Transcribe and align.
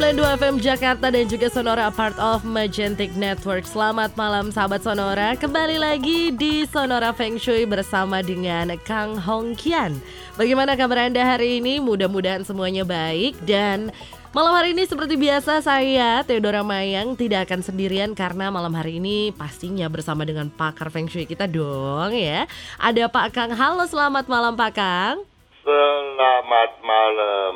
Sonora 0.00 0.32
92 0.32 0.40
FM 0.40 0.56
Jakarta 0.64 1.06
dan 1.12 1.24
juga 1.28 1.46
Sonora 1.52 1.92
part 1.92 2.16
of 2.16 2.40
Magentic 2.40 3.12
Network. 3.20 3.68
Selamat 3.68 4.08
malam 4.16 4.48
sahabat 4.48 4.80
Sonora. 4.80 5.36
Kembali 5.36 5.76
lagi 5.76 6.32
di 6.32 6.64
Sonora 6.64 7.12
Feng 7.12 7.36
Shui 7.36 7.68
bersama 7.68 8.24
dengan 8.24 8.72
Kang 8.88 9.20
Hong 9.20 9.52
Kian. 9.60 10.00
Bagaimana 10.40 10.72
kabar 10.72 11.04
Anda 11.04 11.20
hari 11.20 11.60
ini? 11.60 11.84
Mudah-mudahan 11.84 12.48
semuanya 12.48 12.88
baik. 12.88 13.44
Dan 13.44 13.92
Malam 14.32 14.56
hari 14.56 14.72
ini 14.72 14.88
seperti 14.88 15.20
biasa 15.20 15.60
saya 15.60 16.24
Theodora 16.24 16.64
Mayang 16.64 17.12
tidak 17.20 17.52
akan 17.52 17.60
sendirian 17.60 18.16
karena 18.16 18.48
malam 18.48 18.72
hari 18.72 19.04
ini 19.04 19.36
pastinya 19.36 19.84
bersama 19.92 20.24
dengan 20.24 20.48
pakar 20.48 20.88
Feng 20.88 21.12
Shui 21.12 21.28
kita 21.28 21.44
dong 21.44 22.16
ya. 22.16 22.48
Ada 22.80 23.12
Pak 23.12 23.36
Kang, 23.36 23.52
halo 23.52 23.84
selamat 23.84 24.32
malam 24.32 24.56
Pak 24.56 24.72
Kang. 24.72 25.28
Selamat 25.60 26.72
malam. 26.80 27.54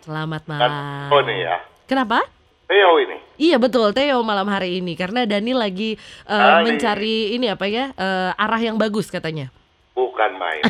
Selamat 0.00 0.42
Kan 0.48 0.48
malam. 0.48 1.12
oh 1.12 1.20
nih 1.28 1.44
ya. 1.44 1.73
Kenapa? 1.84 2.24
Theo 2.64 2.96
ini. 2.96 3.16
Iya 3.36 3.60
betul 3.60 3.92
Theo 3.92 4.24
malam 4.24 4.48
hari 4.48 4.80
ini 4.80 4.94
karena 4.94 5.28
Dani 5.28 5.52
lagi 5.52 6.00
eh, 6.24 6.32
Hai. 6.32 6.64
mencari 6.64 7.36
ini 7.36 7.46
apa 7.46 7.66
ya 7.66 7.92
eh, 7.92 8.30
arah 8.34 8.58
yang 8.58 8.76
bagus 8.76 9.08
katanya. 9.08 9.52
Bukan 9.92 10.30
main. 10.34 10.64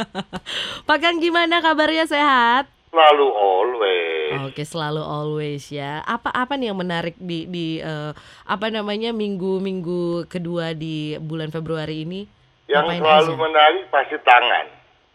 Pak 0.88 0.98
Kang 0.98 1.16
gimana 1.16 1.60
kabarnya 1.60 2.04
sehat? 2.04 2.68
Selalu 2.90 3.26
always. 3.26 4.38
Oke 4.44 4.62
selalu 4.62 5.00
always 5.00 5.66
ya. 5.68 6.02
Apa 6.02 6.28
apa 6.28 6.54
nih 6.54 6.70
yang 6.70 6.78
menarik 6.78 7.14
di 7.16 7.46
di 7.46 7.66
eh, 7.78 8.12
apa 8.44 8.66
namanya 8.68 9.10
minggu 9.10 9.58
minggu 9.58 10.02
kedua 10.26 10.74
di 10.74 11.14
bulan 11.16 11.48
Februari 11.48 12.02
ini? 12.02 12.26
Yang 12.66 12.84
Ngapain 12.90 13.00
selalu 13.00 13.30
aja? 13.30 13.40
menarik 13.40 13.84
pasti 13.88 14.16
tangan. 14.20 14.66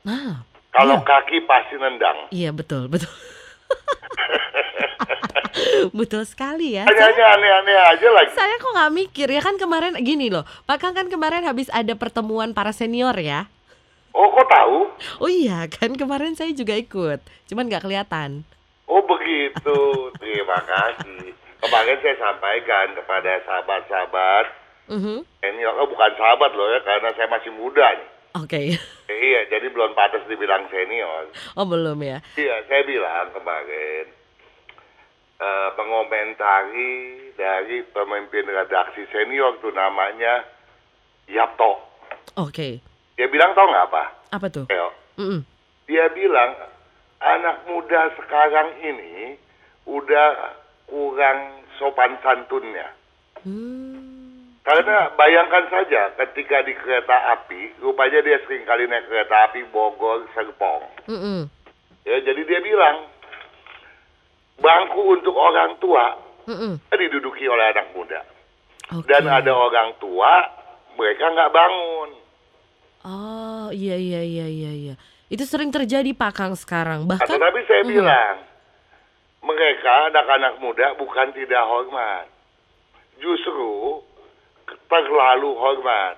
Nah, 0.01 0.33
Kalau 0.69 0.95
Iya. 0.95 1.03
kaki 1.03 1.37
pasti 1.43 1.75
nendang. 1.75 2.17
iya 2.29 2.49
betul 2.49 2.85
betul. 2.87 3.09
betul 5.97 6.23
sekali 6.23 6.77
ya. 6.77 6.83
Hanya 6.85 7.25
aneh-aneh 7.35 7.77
aja 7.95 8.07
lagi. 8.11 8.31
Saya 8.33 8.55
kok 8.57 8.71
nggak 8.71 8.93
mikir 8.93 9.27
ya 9.29 9.41
kan 9.41 9.55
kemarin 9.55 9.93
gini 9.99 10.29
loh, 10.29 10.43
Pak 10.65 10.77
Kang 10.79 10.93
kan 10.93 11.07
kemarin 11.07 11.43
habis 11.43 11.67
ada 11.69 11.93
pertemuan 11.93 12.51
para 12.51 12.71
senior 12.71 13.15
ya. 13.17 13.47
Oh 14.11 14.27
kok 14.33 14.49
tahu? 14.49 14.77
Oh 15.21 15.29
iya 15.29 15.69
kan 15.69 15.93
kemarin 15.93 16.33
saya 16.33 16.51
juga 16.51 16.73
ikut, 16.73 17.19
cuman 17.47 17.69
nggak 17.69 17.85
kelihatan. 17.85 18.43
Oh 18.89 19.05
begitu. 19.05 20.09
Terima 20.17 20.57
kasih. 20.65 21.31
Kemarin 21.59 21.97
saya 22.01 22.15
sampaikan 22.17 22.95
kepada 22.95 23.31
sahabat-sahabat 23.45 24.45
Mhm. 24.89 25.21
ini 25.21 25.61
oh, 25.69 25.85
bukan 25.85 26.11
sahabat 26.17 26.49
loh 26.57 26.65
ya 26.73 26.81
karena 26.81 27.13
saya 27.13 27.29
masih 27.29 27.53
muda 27.53 27.85
nih. 27.93 28.09
Oke, 28.37 28.77
Eh, 29.09 29.17
iya, 29.19 29.41
jadi 29.49 29.67
belum 29.67 29.93
pantas 29.93 30.21
dibilang 30.25 30.69
senior. 30.69 31.33
oh 31.57 31.65
belum 31.65 31.97
ya. 31.99 32.21
Iya, 32.35 32.61
saya 32.65 32.85
bilang 32.85 33.33
kemarin 33.33 34.05
eh, 35.39 35.69
mengomentari 35.73 36.93
dari 37.33 37.81
pemimpin 37.89 38.45
redaksi 38.45 39.01
senior 39.09 39.57
tuh 39.57 39.71
namanya 39.71 40.45
Yapto. 41.25 41.81
Oke, 42.37 42.81
Dia 43.15 43.27
bilang 43.27 43.51
tau 43.53 43.65
nggak 43.65 43.87
apa? 43.89 44.03
apa 44.29 44.47
tuh? 44.47 44.65
Theo? 44.65 44.89
Mm-mm. 45.17 45.41
Dia 45.85 46.05
bilang 46.09 46.53
anak 47.19 47.65
muda 47.65 48.13
sekarang 48.15 48.77
ini 48.79 49.35
udah 49.83 50.53
kurang 50.85 51.39
sopan 51.75 52.13
santunnya. 52.21 52.93
Hmm. 53.41 54.08
Karena 54.69 55.09
bayangkan 55.17 55.65
saja 55.65 56.13
ketika 56.13 56.61
di 56.61 56.77
kereta 56.77 57.33
api, 57.33 57.81
rupanya 57.81 58.21
dia 58.21 58.37
sering 58.45 58.69
kali 58.69 58.85
naik 58.85 59.09
kereta 59.09 59.49
api 59.49 59.65
Bogor 59.73 60.29
Serpong. 60.29 60.85
Mm-mm. 61.09 61.49
Ya, 62.05 62.21
jadi 62.21 62.37
dia 62.45 62.61
bilang 62.61 63.09
bangku 64.61 65.17
untuk 65.17 65.33
orang 65.33 65.73
tua 65.81 66.21
Mm-mm. 66.45 66.77
diduduki 66.85 67.49
oleh 67.49 67.65
anak 67.73 67.97
muda. 67.97 68.21
Oke. 68.93 69.09
Dan 69.09 69.25
ada 69.25 69.49
orang 69.49 69.97
tua, 69.97 70.45
mereka 70.93 71.33
nggak 71.33 71.49
bangun. 71.49 72.09
Oh 73.09 73.67
iya 73.73 73.97
iya 73.97 74.21
iya 74.21 74.45
iya 74.45 74.71
iya. 74.71 74.93
Itu 75.33 75.49
sering 75.49 75.73
terjadi 75.73 76.13
Pak 76.13 76.33
Kang 76.37 76.53
sekarang. 76.53 77.09
Nah, 77.09 77.17
Bahkan 77.17 77.25
tetapi 77.25 77.59
saya 77.65 77.81
Mhm. 77.85 77.89
bilang, 77.89 78.35
mereka 79.41 80.13
anak-anak 80.13 80.53
muda 80.61 80.93
bukan 80.93 81.33
tidak 81.33 81.65
hormat. 81.65 82.29
Justru 83.17 84.05
terlalu 84.89 85.53
hormat. 85.55 86.17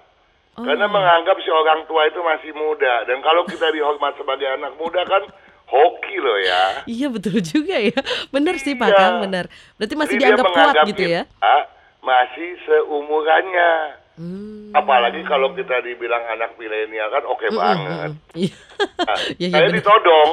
Oh. 0.56 0.64
Karena 0.64 0.88
menganggap 0.88 1.38
si 1.40 1.48
orang 1.48 1.84
tua 1.86 2.08
itu 2.08 2.20
masih 2.20 2.52
muda. 2.52 3.04
Dan 3.06 3.20
kalau 3.22 3.44
kita 3.44 3.72
dihormat 3.72 4.16
sebagai 4.16 4.48
anak 4.50 4.76
muda 4.76 5.04
kan 5.04 5.24
hoki 5.68 6.16
loh 6.20 6.40
ya. 6.42 6.84
Iya 6.84 7.08
betul 7.08 7.40
juga 7.40 7.80
ya. 7.80 7.96
Bener 8.28 8.60
sih 8.60 8.76
Pak 8.76 8.90
Iya. 8.90 8.98
Kang, 8.98 9.16
bener. 9.22 9.46
Berarti 9.76 9.96
masih 9.96 10.16
Jadi 10.16 10.22
dia 10.22 10.28
dianggap 10.36 10.48
kuat 10.52 10.76
gitu 10.88 11.04
ya. 11.06 11.22
masih 12.02 12.50
seumurannya. 12.66 13.72
Hmm. 14.20 14.76
Apalagi 14.76 15.24
kalau 15.24 15.56
kita 15.56 15.80
dibilang 15.82 16.22
anak 16.28 16.60
milenial 16.60 17.08
kan 17.10 17.24
oke 17.24 17.46
Mm-mm, 17.48 17.58
banget. 17.58 18.12
mm-mm. 18.12 18.12
Iya. 18.36 18.56
Nah, 19.00 19.20
iya, 19.42 19.48
saya 19.50 19.68
bener. 19.68 19.76
ditodong, 19.80 20.30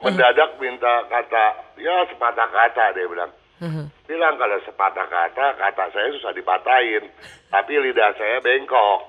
mendadak 0.00 0.50
minta 0.58 0.94
kata, 1.06 1.44
ya 1.76 2.06
sepatah 2.08 2.48
kata 2.48 2.84
dia 2.94 3.06
bilang. 3.06 3.30
Bilang 4.08 4.34
kalau 4.38 4.58
sepatah 4.62 5.06
kata, 5.06 5.46
kata 5.58 5.84
saya 5.90 6.08
susah 6.14 6.32
dipatahin. 6.34 7.04
Tapi 7.50 7.72
lidah 7.78 8.14
saya 8.14 8.38
bengkok. 8.42 9.00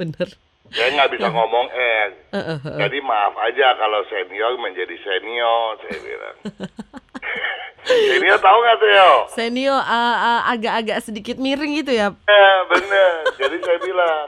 Bener. 0.00 0.28
Saya 0.72 0.88
nggak 0.98 1.10
bisa 1.14 1.28
ngomong 1.30 1.66
eh. 1.70 2.06
Jadi 2.62 2.98
maaf 2.98 3.38
aja 3.38 3.78
kalau 3.78 4.02
senior 4.10 4.58
menjadi 4.58 4.96
senior, 4.98 5.78
saya 5.78 5.98
bilang. 6.02 6.36
senior 8.10 8.38
tahu 8.42 8.58
nggak 8.66 8.78
Theo? 8.82 9.12
Senior 9.30 9.78
uh, 9.78 10.16
uh, 10.18 10.40
agak-agak 10.50 10.98
sedikit 11.06 11.38
miring 11.38 11.78
gitu 11.78 11.94
ya. 11.94 12.10
Eh, 12.26 12.58
bener. 12.66 13.30
Jadi 13.38 13.56
saya 13.62 13.78
bilang, 13.78 14.26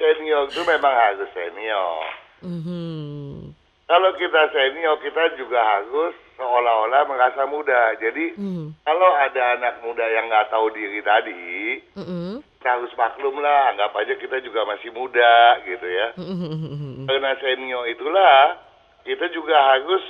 senior 0.00 0.48
itu 0.48 0.62
memang 0.64 0.94
harus 0.94 1.28
senior. 1.36 2.00
Mhm. 2.40 3.52
Kalau 3.84 4.10
kita 4.16 4.40
senior, 4.56 4.96
kita 5.04 5.36
juga 5.36 5.60
harus 5.60 6.16
seolah-olah 6.34 7.02
merasa 7.06 7.46
muda. 7.46 7.94
Jadi, 7.98 8.34
Hmm. 8.34 8.74
kalau 8.82 9.10
ada 9.14 9.58
anak 9.58 9.74
muda 9.86 10.02
yang 10.08 10.26
nggak 10.26 10.50
tahu 10.50 10.66
diri 10.74 11.00
tadi, 11.02 11.78
Mm-mm. 11.94 12.42
kita 12.58 12.68
harus 12.74 12.90
maklum 12.98 13.38
lah. 13.38 13.70
Anggap 13.74 13.94
aja 13.94 14.14
kita 14.18 14.42
juga 14.42 14.66
masih 14.66 14.90
muda, 14.90 15.62
gitu 15.62 15.86
ya. 15.86 16.08
Mhm. 16.18 17.06
Karena 17.06 17.30
senior 17.38 17.84
itulah, 17.86 18.58
kita 19.06 19.30
juga 19.30 19.56
harus 19.74 20.02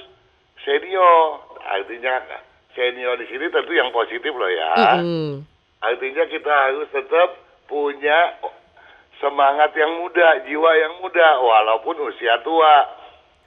senior. 0.65 1.45
Artinya, 1.65 2.23
senior 2.73 3.17
di 3.21 3.27
sini 3.29 3.49
tentu 3.53 3.73
yang 3.77 3.93
positif 3.93 4.33
loh 4.33 4.49
ya. 4.49 4.73
Mhm. 5.01 5.45
Artinya 5.85 6.25
kita 6.31 6.53
harus 6.53 6.89
tetap 6.89 7.37
punya 7.69 8.41
semangat 9.21 9.77
yang 9.77 10.01
muda, 10.01 10.41
jiwa 10.49 10.71
yang 10.77 10.95
muda, 11.05 11.29
walaupun 11.41 11.97
usia 12.09 12.41
tua. 12.41 13.04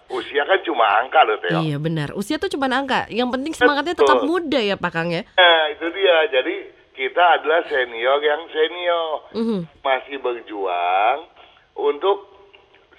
Usia 0.07 0.47
kan 0.47 0.59
cuma 0.63 0.87
angka 1.03 1.19
loh, 1.27 1.37
Teo. 1.43 1.59
Iya 1.67 1.77
benar. 1.83 2.15
Usia 2.15 2.39
tuh 2.39 2.47
cuma 2.47 2.71
angka. 2.71 3.11
Yang 3.11 3.29
penting 3.35 3.53
semangatnya 3.53 3.95
tetap 3.95 4.23
Betul. 4.23 4.27
muda 4.31 4.59
ya 4.63 4.75
Pak 4.79 4.91
Kang 4.95 5.11
ya. 5.11 5.27
Nah, 5.35 5.61
itu 5.75 5.85
dia. 5.91 6.17
Jadi 6.31 6.55
kita 6.95 7.23
adalah 7.39 7.61
senior 7.67 8.19
yang 8.23 8.41
senior. 8.47 9.07
Mhm. 9.35 9.59
Masih 9.83 10.17
berjuang 10.23 11.27
untuk 11.75 12.23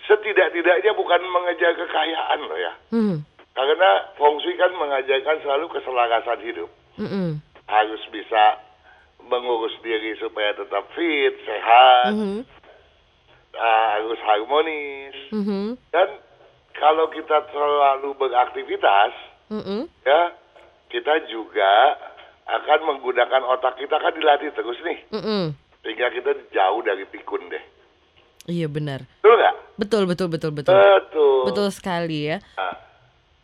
setidak-tidaknya 0.05 0.93
bukan 0.93 1.21
mengejar 1.33 1.73
kekayaan 1.77 2.41
loh 2.45 2.59
ya. 2.61 2.73
Mhm. 2.93 3.17
Karena 3.57 3.91
Feng 4.15 4.39
Shui 4.45 4.55
kan 4.55 4.71
mengajarkan 4.77 5.37
selalu 5.43 5.67
keselarasan 5.73 6.41
hidup. 6.45 6.71
Mhm. 7.01 7.41
Harus 7.67 8.03
bisa 8.13 8.61
mengurus 9.29 9.75
diri 9.83 10.15
supaya 10.17 10.55
tetap 10.55 10.89
fit, 10.95 11.35
sehat, 11.43 12.13
Mhm. 12.15 12.41
ah, 13.59 13.87
harus 13.99 14.21
harmonis. 14.25 15.17
Mhm. 15.35 15.77
Dan 15.91 16.09
kalau 16.79 17.11
kita 17.11 17.43
terlalu 17.51 18.15
beraktivitas, 18.15 19.13
Mhm. 19.51 19.91
ya 20.03 20.23
kita 20.89 21.27
juga 21.27 21.99
akan 22.49 22.79
menggunakan 22.87 23.43
otak 23.51 23.77
kita 23.77 23.99
kan 23.99 24.15
dilatih 24.15 24.55
terus 24.55 24.79
nih. 24.81 24.99
Mhm. 25.13 25.45
Sehingga 25.83 26.09
kita 26.11 26.31
jauh 26.51 26.81
dari 26.81 27.05
pikun 27.05 27.51
deh. 27.51 27.65
Iya 28.49 28.65
benar. 28.67 29.05
Betul 29.21 29.37
nggak? 29.37 29.55
Betul 29.77 30.03
betul 30.09 30.29
betul 30.33 30.53
betul. 30.57 30.73
Betul. 30.75 31.45
Betul 31.45 31.69
sekali 31.69 32.33
ya. 32.33 32.41
Nah, 32.57 32.75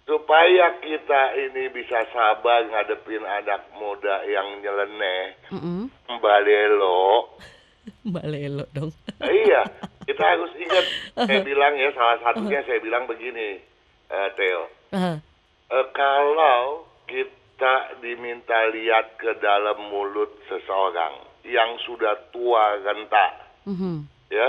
supaya 0.04 0.80
kita 0.80 1.22
ini 1.36 1.68
bisa 1.68 2.00
sabar 2.08 2.64
ngadepin 2.64 3.20
anak 3.20 3.68
muda 3.76 4.24
yang 4.24 4.60
nyeleneh, 4.60 5.36
Mm-mm. 5.52 5.92
balelo. 6.20 7.28
Mbak 8.08 8.24
Lelo 8.24 8.64
dong. 8.72 8.88
iya, 9.20 9.60
kita 10.04 10.22
harus 10.22 10.52
ingat. 10.56 10.84
Saya 11.16 11.40
bilang 11.42 11.74
ya, 11.74 11.90
salah 11.92 12.18
satunya 12.20 12.60
saya 12.62 12.78
bilang 12.80 13.04
begini, 13.04 13.60
eh, 14.08 14.28
Theo. 14.36 14.62
Eh, 14.92 15.86
kalau 15.90 16.84
kita 17.04 17.74
diminta 17.98 18.68
lihat 18.68 19.16
ke 19.16 19.36
dalam 19.38 19.88
mulut 19.88 20.30
seseorang 20.46 21.12
yang 21.44 21.76
sudah 21.82 22.16
tua 22.30 22.80
renta, 22.80 23.26
Mhm. 23.68 24.04
ya, 24.28 24.48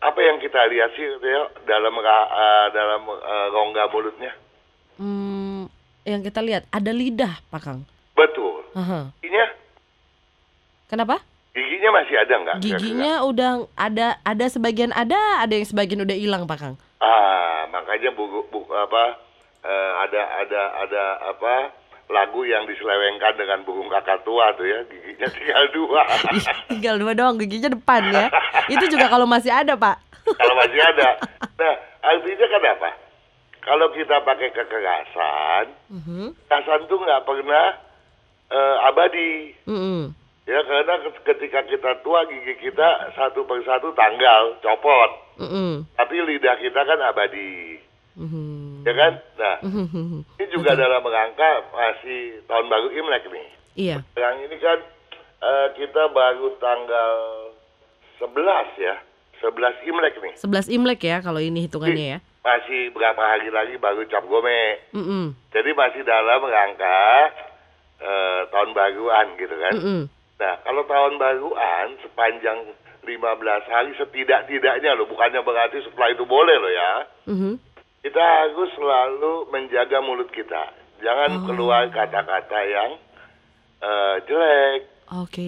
apa 0.00 0.20
yang 0.20 0.38
kita 0.38 0.58
lihat 0.66 0.90
sih, 0.94 1.06
Theo, 1.18 1.42
dalam 1.64 1.94
eh, 1.94 2.66
dalam 2.70 3.02
eh, 3.06 3.46
rongga 3.50 3.84
mulutnya? 3.88 4.32
Hmm, 5.00 5.64
yang 6.04 6.20
kita 6.20 6.44
lihat 6.44 6.68
ada 6.68 6.92
lidah, 6.92 7.40
Pak 7.48 7.60
Kang. 7.62 7.80
Betul. 8.12 8.68
Aha. 8.76 9.08
Giginya, 9.22 9.48
Kenapa? 10.90 11.22
Giginya 11.60 11.90
masih 11.94 12.16
ada 12.16 12.34
nggak? 12.36 12.56
kira-kira? 12.58 12.80
Giginya 12.80 13.12
udah 13.22 13.50
ada 13.76 14.06
ada 14.22 14.44
sebagian 14.46 14.90
ada, 14.90 15.16
ada 15.38 15.52
yang 15.52 15.64
sebagian 15.64 16.00
udah 16.00 16.16
hilang, 16.16 16.44
Pak 16.44 16.56
Kang. 16.56 16.74
Ah, 16.98 17.68
makanya 17.68 18.10
buku, 18.10 18.48
buku 18.48 18.70
apa 18.70 19.20
eh, 19.60 19.92
ada 20.00 20.20
ada 20.40 20.60
ada 20.80 21.02
apa 21.26 21.54
lagu 22.08 22.42
yang 22.42 22.64
diselewengkan 22.64 23.36
dengan 23.36 23.62
burung 23.62 23.86
kakak 23.86 24.18
tua 24.20 24.50
tuh 24.52 24.64
ya 24.64 24.80
giginya 24.84 25.28
tinggal 25.36 25.64
dua. 25.70 26.02
Tinggal 26.70 26.96
dua 26.96 27.12
doang 27.12 27.36
giginya 27.36 27.70
depan 27.70 28.02
ya. 28.08 28.26
Itu 28.74 28.88
juga 28.88 29.06
kalau 29.06 29.24
masih 29.24 29.52
ada, 29.52 29.76
Pak. 29.76 29.96
Kalau 30.26 30.54
masih 30.56 30.80
ada. 30.80 31.08
Nah, 31.54 31.74
artinya 32.02 32.46
kan 32.48 32.62
apa? 32.66 32.90
Kalau 33.60 33.92
kita 33.92 34.16
pakai 34.20 34.48
kekerasan, 34.50 35.64
Mhm. 35.92 36.32
kekerasan 36.40 36.80
tuh 36.86 36.98
nggak 36.98 37.22
pernah 37.22 37.66
eh, 38.50 38.76
abadi. 38.82 39.30
Mm-mm. 39.64 40.10
Ya 40.48 40.60
karena 40.64 40.94
ketika 41.22 41.60
kita 41.62 41.90
tua 42.02 42.24
gigi 42.26 42.56
kita 42.58 43.12
satu 43.14 43.44
persatu 43.44 43.92
tanggal, 43.92 44.56
copot. 44.58 45.10
Mm-mm. 45.38 45.84
Tapi 45.94 46.14
lidah 46.20 46.56
kita 46.58 46.80
kan 46.80 46.98
abadi. 47.06 47.78
Mhm. 48.18 48.82
Ya 48.82 48.92
kan? 48.92 49.12
Nah, 49.38 49.56
Mhm. 49.62 50.26
Ini 50.40 50.46
juga 50.50 50.74
dalam 50.74 51.04
rangka 51.04 51.50
masih 51.70 52.42
tahun 52.44 52.66
baru 52.66 52.88
Imlek 52.90 53.24
nih. 53.30 53.48
Iya. 53.78 53.96
Yang 54.16 54.36
ini 54.50 54.56
kan 54.58 54.78
eh, 55.40 55.68
kita 55.72 56.02
baru 56.10 56.52
tanggal 56.58 57.14
11 58.18 58.76
ya. 58.76 58.96
11 59.40 59.80
Imlek 59.88 60.14
nih. 60.20 60.34
11 60.36 60.68
Imlek 60.68 61.00
ya 61.00 61.16
kalau 61.24 61.40
ini 61.40 61.64
hitungannya 61.64 62.06
ya. 62.16 62.18
Masih 62.40 62.92
berapa 62.92 63.20
hari 63.20 63.48
lagi 63.48 63.76
baru 63.76 64.04
Cap 64.04 64.24
Gome. 64.26 64.80
Mm-mm. 64.92 65.32
Jadi 65.52 65.70
masih 65.72 66.02
dalam 66.04 66.44
rangka 66.44 67.00
eh, 68.00 68.40
tahun 68.50 68.70
baruan 68.74 69.26
gitu 69.38 69.54
kan. 69.54 69.72
Mm-mm. 69.76 70.00
Nah, 70.40 70.56
kalau 70.64 70.82
tahun 70.88 71.20
baruan 71.20 72.00
sepanjang 72.00 72.72
15 73.04 73.68
hari 73.68 73.92
setidak-tidaknya 74.00 74.96
loh, 74.96 75.04
bukannya 75.04 75.44
berarti 75.44 75.84
setelah 75.84 76.08
itu 76.08 76.24
boleh 76.24 76.56
loh 76.56 76.72
ya. 76.72 76.92
Mhm. 77.28 77.52
Kita 78.00 78.16
harus 78.24 78.72
selalu 78.72 79.52
menjaga 79.52 80.00
mulut 80.00 80.32
kita. 80.32 80.72
Jangan 81.04 81.44
keluar 81.44 81.84
kata-kata 81.92 82.60
yang 82.64 82.90
eh, 83.80 84.16
jelek, 84.28 84.80
Oke. 85.08 85.44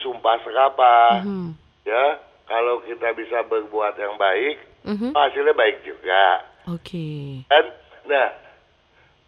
sumpah 0.00 0.40
serapah. 0.40 1.20
Mhm. 1.20 1.52
Ya, 1.84 2.16
kalau 2.48 2.80
kita 2.80 3.12
bisa 3.12 3.44
berbuat 3.44 3.92
yang 4.00 4.16
baik, 4.16 4.56
Mhm. 4.88 5.12
hasilnya 5.12 5.52
baik 5.52 5.84
juga. 5.84 6.48
Oke. 6.72 7.44
Kan? 7.44 7.64
Nah, 8.08 8.28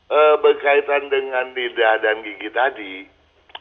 eh, 0.09 0.35
berkaitan 0.41 1.13
dengan 1.13 1.53
lidah 1.53 2.01
dan 2.01 2.25
gigi 2.25 2.49
tadi, 2.49 2.95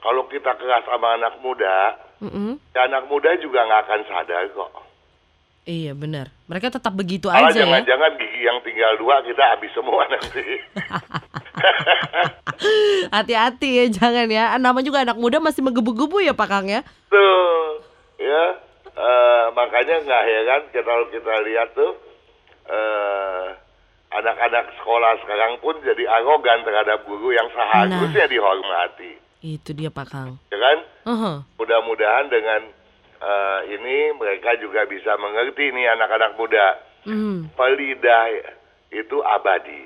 kalau 0.06 0.30
kita 0.30 0.54
keras 0.54 0.86
sama 0.86 1.18
anak 1.18 1.42
muda, 1.42 1.98
Mm-mm. 2.22 2.62
ya 2.72 2.86
anak 2.86 3.10
muda 3.10 3.34
juga 3.38 3.66
nggak 3.66 3.82
akan 3.84 4.02
sadar 4.06 4.46
kok. 4.48 4.72
Iya 5.66 5.98
benar. 5.98 6.30
Mereka 6.46 6.70
tetap 6.70 6.94
begitu 6.94 7.26
Malah 7.26 7.50
aja 7.50 7.58
ya. 7.58 7.66
jangan-jangan 7.66 8.12
gigi 8.22 8.46
yang 8.46 8.62
tinggal 8.62 9.02
dua 9.02 9.26
kita 9.26 9.44
habis 9.50 9.74
semua 9.74 10.06
nanti. 10.06 10.46
Hati-hati 13.10 13.70
ya 13.74 13.86
jangan 13.90 14.28
ya. 14.30 14.54
Nama 14.56 14.80
juga 14.80 15.02
anak 15.02 15.18
muda 15.18 15.42
masih 15.42 15.66
menggebu-gebu 15.66 16.22
ya 16.22 16.38
Pak 16.38 16.48
Kang 16.48 16.70
ya. 16.70 16.86
Tuh, 17.10 17.82
ya. 18.22 18.44
Eh, 18.94 19.46
makanya 19.52 20.06
nggak 20.06 20.24
heran 20.24 20.62
kita- 20.70 20.86
kalau 20.86 21.06
kita 21.10 21.34
lihat 21.44 21.74
tuh 21.74 21.92
eh, 22.66 23.46
anak-anak 24.14 24.70
sekolah 24.78 25.18
sekarang 25.20 25.60
pun 25.60 25.76
jadi 25.82 26.08
arogan 26.08 26.64
terhadap 26.64 27.04
guru 27.04 27.30
yang 27.30 27.50
seharusnya 27.52 28.26
dihormati, 28.26 29.18
Itu 29.46 29.72
dia 29.72 29.94
Pak 29.94 30.08
Kang. 30.10 30.42
ya 30.50 30.58
kan? 30.58 30.78
Aha. 31.06 31.34
Mudah-mudahan 31.56 32.26
dengan 32.28 32.62
eh, 33.16 33.60
ini 33.72 34.10
mereka 34.12 34.58
juga 34.58 34.84
bisa 34.86 35.14
mengerti 35.16 35.70
nih 35.70 35.86
anak-anak 35.92 36.34
muda. 36.34 36.82
Mhm. 37.06 37.54
Pelidah 37.54 38.26
itu 38.90 39.18
abadi, 39.22 39.86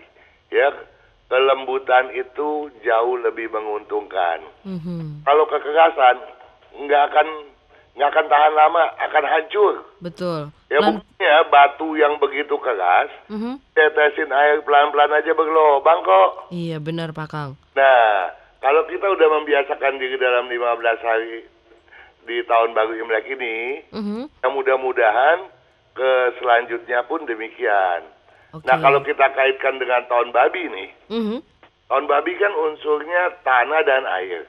ya. 0.49 0.71
Kelembutan 1.27 2.09
itu 2.11 2.49
jauh 2.79 3.15
lebih 3.19 3.47
menguntungkan. 3.49 4.41
Mhm. 4.63 5.21
Kalau 5.21 5.45
kekerasan 5.45 6.17
nggak 6.79 7.03
akan 7.05 7.27
nggak 7.93 8.09
akan 8.09 8.27
tahan 8.27 8.53
lama, 8.55 8.83
akan 8.97 9.25
hancur. 9.27 9.73
Betul. 9.99 10.41
Ya 10.67 10.79
Lan- 10.79 10.97
buktinya 10.97 11.35
batu 11.45 11.93
yang 11.93 12.15
begitu 12.17 12.55
keras, 12.57 13.11
Mhm. 13.27 13.59
tetesin 13.69 14.31
air 14.31 14.63
pelan-pelan 14.63 15.11
aja 15.13 15.31
berlobang 15.31 16.01
kok. 16.01 16.29
Iya 16.49 16.79
benar 16.79 17.11
Pak 17.11 17.27
Kang. 17.27 17.51
Nah, 17.75 18.31
kalau 18.59 18.83
kita 18.87 19.07
udah 19.07 19.27
membiasakan 19.39 19.99
diri 19.99 20.19
dalam 20.19 20.51
15 20.51 20.99
hari 20.99 21.47
di 22.27 22.37
tahun 22.43 22.75
baru 22.75 22.93
Imlek 22.99 23.25
ini, 23.31 23.55
Mhm. 23.89 24.21
ya 24.43 24.47
mudah-mudahan 24.51 25.47
ke 25.95 26.11
selanjutnya 26.39 27.07
pun 27.07 27.23
demikian. 27.25 28.03
Oke. 28.53 28.65
Nah, 28.67 28.77
kalau 28.81 28.99
kita 29.01 29.29
kaitkan 29.31 29.79
dengan 29.79 30.03
tahun 30.05 30.35
babi 30.35 30.63
nih, 30.69 30.89
Mhm. 31.09 31.37
tahun 31.87 32.05
babi 32.05 32.31
kan 32.35 32.53
unsurnya 32.53 33.39
tanah 33.41 33.81
dan 33.87 34.03
air. 34.21 34.45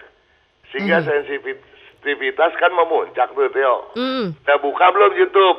Sehingga 0.70 1.02
sensitivitas 1.02 2.52
kan 2.58 2.70
memuncak 2.74 3.30
tuh, 3.34 3.50
Theo. 3.50 3.90
Mhm. 3.94 4.26
Udah 4.46 4.58
buka 4.58 4.86
belum 4.90 5.12
YouTube? 5.18 5.58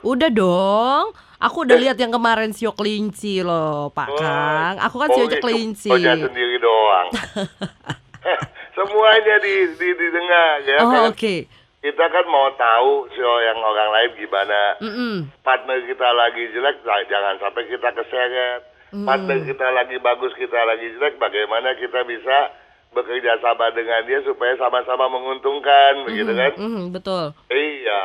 Udah 0.00 0.30
dong. 0.32 1.12
Aku 1.40 1.64
udah 1.64 1.80
lihat 1.80 1.96
yang 1.96 2.12
kemarin 2.12 2.52
sio 2.52 2.76
kelinci 2.76 3.40
loh, 3.40 3.88
Pak 3.96 4.08
Kang. 4.20 4.76
Aku 4.76 5.00
kan 5.00 5.08
sio 5.08 5.24
Oh, 5.24 5.28
itu 5.28 5.40
kelinci. 5.40 5.88
Pokoknya 5.88 6.20
sendiri 6.20 6.56
doang. 6.60 7.08
Semuanya 8.76 9.36
di, 9.40 9.54
di, 9.76 9.88
didengar 9.96 10.60
ya. 10.68 10.78
Oh, 10.84 10.92
kan? 10.92 11.02
oke. 11.12 11.34
Kita 11.80 12.04
kan 12.12 12.24
mau 12.28 12.52
tahu 12.60 13.08
show 13.16 13.34
yang 13.40 13.56
orang 13.56 13.88
lain 13.88 14.10
gimana. 14.20 14.60
Mm-mm. 14.84 15.14
Partner 15.40 15.80
kita 15.88 16.08
lagi 16.12 16.44
jelek, 16.52 16.84
nah, 16.84 17.00
jangan 17.08 17.40
sampai 17.40 17.64
kita 17.72 17.88
keseret. 17.96 18.60
Mm. 18.92 19.08
Partner 19.08 19.38
kita 19.48 19.66
lagi 19.72 19.96
bagus, 19.96 20.36
kita 20.36 20.60
lagi 20.68 20.92
jelek, 20.92 21.16
bagaimana 21.16 21.72
kita 21.80 22.04
bisa 22.04 22.52
bekerja 22.92 23.40
sama 23.40 23.72
dengan 23.72 24.04
dia 24.04 24.20
supaya 24.28 24.52
sama-sama 24.60 25.08
menguntungkan, 25.08 26.04
begitu 26.04 26.36
kan? 26.36 26.52
Mhm, 26.58 26.84
betul. 26.92 27.32
Iya. 27.48 28.02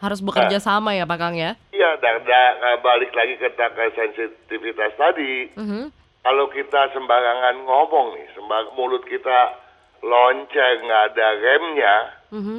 Harus 0.00 0.20
bekerja 0.20 0.60
sama 0.60 0.92
ya, 0.92 1.08
Pak 1.08 1.18
Kang 1.18 1.34
ya. 1.36 1.56
Iya, 1.72 1.90
dan, 2.00 2.20
dan 2.24 2.52
balik 2.84 3.12
lagi 3.16 3.40
ke, 3.40 3.48
ke 3.48 3.84
sensitivitas 3.96 4.92
tadi. 4.96 5.48
Mhm. 5.56 5.88
Kalau 6.26 6.50
kita 6.50 6.90
sembarangan 6.90 7.62
ngomong 7.62 8.18
nih, 8.18 8.26
sembang 8.34 8.74
mulut 8.74 9.06
kita 9.06 9.54
lonceng 10.02 10.78
nggak 10.84 11.04
ada 11.14 11.28
remnya, 11.38 11.96
Mhm. 12.34 12.58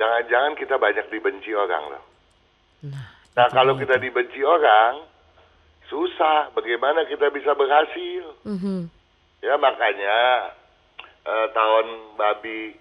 jangan-jangan 0.00 0.52
kita 0.56 0.74
banyak 0.80 1.06
dibenci 1.12 1.52
orang 1.54 1.84
loh. 1.92 2.04
Nah, 2.88 3.06
Nah 3.38 3.46
kalau 3.54 3.78
kita 3.78 4.02
dibenci 4.02 4.42
orang, 4.42 5.06
susah. 5.86 6.50
Bagaimana 6.52 7.06
kita 7.06 7.30
bisa 7.30 7.54
berhasil? 7.54 8.24
Mhm. 8.44 8.90
Ya 9.42 9.54
makanya 9.54 10.50
eh, 11.28 11.46
tahun 11.52 12.16
babi 12.16 12.72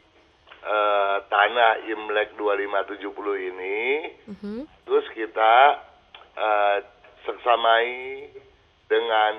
eh, 0.62 1.18
tanah 1.26 1.86
Imlek 1.86 2.34
2570 2.36 3.36
ini, 3.38 3.80
Mhm. 4.28 4.66
terus 4.86 5.06
kita 5.12 5.54
eh, 6.38 6.78
seksamai 7.26 7.90
dengan 8.86 9.34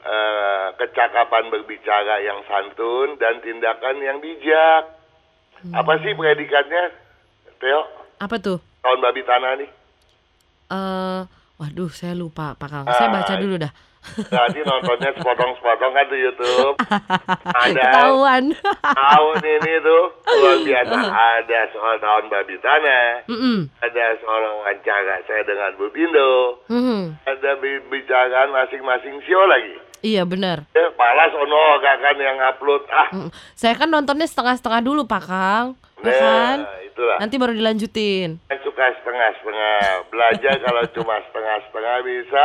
eh, 0.00 0.68
kecakapan 0.80 1.52
berbicara 1.52 2.24
yang 2.24 2.40
santun 2.48 3.20
dan 3.20 3.44
tindakan 3.44 4.00
yang 4.00 4.16
bijak. 4.16 4.96
Apa 5.68 6.00
sih 6.00 6.16
predikannya, 6.16 6.84
Theo? 7.60 7.84
Apa 8.16 8.40
tuh? 8.40 8.56
Tahun 8.80 9.00
babi 9.04 9.20
tanah 9.20 9.52
nih? 9.60 9.70
Eh, 10.68 11.20
waduh, 11.60 11.92
saya 11.92 12.16
lupa, 12.16 12.56
Pak 12.56 12.68
Kang. 12.72 12.86
Saya 12.88 13.12
baca 13.12 13.34
dulu 13.36 13.60
dah. 13.60 13.72
Nanti 14.08 14.60
nontonnya 14.60 15.10
sepotong-sepotong 15.12 15.92
kan 15.92 16.06
di 16.06 16.18
YouTube. 16.18 16.74
Ada 17.64 17.82
Ketahuan. 17.82 18.44
tahun 18.80 19.36
ini 19.40 19.72
tuh 19.80 20.04
luar 20.32 20.58
biasa. 20.60 20.96
Ada 21.06 21.60
soal 21.70 21.94
tahun 21.98 22.24
babi 22.26 22.56
tanah. 22.58 23.06
Mhm. 23.26 23.58
Ada 23.78 24.04
soal 24.18 24.40
wawancara 24.44 25.16
saya 25.22 25.42
dengan 25.42 25.70
Bu 25.74 25.90
Bindo. 25.90 26.62
Mhm. 26.66 27.20
Ada 27.22 27.50
bi- 27.56 27.84
bicaraan 27.86 28.48
masing-masing 28.50 29.20
sio 29.22 29.44
lagi. 29.44 29.76
Iya 29.98 30.22
benar. 30.22 30.62
Ya, 30.72 30.94
malas 30.94 31.34
ono 31.34 31.58
gak 31.76 31.96
kan 31.98 32.16
yang 32.16 32.38
upload. 32.40 32.86
Ah, 32.88 33.10
Mm, 33.10 33.28
Saya 33.52 33.74
kan 33.74 33.90
nontonnya 33.90 34.24
setengah-setengah 34.24 34.80
dulu 34.80 35.02
Pak 35.04 35.22
Kang. 35.24 35.66
Ya 35.98 36.06
nah, 36.06 36.14
kan? 36.14 36.58
itulah. 36.86 37.18
Nanti 37.18 37.34
baru 37.34 37.50
dilanjutin. 37.50 38.38
Saya 38.46 38.58
suka 38.62 38.94
setengah-setengah. 38.94 40.06
Belajar 40.06 40.54
kalau 40.56 40.82
cuma 40.92 41.18
setengah-setengah 41.20 41.96
bisa 42.00 42.44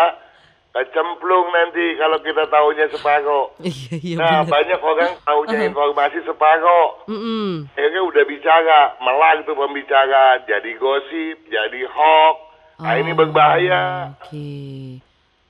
kecemplung 0.73 1.47
nanti 1.53 1.93
kalau 1.95 2.17
kita 2.19 2.49
tahunya 2.49 2.85
separuh. 2.89 3.45
Iya 3.61 3.93
iya 4.01 4.15
Nah, 4.17 4.41
benar. 4.41 4.49
banyak 4.49 4.79
orang 4.81 5.11
tahunya 5.21 5.57
informasi 5.69 6.19
separuh. 6.25 6.87
Mm-mm. 7.05 7.69
Akhirnya 7.69 8.01
udah 8.01 8.23
bicara, 8.25 8.79
melang 8.97 9.45
tuh 9.45 9.53
pembicaraan, 9.53 10.41
jadi 10.49 10.71
gosip, 10.75 11.37
jadi 11.45 11.81
hoax. 11.85 12.37
Nah, 12.81 12.97
ini 12.97 13.13
Oh, 13.13 13.17
berbahaya. 13.21 13.83
Oke. 14.17 14.97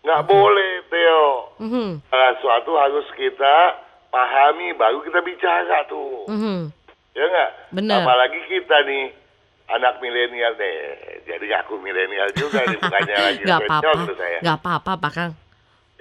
Nggak 0.03 0.21
boleh, 0.27 0.71
Theo. 0.91 1.25
Mhm. 1.63 1.89
Nah, 2.03 2.29
suatu 2.43 2.75
harus 2.75 3.07
kita 3.15 3.79
pahami, 4.11 4.75
baru 4.75 4.99
kita 5.01 5.23
bicara 5.23 5.87
tuh. 5.87 6.27
Mhm. 6.27 6.67
Ya 7.15 7.23
nggak? 7.23 7.51
Benar. 7.71 8.03
Apalagi 8.03 8.39
kita 8.51 8.75
nih, 8.83 9.15
anak 9.71 9.99
milenial 10.03 10.53
deh. 10.59 10.75
Jadi 11.23 11.47
aku 11.55 11.79
milenial 11.79 12.29
juga 12.35 12.63
nih, 12.67 12.77
bukannya 12.79 13.15
lagi 13.31 13.41
Gak 13.47 13.61
tuh 13.81 14.15
saya. 14.17 14.39
Gak 14.43 14.57
apa-apa 14.59 14.91
Pak 14.99 15.11
Kang. 15.13 15.31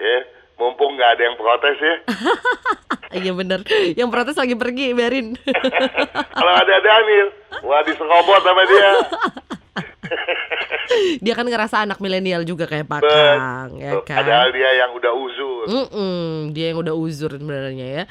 Ya, 0.01 0.17
mumpung 0.59 0.99
nggak 0.99 1.09
ada 1.15 1.23
yang 1.23 1.37
protes 1.39 1.77
ya. 1.79 1.95
Iya 3.13 3.29
bener. 3.29 3.61
Yang 3.93 4.09
protes 4.09 4.33
lagi 4.41 4.57
pergi, 4.57 4.89
biarin. 4.97 5.37
Kalau 6.41 6.53
ada 6.57 6.75
Daniel, 6.81 7.29
wah 7.61 7.85
diserobot 7.85 8.41
sama 8.41 8.65
dia. 8.65 8.89
Dia 11.21 11.33
kan 11.37 11.45
ngerasa 11.45 11.85
anak 11.85 12.01
milenial 12.01 12.41
juga 12.41 12.65
kayak 12.65 12.89
Pak. 12.89 13.05
Kang, 13.05 13.69
ya 13.77 14.01
Padahal 14.01 14.49
kan? 14.49 14.57
dia 14.57 14.69
yang 14.81 14.91
udah 14.97 15.13
uzur. 15.13 15.65
Mm-mm, 15.69 16.57
dia 16.57 16.73
yang 16.73 16.81
udah 16.81 16.97
uzur 16.97 17.37
sebenarnya 17.37 18.01
ya. 18.01 18.03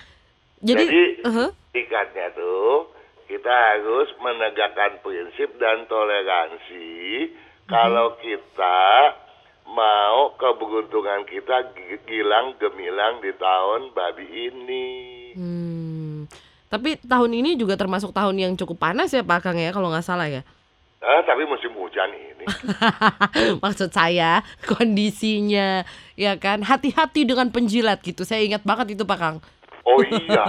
Jadi, 0.63 0.85
Jadi, 0.87 1.03
uh-huh. 1.27 1.51
tikatnya 1.75 2.31
tuh 2.39 2.92
kita 3.33 3.49
harus 3.49 4.13
menegakkan 4.21 5.01
prinsip 5.01 5.57
dan 5.57 5.89
toleransi 5.89 7.33
kalau 7.65 8.13
kita 8.21 9.17
mau 9.73 10.37
keberuntungan 10.37 11.25
kita 11.25 11.73
gi- 11.73 12.05
gilang 12.05 12.53
gemilang 12.61 13.25
di 13.25 13.33
tahun 13.33 13.97
babi 13.97 14.27
ini. 14.53 14.89
Hmm. 15.33 16.29
Tapi 16.69 17.01
tahun 17.01 17.33
ini 17.33 17.57
juga 17.57 17.81
termasuk 17.81 18.13
tahun 18.13 18.37
yang 18.37 18.53
cukup 18.53 18.77
panas 18.77 19.09
ya 19.09 19.25
Pak 19.25 19.41
Kang 19.49 19.57
ya 19.57 19.73
kalau 19.73 19.89
nggak 19.89 20.05
salah 20.05 20.29
ya. 20.29 20.45
Ah, 21.01 21.25
tapi 21.25 21.49
musim 21.49 21.73
hujan 21.73 22.13
ini. 22.13 22.45
Maksud 23.65 23.97
saya 23.97 24.45
kondisinya 24.69 25.89
ya 26.21 26.37
kan 26.37 26.61
hati-hati 26.61 27.25
dengan 27.25 27.49
penjilat 27.49 28.05
gitu. 28.05 28.29
Saya 28.29 28.45
ingat 28.45 28.61
banget 28.69 28.93
itu 28.93 29.09
Pak 29.09 29.19
Kang. 29.19 29.37
Oh 29.85 29.99
iya. 30.01 30.45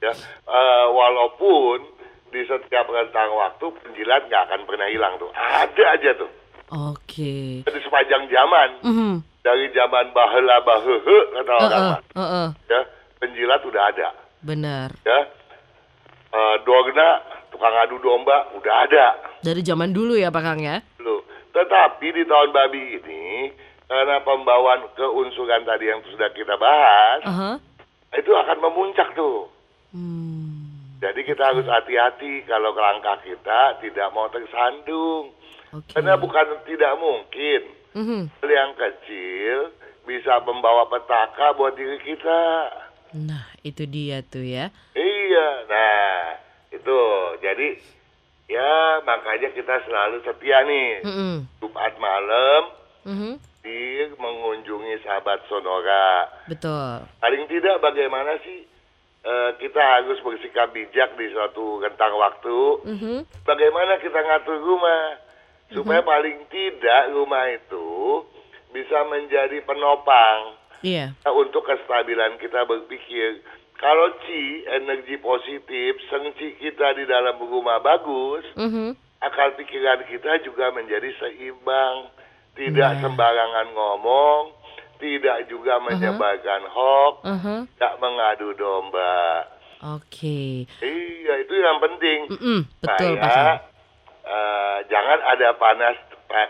ya, 0.00 0.12
eh, 0.44 0.84
walaupun 0.88 1.86
di 2.28 2.42
setiap 2.42 2.86
rentang 2.86 3.30
waktu 3.30 3.64
penjilat 3.78 4.26
nggak 4.26 4.42
akan 4.46 4.60
pernah 4.64 4.88
hilang 4.88 5.14
tuh. 5.16 5.30
Ada 5.32 5.84
aja 5.94 6.10
tuh. 6.16 6.30
Oke. 6.72 7.62
Di 7.62 7.80
sepanjang 7.80 8.26
zaman. 8.26 8.68
Mhm. 8.82 9.12
Dari 9.42 9.66
zaman 9.70 10.10
bahela 10.10 10.58
bahehe 10.60 11.18
kata 11.34 11.50
orang 11.52 11.66
Heeh, 11.68 11.82
mah. 11.82 12.00
heeh. 12.14 12.48
ya 12.68 12.80
penjilat 13.18 13.58
udah 13.60 13.82
ada 13.84 14.08
Benar. 14.38 14.94
ya 15.02 15.20
Eh 16.30 16.54
dogna 16.62 17.18
tukang 17.50 17.74
adu 17.76 17.98
domba 17.98 18.46
udah 18.54 18.74
ada 18.82 19.06
Dari 19.38 19.60
zaman 19.60 19.90
dulu 19.90 20.14
ya 20.14 20.30
Pak 20.30 20.42
Kang 20.42 20.62
ya. 20.62 20.78
dulu 20.94 21.26
tetapi 21.50 22.06
di 22.08 22.22
tahun 22.22 22.54
babi 22.54 22.82
ini 22.96 23.50
karena 23.84 24.22
pembawaan 24.22 24.86
keunsuran 24.94 25.66
tadi 25.66 25.84
yang 25.86 26.00
sudah 26.06 26.30
kita 26.30 26.54
bahas 26.54 27.20
Aha. 27.26 27.50
Itu 28.14 28.30
akan 28.30 28.58
memuncak 28.60 29.12
tuh 29.12 29.48
Hmm. 29.92 30.96
jadi 30.98 31.20
kita 31.22 31.42
harus 31.46 31.66
hati-hati 31.66 32.40
kalau 32.42 32.72
langkah 32.72 33.20
kita 33.20 33.76
tidak 33.78 34.08
mau 34.10 34.24
tersandung 34.26 35.28
Oke. 35.70 35.92
karena 35.92 36.16
bukan 36.16 36.46
tidak 36.62 36.96
mungkin 36.96 37.60
Mhm. 37.92 38.20
hal 38.34 38.48
yang 38.48 38.72
kecil 38.72 39.68
bisa 40.02 40.40
membawa 40.40 40.88
petaka 40.88 41.52
buat 41.52 41.72
diri 41.72 42.00
kita 42.00 42.42
Nah, 43.12 43.44
itu 43.60 43.84
dia 43.84 44.24
tuh 44.24 44.40
ya. 44.40 44.72
Iya, 44.92 45.48
nah 45.68 46.32
itu 46.72 46.98
jadi 47.38 47.76
ya 48.48 48.72
makanya 49.02 49.52
kita 49.52 49.84
selalu 49.84 50.20
setia 50.22 50.64
nih 50.64 51.04
Mhm. 51.04 51.36
Jumat 51.60 51.92
malam 51.98 52.62
Mhm. 53.04 53.32
Di 53.62 53.80
mengunjungi 54.18 55.06
sahabat 55.06 55.46
Sonora. 55.46 56.26
Betul. 56.50 57.06
Paling 57.22 57.46
tidak 57.46 57.78
bagaimana 57.78 58.34
sih 58.42 58.66
eh, 59.22 59.50
kita 59.62 59.78
harus 59.78 60.18
bersikap 60.18 60.74
bijak 60.74 61.14
di 61.14 61.30
suatu 61.30 61.78
rentang 61.78 62.10
waktu. 62.18 62.58
Mhm. 62.82 63.16
Bagaimana 63.46 64.02
kita 64.02 64.18
ngatur 64.18 64.58
rumah 64.58 65.22
supaya 65.70 66.02
paling 66.02 66.42
tidak 66.50 67.14
rumah 67.14 67.46
itu 67.48 68.26
bisa 68.74 69.06
menjadi 69.08 69.62
penopang 69.62 70.58
Iya. 70.82 71.14
Nah, 71.22 71.32
untuk 71.38 71.62
kestabilan 71.62 72.42
kita 72.42 72.66
berpikir 72.66 73.38
kalau 73.78 74.18
Ci 74.26 74.66
energi 74.66 75.14
positif 75.22 75.94
sengci 76.10 76.58
kita 76.58 76.98
di 76.98 77.06
dalam 77.06 77.38
rumah 77.38 77.78
bagus 77.78 78.42
Mhm. 78.58 78.98
akal 79.22 79.54
pikiran 79.54 80.02
kita 80.10 80.42
juga 80.42 80.74
menjadi 80.74 81.06
seimbang 81.22 82.10
tidak 82.52 83.00
sembarangan 83.00 83.66
ngomong 83.72 84.42
tidak 85.02 85.50
juga 85.50 85.82
menyebarkan 85.82 86.62
hoax 86.70 87.14
Aha. 87.26 87.56
tidak 87.66 87.94
mengadu 87.98 88.54
domba. 88.54 89.50
Oke. 89.98 90.62
iya 90.78 91.34
itu 91.42 91.54
yang 91.58 91.82
penting. 91.82 92.18
Mm-mm, 92.30 92.60
betul 92.78 93.18
Pak 93.18 93.56
eh, 94.22 94.78
jangan 94.86 95.18
ada 95.26 95.48
panas 95.58 95.96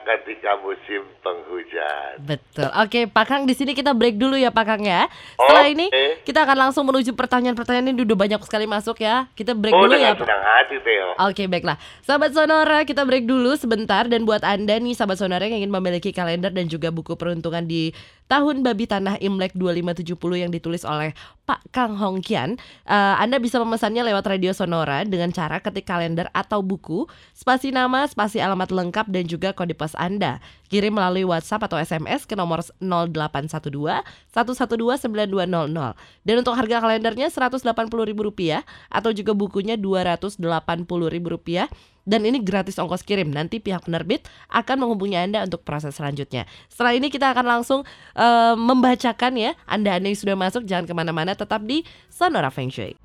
ketika 0.03 0.59
musim 0.63 1.03
penghujan 1.21 2.23
Betul. 2.23 2.69
Oke, 2.79 3.11
Pak 3.11 3.25
Kang 3.27 3.43
di 3.49 3.55
sini 3.57 3.73
kita 3.75 3.97
break 3.97 4.21
dulu 4.21 4.37
ya 4.39 4.53
Pak 4.53 4.65
Kang 4.69 4.83
ya. 4.85 5.09
Setelah 5.35 5.65
Oke. 5.67 5.75
ini 5.75 5.87
kita 6.23 6.45
akan 6.47 6.69
langsung 6.69 6.85
menuju 6.87 7.17
pertanyaan-pertanyaan 7.17 7.91
ini 7.91 8.05
udah 8.05 8.19
banyak 8.19 8.41
sekali 8.47 8.69
masuk 8.69 9.03
ya. 9.03 9.27
Kita 9.35 9.57
break 9.57 9.75
oh 9.75 9.89
dulu 9.89 9.97
ya. 9.97 10.15
Pak. 10.15 10.23
senang 10.23 10.43
hati 10.45 10.77
Oke 11.21 11.45
baiklah 11.45 11.77
Sahabat 12.03 12.33
Sonora 12.33 12.89
kita 12.89 13.05
break 13.05 13.29
dulu 13.29 13.53
sebentar 13.55 14.09
Dan 14.09 14.25
buat 14.25 14.41
anda 14.43 14.81
nih 14.81 14.97
sahabat 14.97 15.21
Sonora 15.21 15.45
yang 15.45 15.61
ingin 15.61 15.73
memiliki 15.73 16.11
kalender 16.11 16.49
dan 16.49 16.67
juga 16.67 16.89
buku 16.89 17.15
peruntungan 17.21 17.65
di 17.69 17.93
Tahun 18.33 18.65
Babi 18.65 18.89
Tanah 18.89 19.21
Imlek 19.21 19.53
2570 19.53 20.17
yang 20.41 20.49
ditulis 20.49 20.89
oleh 20.89 21.13
Pak 21.45 21.69
Kang 21.69 22.01
Hongkian 22.01 22.57
eh, 22.89 23.15
Anda 23.21 23.37
bisa 23.37 23.61
memesannya 23.61 24.01
lewat 24.09 24.25
radio 24.25 24.57
Sonora 24.57 25.05
dengan 25.05 25.29
cara 25.37 25.61
ketik 25.61 25.85
kalender 25.85 26.33
atau 26.33 26.65
buku 26.65 27.05
Spasi 27.37 27.77
nama, 27.77 28.09
spasi 28.09 28.41
alamat 28.41 28.73
lengkap 28.73 29.13
dan 29.13 29.29
juga 29.29 29.53
kode 29.53 29.77
pos 29.77 29.93
Anda. 30.01 30.41
Kirim 30.73 30.97
melalui 30.97 31.29
WhatsApp 31.29 31.69
atau 31.69 31.77
SMS 31.77 32.25
ke 32.25 32.33
nomor 32.33 32.65
0812 32.81 33.69
112 33.69 34.01
9200 34.33 35.93
Dan 36.25 36.35
untuk 36.41 36.57
harga 36.57 36.81
kalendernya 36.81 37.29
Rp180.000 37.29 38.65
atau 38.89 39.11
juga 39.13 39.37
bukunya 39.37 39.77
Rp280.000 39.77 41.69
dan 42.05 42.27
ini 42.27 42.43
gratis 42.43 42.79
ongkos 42.79 43.07
kirim. 43.07 43.31
Nanti 43.31 43.59
pihak 43.63 43.87
penerbit 43.87 44.27
akan 44.51 44.87
menghubungi 44.87 45.19
Anda 45.19 45.47
untuk 45.47 45.63
proses 45.63 45.95
selanjutnya. 45.97 46.47
Setelah 46.67 46.93
ini 46.99 47.09
kita 47.09 47.31
akan 47.33 47.47
langsung 47.47 47.81
eh, 48.17 48.55
membacakan 48.57 49.39
ya. 49.39 49.53
Anda-anda 49.67 50.11
yang 50.11 50.19
sudah 50.19 50.37
masuk 50.39 50.67
jangan 50.67 50.87
ke 50.87 50.95
mana-mana 50.95 51.35
tetap 51.35 51.63
di 51.63 51.87
Sonora 52.11 52.51
Feng 52.51 52.71
Shui. 52.71 52.99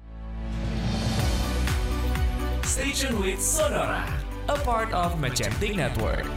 Station 2.67 3.15
with 3.23 3.39
Sonora, 3.39 4.03
a 4.51 4.57
part 4.67 4.91
of 4.91 5.15
Magentic 5.23 5.71
Network. 5.73 6.27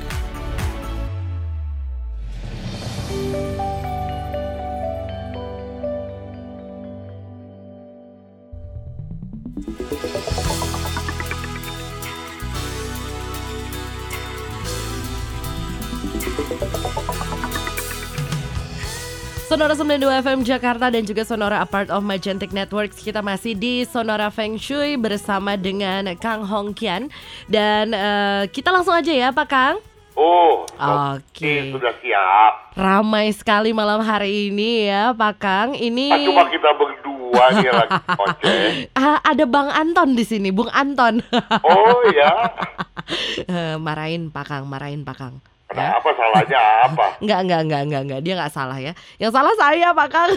Sonora 19.44 19.74
92 19.74 19.98
FM 20.22 20.40
Jakarta 20.46 20.94
dan 20.94 21.02
juga 21.02 21.26
Sonora 21.26 21.58
a 21.58 21.66
part 21.66 21.90
of 21.90 22.06
Magentic 22.06 22.54
Networks 22.54 23.02
Kita 23.02 23.18
masih 23.18 23.58
di 23.58 23.82
Sonora 23.82 24.30
Feng 24.30 24.54
Shui 24.54 24.94
bersama 24.94 25.58
dengan 25.58 26.06
Kang 26.16 26.46
Hong 26.46 26.70
Kian 26.70 27.10
Dan 27.50 27.90
eh, 27.90 28.46
kita 28.46 28.70
langsung 28.70 28.94
aja 28.94 29.10
ya 29.10 29.28
Pak 29.30 29.48
Kang 29.48 29.76
Oh, 30.20 30.68
Oke. 30.76 31.72
sudah 31.72 31.96
siap. 32.02 32.76
Ramai 32.76 33.32
sekali 33.32 33.72
malam 33.72 34.04
hari 34.04 34.52
ini 34.52 34.84
ya 34.84 35.16
Pak 35.16 35.34
Kang 35.40 35.68
Ini 35.72 36.12
Ah, 36.12 36.20
cuma 36.20 36.44
kita 36.46 36.70
berdua 36.76 37.44
nih 37.56 37.70
lagi 37.72 37.96
ngoceh. 38.18 38.62
Ah, 38.92 39.16
ada 39.24 39.48
Bang 39.48 39.72
Anton 39.72 40.12
di 40.12 40.26
sini, 40.26 40.52
Bung 40.52 40.68
Anton. 40.68 41.24
Oh 41.64 42.04
ya, 42.10 42.52
marahin 43.86 44.28
Pak 44.28 44.44
Kang, 44.44 44.64
marahin 44.68 45.08
Pak 45.08 45.16
Kang. 45.16 45.34
Ya. 45.70 46.02
Apa 46.02 46.10
salahnya 46.18 46.58
apa? 46.90 47.06
Enggak, 47.22 47.40
enggak, 47.46 47.60
enggak, 47.62 47.82
enggak, 47.86 48.02
enggak. 48.02 48.20
Dia 48.26 48.34
nggak 48.42 48.52
salah 48.54 48.78
ya. 48.82 48.92
Yang 49.22 49.32
salah 49.38 49.54
saya, 49.54 49.94
Pak 49.94 50.08
Kang. 50.10 50.30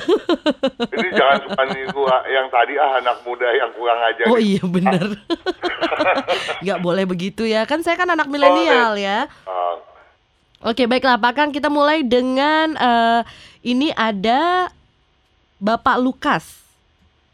Ini 0.93 1.09
jangan 1.09 1.37
cuma 1.41 1.63
gua 1.89 2.15
yang 2.29 2.47
tadi 2.53 2.73
ah 2.77 3.01
anak 3.01 3.17
muda 3.25 3.49
yang 3.49 3.69
kurang 3.73 3.99
ajar. 4.13 4.25
Oh 4.29 4.37
iya 4.37 4.61
bener. 4.61 5.17
Nggak 6.63 6.79
boleh 6.85 7.05
begitu 7.09 7.49
ya. 7.49 7.65
Kan 7.65 7.81
saya 7.81 7.97
kan 7.97 8.13
anak 8.13 8.29
milenial 8.29 8.93
ya. 8.93 9.25
Ah, 9.49 9.81
Oke, 10.63 10.85
baiklah 10.85 11.19
Pak 11.19 11.33
Kang, 11.33 11.51
kita 11.51 11.67
mulai 11.67 12.05
dengan 12.05 12.77
eh, 12.77 13.21
ini 13.65 13.89
ada 13.91 14.69
Bapak 15.57 15.97
Lukas. 15.97 16.61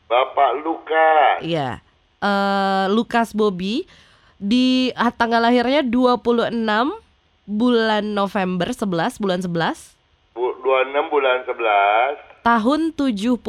Bapak 0.08 0.64
Lukas. 0.64 1.44
Iya. 1.44 1.84
Eh 2.24 2.86
Lukas 2.96 3.36
Bobby 3.36 3.84
di 4.40 4.96
ah, 4.96 5.12
tanggal 5.12 5.44
lahirnya 5.44 5.84
26 5.84 6.56
bulan 7.50 8.14
November 8.14 8.70
11 8.70 9.18
bulan 9.18 9.42
11 9.42 10.38
Bu, 10.38 10.54
26 10.62 11.10
bulan 11.10 11.38
11 11.50 12.46
tahun 12.46 12.80
76 12.94 13.42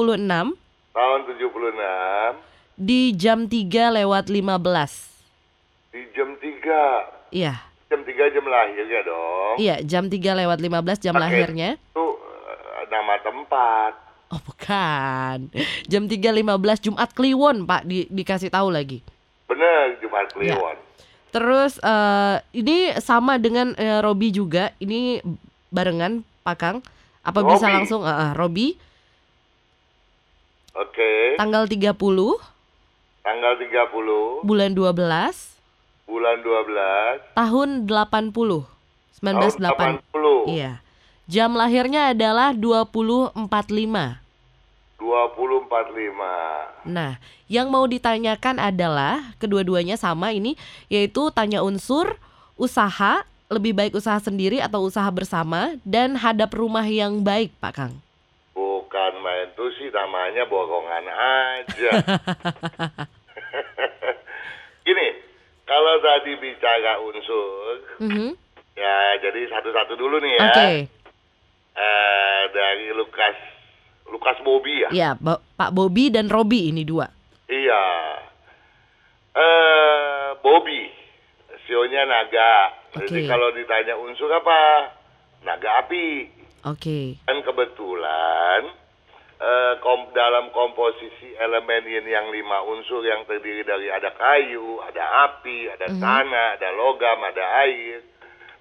tahun 0.96 1.20
76 1.28 2.50
di 2.80 3.12
jam 3.12 3.44
3 3.44 3.92
lewat 4.00 4.32
15. 4.32 5.92
di 5.92 6.00
jam 6.16 6.32
3. 6.32 7.28
Iya. 7.28 7.60
Jam 7.92 8.00
3 8.00 8.32
jam 8.32 8.44
lahirnya 8.48 9.00
dong. 9.04 9.54
Iya, 9.60 9.76
jam 9.84 10.08
3 10.08 10.16
lewat 10.16 10.58
15 10.64 11.04
jam 11.04 11.12
Oke. 11.12 11.20
lahirnya. 11.20 11.76
Itu 11.76 12.06
eh, 12.16 12.82
nama 12.88 13.20
tempat. 13.20 13.92
Oh, 14.30 14.40
bukan. 14.46 15.50
Jam 15.90 16.06
3.15 16.06 16.86
Jumat 16.86 17.10
Kliwon, 17.10 17.66
Pak, 17.66 17.82
di, 17.82 18.06
dikasih 18.08 18.48
tahu 18.48 18.70
lagi. 18.70 19.02
Bener 19.50 19.98
Jumat 19.98 20.30
Ya. 20.38 20.54
Terus 21.30 21.78
eh, 21.78 22.36
ini 22.52 22.94
sama 22.98 23.38
dengan 23.38 23.74
eh, 23.78 24.02
Robi 24.02 24.30
juga. 24.30 24.74
Ini 24.82 25.22
barengan 25.70 26.26
Pak 26.42 26.56
Kang. 26.58 26.78
Apa 27.22 27.44
bisa 27.44 27.66
Robi. 27.68 27.74
langsung 27.76 28.02
eh, 28.02 28.10
eh, 28.10 28.32
Robi 28.34 28.68
Oke. 30.72 31.36
tanggal 31.36 31.68
30 31.68 31.92
Tanggal 33.20 33.52
30 33.60 34.48
bulan 34.48 34.70
12 34.72 34.96
bulan 36.08 36.36
12 36.42 37.36
tahun 37.36 37.68
80. 37.86 38.64
1980. 39.20 39.60
tahun 39.60 39.94
80. 40.10 40.56
Iya. 40.56 40.72
Jam 41.30 41.54
lahirnya 41.54 42.10
adalah 42.10 42.50
2045. 42.56 44.18
2045. 45.00 46.86
Nah, 46.86 47.16
yang 47.48 47.72
mau 47.72 47.88
ditanyakan 47.88 48.60
adalah 48.60 49.32
kedua-duanya 49.40 49.96
sama 49.96 50.30
ini 50.30 50.54
yaitu 50.86 51.32
tanya 51.32 51.64
unsur, 51.64 52.20
usaha, 52.54 53.24
lebih 53.48 53.74
baik 53.74 53.96
usaha 53.96 54.20
sendiri 54.20 54.60
atau 54.60 54.84
usaha 54.84 55.08
bersama 55.08 55.74
dan 55.82 56.14
hadap 56.14 56.52
rumah 56.52 56.84
yang 56.84 57.24
baik, 57.24 57.50
Pak 57.58 57.72
Kang. 57.74 57.94
Bukan 58.52 59.12
main 59.18 59.48
tuh 59.56 59.72
sih 59.74 59.90
namanya 59.90 60.44
bohongan 60.44 61.04
aja. 61.08 61.90
Gini, 64.86 65.08
kalau 65.64 65.94
tadi 65.98 66.32
bicara 66.36 67.00
unsur, 67.00 67.74
Mhm. 68.00 68.30
ya 68.74 68.96
jadi 69.18 69.40
satu-satu 69.48 69.94
dulu 69.94 70.18
nih 70.18 70.32
ya. 70.34 70.42
Oke. 70.46 70.68
Eh, 71.70 72.42
dari 72.50 72.90
Lukas 72.92 73.36
Lukas 74.10 74.36
Bobby 74.42 74.82
ya. 74.82 74.88
Ya, 74.90 75.10
Bo- 75.14 75.40
Pak 75.54 75.70
Bobby 75.70 76.10
dan 76.10 76.26
Robi 76.26 76.68
ini 76.68 76.82
dua. 76.82 77.06
Iya. 77.46 77.84
Eh, 79.30 80.28
Bobby, 80.42 80.90
sionya 81.64 82.02
naga. 82.04 82.74
Jadi 82.98 83.22
Oke. 83.22 83.30
kalau 83.30 83.54
ditanya 83.54 83.94
unsur 83.94 84.26
apa? 84.28 84.90
Naga 85.46 85.86
api. 85.86 86.26
Oke. 86.66 87.16
Dan 87.24 87.40
kebetulan 87.40 88.74
eh, 89.40 89.74
kom- 89.80 90.10
dalam 90.12 90.50
komposisi 90.50 91.32
elemen 91.38 91.86
yin 91.86 92.04
yang 92.04 92.28
lima 92.28 92.60
unsur 92.66 93.00
yang 93.00 93.22
terdiri 93.24 93.62
dari 93.62 93.88
ada 93.88 94.10
kayu, 94.12 94.82
ada 94.84 95.30
api, 95.30 95.70
ada 95.70 95.86
tanah, 95.88 96.58
ada 96.58 96.68
logam, 96.74 97.22
ada 97.24 97.64
air. 97.64 98.02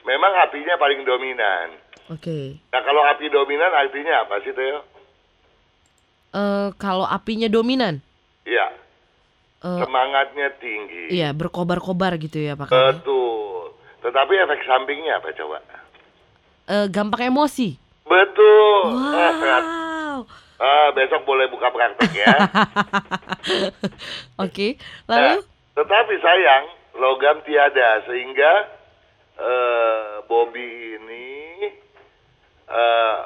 Memang 0.05 0.31
apinya 0.39 0.79
paling 0.79 1.03
dominan. 1.03 1.75
Oke. 2.09 2.61
Nah 2.71 2.81
kalau 2.81 3.03
api 3.03 3.27
dominan 3.27 3.73
artinya 3.73 4.23
apa 4.23 4.39
sih 4.41 4.53
Teo? 4.53 4.98
Eh, 6.29 6.69
kalau 6.77 7.03
apinya 7.03 7.49
dominan, 7.49 7.99
Iya, 8.45 8.69
eh, 9.59 9.79
semangatnya 9.81 10.53
tinggi. 10.61 11.09
iya 11.09 11.33
berkobar-kobar 11.33 12.15
gitu 12.17 12.37
ya, 12.37 12.53
Pak? 12.53 12.69
Betul. 12.69 13.73
Tetapi 13.99 14.33
efek 14.37 14.61
sampingnya 14.63 15.17
apa 15.17 15.33
coba? 15.33 15.57
Eh, 16.69 16.85
gampang 16.87 17.27
emosi. 17.27 17.75
Betul. 18.05 18.93
Ah, 18.93 19.33
sangat. 19.33 19.63
Wow. 19.65 20.19
Ah, 20.59 20.91
besok 20.91 21.23
boleh 21.23 21.47
buka 21.47 21.69
praktek 21.69 22.11
ya. 22.13 22.29
Oke. 24.43 24.77
Nah, 25.07 25.35
Lalu 25.35 25.41
tetapi 25.73 26.19
sayang 26.19 26.65
logam 26.93 27.41
tiada 27.41 28.03
sehingga 28.03 28.67
eh, 29.39 30.21
Bobby 30.27 30.93
ini 30.93 31.73
eh, 32.67 33.17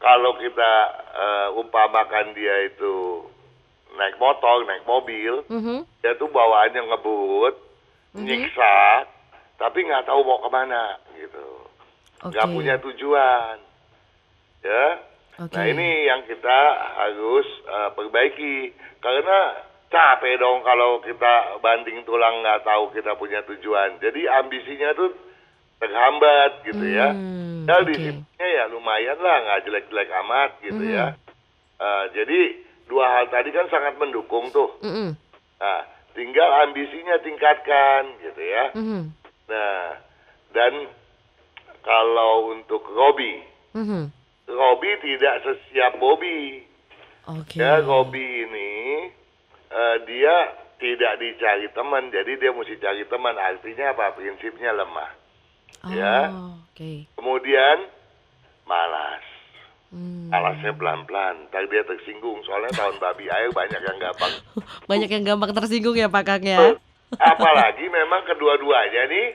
kalau 0.00 0.32
kita 0.36 0.72
eh, 1.12 1.48
umpamakan 1.54 2.32
dia 2.32 2.66
itu 2.66 3.24
naik 3.94 4.16
motor, 4.16 4.64
naik 4.64 4.88
mobil, 4.88 5.44
Mhm. 5.46 5.84
dia 6.00 6.16
tuh 6.16 6.26
bawaannya 6.26 6.80
ngebut, 6.80 7.54
nyiksa, 8.16 9.04
tapi 9.58 9.84
nggak 9.84 10.06
tahu 10.06 10.24
mau 10.24 10.40
ke 10.40 10.48
mana 10.48 10.96
gitu, 11.14 11.46
nggak 12.24 12.46
Oke. 12.48 12.54
punya 12.54 12.74
tujuan, 12.80 13.56
ya. 14.64 14.84
Oke. 15.40 15.56
Nah 15.56 15.64
ini 15.64 15.88
yang 16.04 16.24
kita 16.24 16.58
harus 16.96 17.46
eh, 17.66 17.90
perbaiki 17.92 18.72
karena 19.00 19.38
capek 19.90 20.38
dong 20.38 20.62
kalau 20.62 21.02
kita 21.02 21.58
banting 21.58 22.00
tulang 22.04 22.40
nggak 22.40 22.62
tahu 22.62 22.94
kita 22.94 23.16
punya 23.16 23.42
tujuan. 23.42 23.98
Jadi 23.98 24.28
ambisinya 24.28 24.94
tuh 24.94 25.10
terhambat 25.80 26.62
gitu 26.62 26.84
ya. 26.86 27.10
Hmm, 27.10 27.64
Ya 27.64 27.74
oke. 27.76 27.88
disiplinnya 27.88 28.46
ya 28.46 28.64
lumayan 28.68 29.18
lah 29.18 29.36
nggak 29.40 29.60
jelek-jelek 29.64 30.08
amat 30.24 30.50
gitu 30.60 30.82
Mhm. 30.82 30.92
ya. 30.92 31.06
Eh, 31.76 32.04
jadi 32.12 32.40
dua 32.86 33.06
hal 33.08 33.26
tadi 33.28 33.48
kan 33.48 33.66
sangat 33.66 33.96
mendukung 33.96 34.50
tuh. 34.50 34.76
Mm-mm. 34.80 35.16
Nah 35.56 35.80
tinggal 36.12 36.50
ambisinya 36.64 37.16
tingkatkan 37.18 38.12
gitu 38.20 38.42
ya. 38.42 38.64
Mhm. 38.74 39.02
Nah 39.48 39.96
dan 40.52 40.72
kalau 41.80 42.52
untuk 42.52 42.84
Robi, 42.86 43.40
Mhm. 43.72 44.12
Robi 44.46 44.90
tidak 45.00 45.40
sesiap 45.40 45.96
Bobby. 45.96 46.66
Oke. 47.24 47.56
Ya, 47.56 47.80
Robi 47.80 48.20
ini 48.42 48.70
eh, 49.70 49.96
dia 50.02 50.34
tidak 50.76 51.12
dicari 51.16 51.70
teman, 51.70 52.10
jadi 52.10 52.34
dia 52.34 52.50
mesti 52.50 52.74
cari 52.76 53.06
teman. 53.06 53.38
Artinya 53.38 53.94
apa? 53.94 54.10
Prinsipnya 54.12 54.74
lemah. 54.74 55.12
Oh, 55.84 55.90
ya. 55.92 56.30
Oke. 56.70 57.08
Kemudian 57.16 57.76
malas. 58.68 59.24
Hmm. 59.90 60.30
Malasnya 60.30 60.70
pelan-pelan. 60.76 61.50
Ntar 61.50 61.66
dia 61.66 61.82
tersinggung. 61.82 62.38
Soalnya 62.46 62.70
tahun 62.78 63.02
babi 63.02 63.26
air 63.26 63.50
banyak 63.50 63.80
yang 63.82 63.98
gampang. 63.98 64.32
Banyak 64.90 65.10
yang 65.10 65.24
gampang 65.26 65.50
tersinggung 65.54 65.98
ya 65.98 66.06
Pak 66.06 66.24
Kang 66.26 66.42
ya. 66.46 66.78
Apalagi 67.18 67.90
memang 67.90 68.22
kedua-duanya 68.22 69.10
nih 69.10 69.34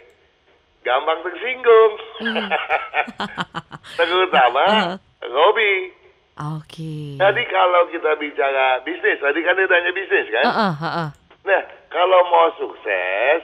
gampang 0.86 1.20
tersinggung. 1.28 1.94
Terutama 4.00 4.96
Robi. 5.36 5.92
Oke. 6.36 7.16
Jadi 7.16 7.44
kalau 7.48 7.88
kita 7.92 8.16
bicara 8.20 8.84
bisnis, 8.84 9.20
tadi 9.24 9.40
kan 9.44 9.56
dia 9.56 9.68
tanya 9.72 9.92
bisnis 9.96 10.28
kan? 10.28 10.46
Heeh, 10.46 10.74
heeh. 10.84 11.10
Nah, 11.48 11.62
kalau 11.88 12.20
mau 12.28 12.48
sukses, 12.60 13.40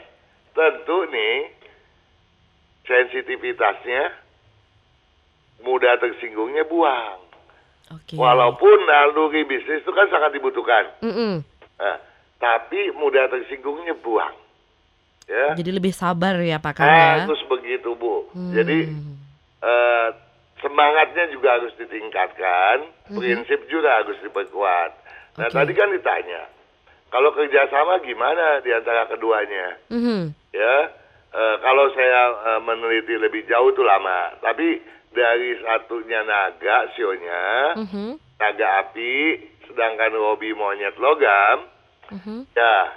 tentu 0.51 1.07
nih 1.07 1.55
sensitivitasnya 2.91 4.11
mudah 5.63 5.95
tersinggungnya 6.03 6.67
buang. 6.67 7.23
Oke. 7.95 8.19
Walaupun 8.19 8.77
naluri 8.87 9.47
bisnis 9.47 9.83
itu 9.83 9.91
kan 9.95 10.07
sangat 10.11 10.35
dibutuhkan. 10.35 10.91
Mm-mm. 11.03 11.33
Nah, 11.79 11.97
tapi 12.39 12.91
mudah 12.95 13.31
tersinggungnya 13.31 13.95
buang. 13.99 14.35
Ya. 15.31 15.55
Jadi 15.55 15.71
lebih 15.71 15.95
sabar 15.95 16.35
ya 16.43 16.59
Pak 16.59 16.73
Kang 16.75 16.91
ya. 16.91 17.23
Harus 17.23 17.39
begitu, 17.47 17.95
Bu. 17.95 18.27
Hmm. 18.35 18.51
Jadi 18.51 18.91
eh, 19.63 20.07
semangatnya 20.59 21.31
juga 21.31 21.55
harus 21.55 21.71
ditingkatkan, 21.79 22.91
prinsip 23.15 23.63
juga 23.71 24.03
harus 24.03 24.19
diperkuat. 24.19 24.91
Nah, 25.39 25.47
Oke. 25.47 25.55
tadi 25.55 25.71
kan 25.71 25.87
ditanya, 25.95 26.51
kalau 27.07 27.31
kerjasama 27.31 28.03
gimana 28.03 28.59
di 28.59 28.71
antara 28.75 29.07
keduanya? 29.07 29.79
Mhm. 29.87 30.35
Ya, 30.51 30.75
eh, 31.31 31.55
kalau 31.59 31.85
saya 31.95 32.21
eh, 32.55 32.61
meneliti 32.61 33.15
lebih 33.15 33.47
jauh 33.47 33.71
itu 33.71 33.81
lama, 33.81 34.35
tapi 34.39 34.79
dari 35.11 35.59
satunya 35.59 36.23
naga, 36.23 36.87
sionya, 36.95 37.43
Mhm. 37.75 38.15
naga 38.39 38.67
api, 38.79 39.39
sedangkan 39.67 40.15
Robi 40.15 40.55
monyet 40.55 40.95
logam, 40.95 41.67
Mhm. 42.11 42.47
ya 42.55 42.95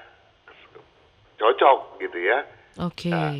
cocok 1.38 1.98
gitu 2.02 2.18
ya. 2.22 2.38
Oke. 2.82 3.10
Nah. 3.10 3.34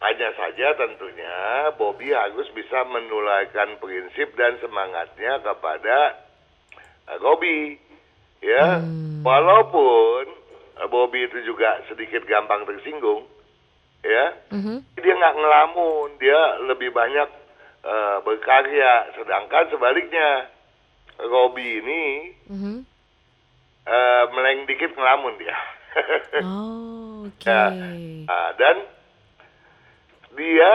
Hanya 0.00 0.32
saja 0.32 0.72
tentunya 0.80 1.68
Bobby 1.76 2.08
harus 2.08 2.48
bisa 2.56 2.88
menularkan 2.88 3.76
prinsip 3.76 4.32
dan 4.32 4.56
semangatnya 4.56 5.44
kepada 5.44 6.16
uh, 7.04 7.18
Robi. 7.20 7.76
Ya, 8.40 8.80
walaupun 9.20 10.24
uh, 10.80 10.88
Bobby 10.88 11.28
itu 11.28 11.44
juga 11.44 11.84
sedikit 11.92 12.24
gampang 12.24 12.64
tersinggung, 12.64 13.28
ya, 14.02 14.24
Mhm. 14.50 14.76
dia 14.96 15.12
nggak 15.14 15.36
ngelamun, 15.36 16.08
dia 16.16 16.40
lebih 16.66 16.90
banyak 16.90 17.28
uh, 17.84 18.18
berkarya. 18.22 19.12
Sedangkan 19.14 19.68
sebaliknya, 19.68 20.48
Robi 21.20 21.84
ini 21.84 22.02
Mhm. 22.48 22.76
uh, 23.86 24.24
meleng 24.32 24.64
dikit 24.64 24.96
ngelamun 24.96 25.36
dia. 25.36 25.56
Oh, 26.40 27.24
oke. 27.28 27.44
Ya. 27.44 27.68
Nah, 28.24 28.50
dan 28.56 28.76
dia 30.32 30.72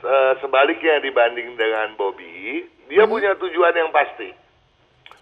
eh, 0.00 0.32
sebaliknya 0.40 0.96
dibanding 1.04 1.60
dengan 1.60 1.92
Bobby, 1.92 2.64
dia 2.88 3.04
punya 3.04 3.36
tujuan 3.36 3.76
yang 3.76 3.92
pasti. 3.92 4.32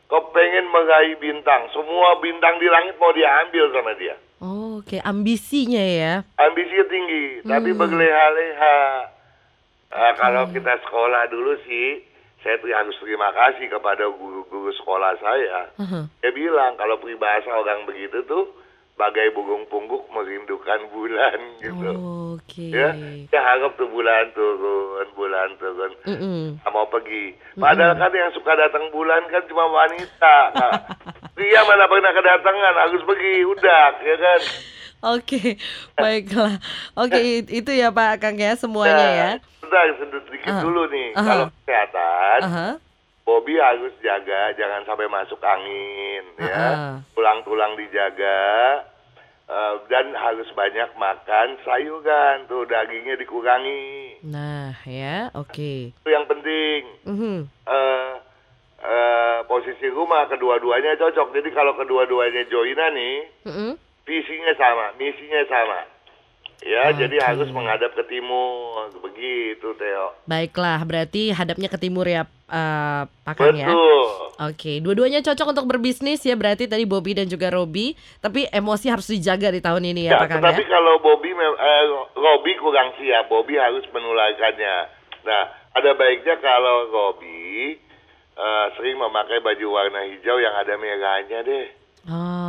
Kepengen 0.07 0.71
meraih 0.71 1.19
bintang, 1.19 1.67
semua 1.75 2.23
bintang 2.23 2.63
di 2.63 2.71
langit 2.71 2.95
mau 2.97 3.11
dia 3.11 3.43
ambil 3.43 3.75
sama 3.75 3.99
dia. 3.99 4.15
Oh, 4.39 4.79
oke. 4.79 5.03
Ambisinya 5.03 5.83
ya. 5.83 6.23
Ambisinya 6.39 6.87
tinggi, 6.87 7.25
tapi 7.43 7.75
berleha-leha. 7.75 8.79
Ah, 9.89 10.13
kalau 10.21 10.47
kita 10.53 10.79
sekolah 10.85 11.27
dulu 11.33 11.59
sih, 11.65 12.05
saya 12.45 12.55
tuh 12.63 12.71
harus 12.71 12.95
terima 13.03 13.35
kasih 13.35 13.67
kepada 13.67 14.07
guru-guru 14.15 14.71
sekolah 14.79 15.19
saya. 15.19 15.75
Mhm. 15.81 16.03
Dia 16.23 16.31
bilang 16.31 16.79
kalau 16.79 17.01
peribahasa 17.03 17.51
orang 17.51 17.83
begitu 17.89 18.23
tuh 18.31 18.47
bagai 18.99 19.31
burung 19.31 19.63
pungguk 19.67 20.11
merindukan 20.11 20.91
bulan 20.91 21.39
gitu. 21.63 21.91
Oh, 21.95 22.35
oke. 22.35 22.67
Ya, 22.67 22.91
dia 23.25 23.41
harap 23.41 23.73
tuh 23.75 23.87
bulan 23.87 24.29
turun, 24.33 25.07
bulan 25.15 25.55
turun. 25.57 25.93
Mm-mm. 26.05 26.43
Nggak 26.59 26.73
mau 26.73 26.85
pergi. 26.85 27.33
Padahal 27.55 27.95
kan 27.95 28.11
yang 28.11 28.35
suka 28.35 28.53
datang 28.53 28.91
bulan 28.91 29.23
kan 29.27 29.47
cuma 29.47 29.65
wanita. 29.65 30.37
Nah, 30.53 30.73
dia 31.39 31.63
mana 31.63 31.87
pernah 31.87 32.11
kedatangan, 32.11 32.75
harus 32.77 33.03
pergi, 33.05 33.35
udah, 33.47 33.87
ya 34.01 34.17
kan? 34.19 34.41
Oke, 34.99 35.55
baiklah. 35.95 36.59
Oke, 36.93 37.21
it- 37.39 37.55
itu 37.55 37.71
ya 37.71 37.89
Pak 37.89 38.19
Kang 38.19 38.35
ya 38.35 38.59
semuanya 38.59 39.07
ya. 39.09 39.31
Sebentar, 39.63 39.95
sedikit 39.95 40.23
sedikit 40.27 40.51
Ah. 40.51 40.63
dulu 40.67 40.83
nih. 40.89 41.09
Aha. 41.15 41.23
Kalau 41.23 41.47
kesehatan, 41.55 42.41
Aha. 42.43 42.69
Bobby 43.29 43.61
harus 43.61 43.93
jaga, 44.01 44.57
jangan 44.57 44.89
sampai 44.89 45.05
masuk 45.05 45.37
angin, 45.45 46.25
Ah, 46.41 46.49
ya. 46.49 46.69
Tulang-tulang 47.13 47.77
dijaga, 47.77 48.41
eh, 49.45 49.75
dan 49.93 50.17
harus 50.17 50.49
banyak 50.57 50.97
makan 50.97 51.61
sayuran, 51.61 52.49
tuh 52.49 52.65
dagingnya 52.65 53.21
dikurangi. 53.21 54.25
Nah, 54.25 54.73
ya, 54.89 55.29
oke. 55.37 55.93
Itu 55.93 56.09
yang 56.09 56.25
penting. 56.25 56.81
Mhm. 57.05 57.39
eh 57.69 58.13
eh, 58.79 59.39
posisi 59.45 59.93
rumah 59.93 60.25
kedua-duanya 60.31 60.97
cocok. 60.97 61.35
Jadi 61.35 61.51
kalau 61.53 61.77
kedua-duanya 61.77 62.49
joinan 62.49 62.97
nih, 62.97 63.17
Mhm. 63.45 63.73
visinya 64.09 64.57
sama, 64.57 64.97
misinya 64.97 65.45
sama. 65.53 65.85
Ya, 66.65 66.91
jadi 66.97 67.17
Oke. 67.21 67.27
harus 67.27 67.49
menghadap 67.53 67.93
ke 67.93 68.03
timur. 68.09 68.89
Begitu, 69.05 69.69
Theo. 69.77 70.15
Baiklah, 70.27 70.83
berarti 70.83 71.31
hadapnya 71.31 71.69
ke 71.71 71.79
timur 71.79 72.07
ya 72.09 72.27
eh, 72.49 73.03
Pak 73.05 73.35
Kang 73.35 73.55
ya. 73.55 73.69
Oke, 74.39 74.79
dua-duanya 74.79 75.19
cocok 75.19 75.51
untuk 75.51 75.67
berbisnis 75.67 76.23
ya 76.23 76.39
berarti 76.39 76.71
tadi 76.71 76.87
Bobby 76.87 77.13
dan 77.13 77.27
juga 77.27 77.51
Robi, 77.51 77.93
tapi 78.19 78.47
emosi 78.47 78.87
harus 78.87 79.11
dijaga 79.11 79.51
di 79.51 79.59
tahun 79.59 79.83
ini 79.85 80.07
ya, 80.07 80.15
Ya, 80.15 80.19
Pak 80.23 80.29
Kang 80.31 80.39
tetapi 80.41 80.63
ya. 80.63 80.71
kalau 80.71 80.95
Bobby, 81.03 81.35
eh, 81.35 81.85
Robi 82.15 82.53
kurang 82.57 82.95
siap. 82.97 83.27
Bobby 83.27 83.59
harus 83.59 83.83
menularkannya. 83.91 84.77
Nah, 85.27 85.43
ada 85.75 85.91
baiknya 85.93 86.39
kalau 86.39 86.87
Robi 86.89 87.77
eh, 88.39 88.67
sering 88.75 88.95
memakai 88.97 89.43
baju 89.43 89.67
warna 89.69 90.07
hijau 90.07 90.39
yang 90.39 90.55
ada 90.55 90.79
merahnya 90.79 91.43
deh. 91.43 91.67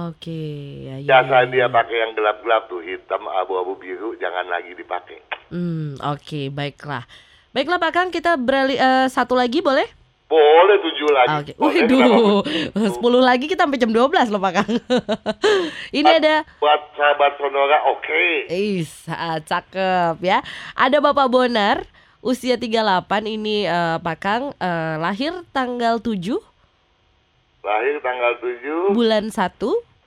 Oke, 0.07 0.41
ya, 0.85 0.95
ya, 1.01 1.05
Biasa 1.09 1.35
ya, 1.43 1.49
dia 1.49 1.59
ya. 1.59 1.67
pakai 1.67 1.97
yang 1.99 2.13
gelap-gelap 2.13 2.69
tuh, 2.69 2.79
hitam, 2.79 3.27
abu-abu 3.27 3.75
biru, 3.75 4.15
jangan 4.15 4.47
lagi 4.47 4.71
dipakai. 4.71 5.19
Hmm, 5.49 5.97
oke, 5.99 6.53
baiklah. 6.53 7.03
Baiklah 7.49 7.81
Pak 7.81 7.91
Kang, 7.91 8.09
kita 8.13 8.37
beralih 8.37 8.77
eh, 8.77 9.07
satu 9.09 9.33
lagi 9.33 9.65
boleh? 9.65 9.89
Boleh 10.29 10.77
tujuh 10.85 11.09
lagi. 11.09 11.49
Oke. 11.49 11.53
Boleh, 11.57 11.81
Waduh? 11.89 12.93
10 13.01 13.01
lagi 13.33 13.49
kita 13.49 13.65
sampai 13.65 13.81
jam 13.81 13.89
12 13.89 14.29
loh 14.29 14.37
Pak 14.37 14.53
Kang. 14.53 14.71
Ini 15.97 16.21
ada 16.21 16.45
Buat 16.61 16.93
sahabat 16.93 17.33
Sonora, 17.41 17.89
oke. 17.89 18.45
Ih, 18.53 18.85
ah, 19.09 19.41
cakep 19.41 20.21
ya. 20.21 20.45
Ada 20.77 21.01
Bapak 21.01 21.25
Bonar, 21.33 21.81
usia 22.21 22.53
38 22.61 23.25
ini 23.25 23.65
eh, 23.65 23.97
Pak 23.97 24.17
Kang 24.21 24.43
eh, 24.61 24.95
lahir 25.01 25.41
tanggal 25.49 25.97
7 25.97 26.37
Lahir 27.65 27.95
tanggal 28.05 28.33
7 28.39 28.93
bulan 28.93 29.33
1 29.33 29.57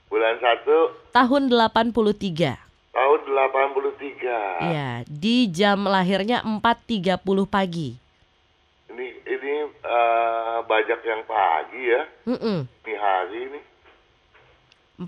bulan 0.09 0.35
1 0.38 1.11
tahun 1.11 1.42
83. 1.50 2.71
Tahun 2.92 3.20
83. 3.24 4.68
Iya, 4.68 4.90
di 5.09 5.48
jam 5.48 5.88
lahirnya 5.88 6.44
4.30 6.44 7.18
pagi. 7.48 7.96
Ini 8.92 9.07
ini 9.24 9.52
eh, 9.66 10.59
banyak 10.62 11.00
yang 11.00 11.22
pagi 11.24 11.83
ya. 11.83 12.02
Mm-mm. 12.28 12.59
Ini 12.68 12.94
hari 13.00 13.38
ini. 13.48 13.61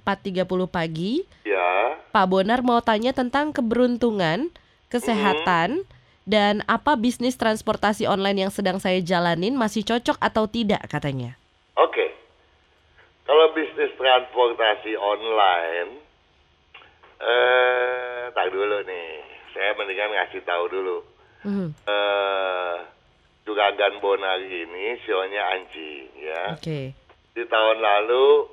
4.30 0.00 0.48
pagi. 0.66 1.22
Ya. 1.44 2.00
Pak 2.10 2.26
Bonar 2.26 2.64
mau 2.64 2.80
tanya 2.80 3.12
tentang 3.12 3.52
keberuntungan, 3.52 4.50
kesehatan, 4.88 5.84
dan 6.24 6.64
apa 6.64 6.96
bisnis 6.96 7.36
transportasi 7.36 8.08
online 8.08 8.48
yang 8.48 8.52
sedang 8.52 8.80
saya 8.80 8.98
jalanin 9.04 9.54
masih 9.54 9.84
cocok 9.84 10.16
atau 10.18 10.48
tidak 10.48 10.80
katanya. 10.88 11.36
Oke. 11.76 12.16
Kalau 13.28 13.52
bisnis 13.52 13.92
transportasi 13.94 14.96
online 14.96 16.00
eh 17.20 18.22
tak 18.30 18.46
dulu 18.50 18.78
nih. 18.82 19.08
Saya 19.52 19.70
mendingan 19.74 20.10
ngasih 20.10 20.42
tahu 20.42 20.64
dulu. 20.68 20.96
Mhm. 21.44 21.68
Eh 21.86 22.76
Juragan 23.44 24.00
Bonar 24.00 24.40
ini 24.40 24.96
sionya 25.04 25.42
anjing 25.52 26.08
ya. 26.16 26.56
Oke. 26.56 26.96
Di 27.34 27.44
tahun 27.44 27.78
lalu 27.78 28.48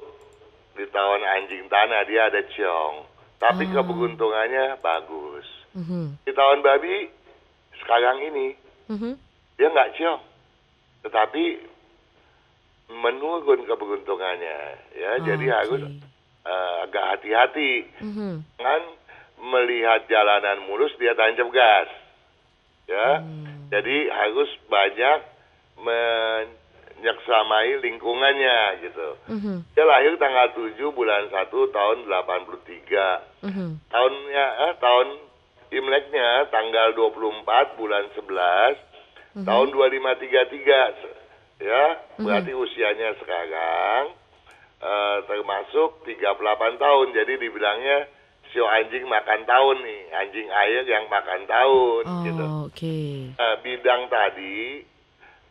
di 0.76 0.86
tahun 0.88 1.22
anjing 1.24 1.64
tanah 1.68 2.04
dia 2.04 2.28
ada 2.28 2.42
ciong. 2.46 3.08
Tapi 3.40 3.66
Oh. 3.66 3.72
keberuntungannya 3.74 4.78
bagus. 4.78 5.48
Mhm. 5.74 6.20
Di 6.22 6.32
tahun 6.32 6.60
babi 6.62 7.08
sekarang 7.80 8.20
ini 8.22 8.48
Mhm. 8.92 9.16
dia 9.56 9.68
nggak 9.70 9.96
ciong. 9.96 10.22
Tetapi 11.02 11.44
menurun 12.92 13.64
keberuntungannya 13.64 14.58
ya. 14.94 15.12
Jadi 15.24 15.46
Oke. 15.48 15.56
harus 15.56 15.82
eh, 16.46 16.74
agak 16.88 17.06
hati-hati. 17.16 17.86
Mhm. 18.02 18.32
Jangan 18.58 18.84
melihat 19.42 20.06
jalanan 20.06 20.62
mulus 20.70 20.94
dia 21.02 21.18
tancap 21.18 21.50
gas. 21.50 21.90
Ya. 22.86 23.22
Hmm. 23.24 23.72
Jadi 23.72 24.12
harus 24.12 24.52
banyak 24.68 25.20
menyeksamai 25.82 27.80
lingkungannya 27.82 28.60
gitu. 28.84 29.10
Mhm. 29.32 29.56
Dia 29.74 29.86
lahir 29.88 30.14
tanggal 30.20 30.52
7 30.54 30.92
bulan 30.92 31.32
1 31.32 31.72
tahun 31.72 32.06
83. 32.06 33.24
Mhm. 33.42 33.80
Tahunnya 33.90 34.46
eh, 34.70 34.74
tahun 34.78 35.08
Imleknya 35.72 36.52
tanggal 36.52 36.92
24 37.00 37.80
bulan 37.80 38.12
11 38.12 38.76
tahun 39.48 39.72
2533. 39.72 41.64
Ya, 41.64 41.96
berarti 42.20 42.52
usianya 42.52 43.16
sekarang 43.24 44.12
eh, 44.82 45.18
termasuk 45.30 46.02
38 46.04 46.82
tahun. 46.82 47.08
Jadi 47.14 47.34
dibilangnya 47.38 48.10
sio 48.52 48.68
anjing 48.68 49.08
makan 49.08 49.48
tahun 49.48 49.78
nih, 49.86 50.02
anjing 50.12 50.48
air 50.52 50.84
yang 50.84 51.08
makan 51.08 51.48
tahun 51.48 52.04
gitu. 52.28 52.44
Oh, 52.44 52.68
oke. 52.68 52.98
Eh, 53.32 53.56
bidang 53.64 54.12
tadi 54.12 54.84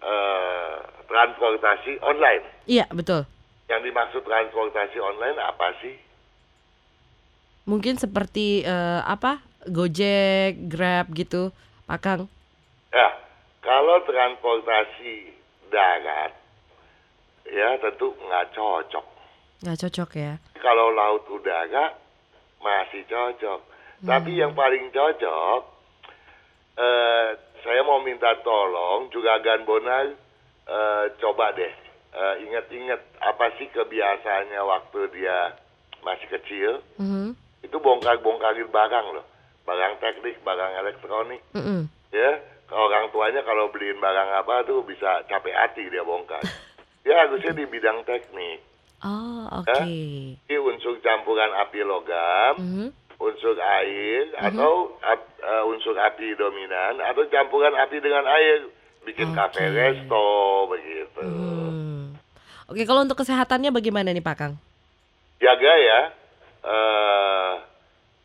eh, 0.04 0.74
transportasi 1.08 2.02
online. 2.04 2.44
Iya, 2.68 2.84
betul. 2.92 3.24
Yang 3.72 3.80
dimaksud 3.88 4.22
transportasi 4.26 4.98
online 5.00 5.38
apa 5.40 5.68
sih? 5.80 5.96
Mungkin 7.64 7.96
seperti 7.96 8.66
eh, 8.66 9.00
apa? 9.06 9.40
Gojek, 9.68 10.72
Grab 10.72 11.12
gitu, 11.12 11.52
Pak 11.84 12.00
Kang. 12.00 12.22
Ya, 12.90 13.08
kalau 13.60 14.00
transportasi 14.08 15.36
darat, 15.68 16.32
ya 17.44 17.76
tentu 17.78 18.16
nggak 18.16 18.56
cocok. 18.56 19.19
Nggak 19.60 19.78
cocok 19.86 20.10
ya. 20.16 20.32
Kalau 20.60 20.92
laut 20.92 21.24
udara 21.28 21.92
masih 22.60 23.04
cocok. 23.08 23.60
Tapi 24.00 24.40
yang 24.40 24.56
paling 24.56 24.88
cocok, 24.88 25.60
eh, 26.80 27.28
saya 27.60 27.80
mau 27.84 28.00
minta 28.00 28.32
tolong 28.40 29.12
juga 29.12 29.36
Gan 29.44 29.68
Bonar 29.68 30.08
eh, 30.64 31.04
coba 31.20 31.52
deh 31.52 31.72
eh, 32.10 32.34
ingat-ingat 32.48 33.00
apa 33.20 33.52
sih 33.60 33.68
kebiasaannya 33.68 34.60
waktu 34.64 35.00
dia 35.12 35.52
masih 36.00 36.28
kecil. 36.32 36.80
Mhm. 36.96 37.36
Itu 37.60 37.76
bongkar-bongkarin 37.78 38.72
barang 38.72 39.08
loh. 39.12 39.26
barang 39.60 40.02
teknik, 40.02 40.42
barang 40.42 40.72
elektronik. 40.82 41.38
Mm-mm. 41.54 41.86
Ya, 42.10 42.42
kalau 42.66 42.90
orang 42.90 43.06
tuanya 43.14 43.46
kalau 43.46 43.70
beliin 43.70 44.02
barang 44.02 44.42
apa 44.42 44.66
tuh 44.66 44.82
bisa 44.82 45.22
capek 45.30 45.54
hati 45.54 45.86
dia 45.86 46.02
bongkar. 46.02 46.42
Dia 47.06 47.14
harusnya 47.22 47.54
di 47.54 47.70
bidang 47.70 48.02
teknik. 48.02 48.58
Oh, 49.00 49.64
oke. 49.64 49.80
Ini 50.44 50.56
unsur 50.60 51.00
campuran 51.00 51.52
api 51.56 51.80
logam, 51.80 52.52
Mhm. 52.60 52.86
unsur 53.16 53.56
air, 53.56 54.28
atau 54.36 54.92
ap- 55.00 55.40
eh, 55.40 55.64
unsur 55.64 55.96
api 55.96 56.36
dominan, 56.36 57.00
atau 57.00 57.24
campuran 57.28 57.72
api 57.76 57.96
dengan 57.96 58.28
air. 58.28 58.68
Bikin 59.00 59.32
kafe 59.32 59.64
Oke. 59.64 59.72
resto, 59.72 60.28
begitu. 60.68 61.24
Hmm. 61.24 62.12
Oke, 62.68 62.84
kalau 62.84 63.00
untuk 63.00 63.16
kesehatannya 63.16 63.72
bagaimana 63.72 64.12
nih 64.12 64.20
Pak 64.20 64.36
Kang? 64.36 64.54
Jaga 65.40 65.72
ya, 65.80 66.00
eh 66.60 67.52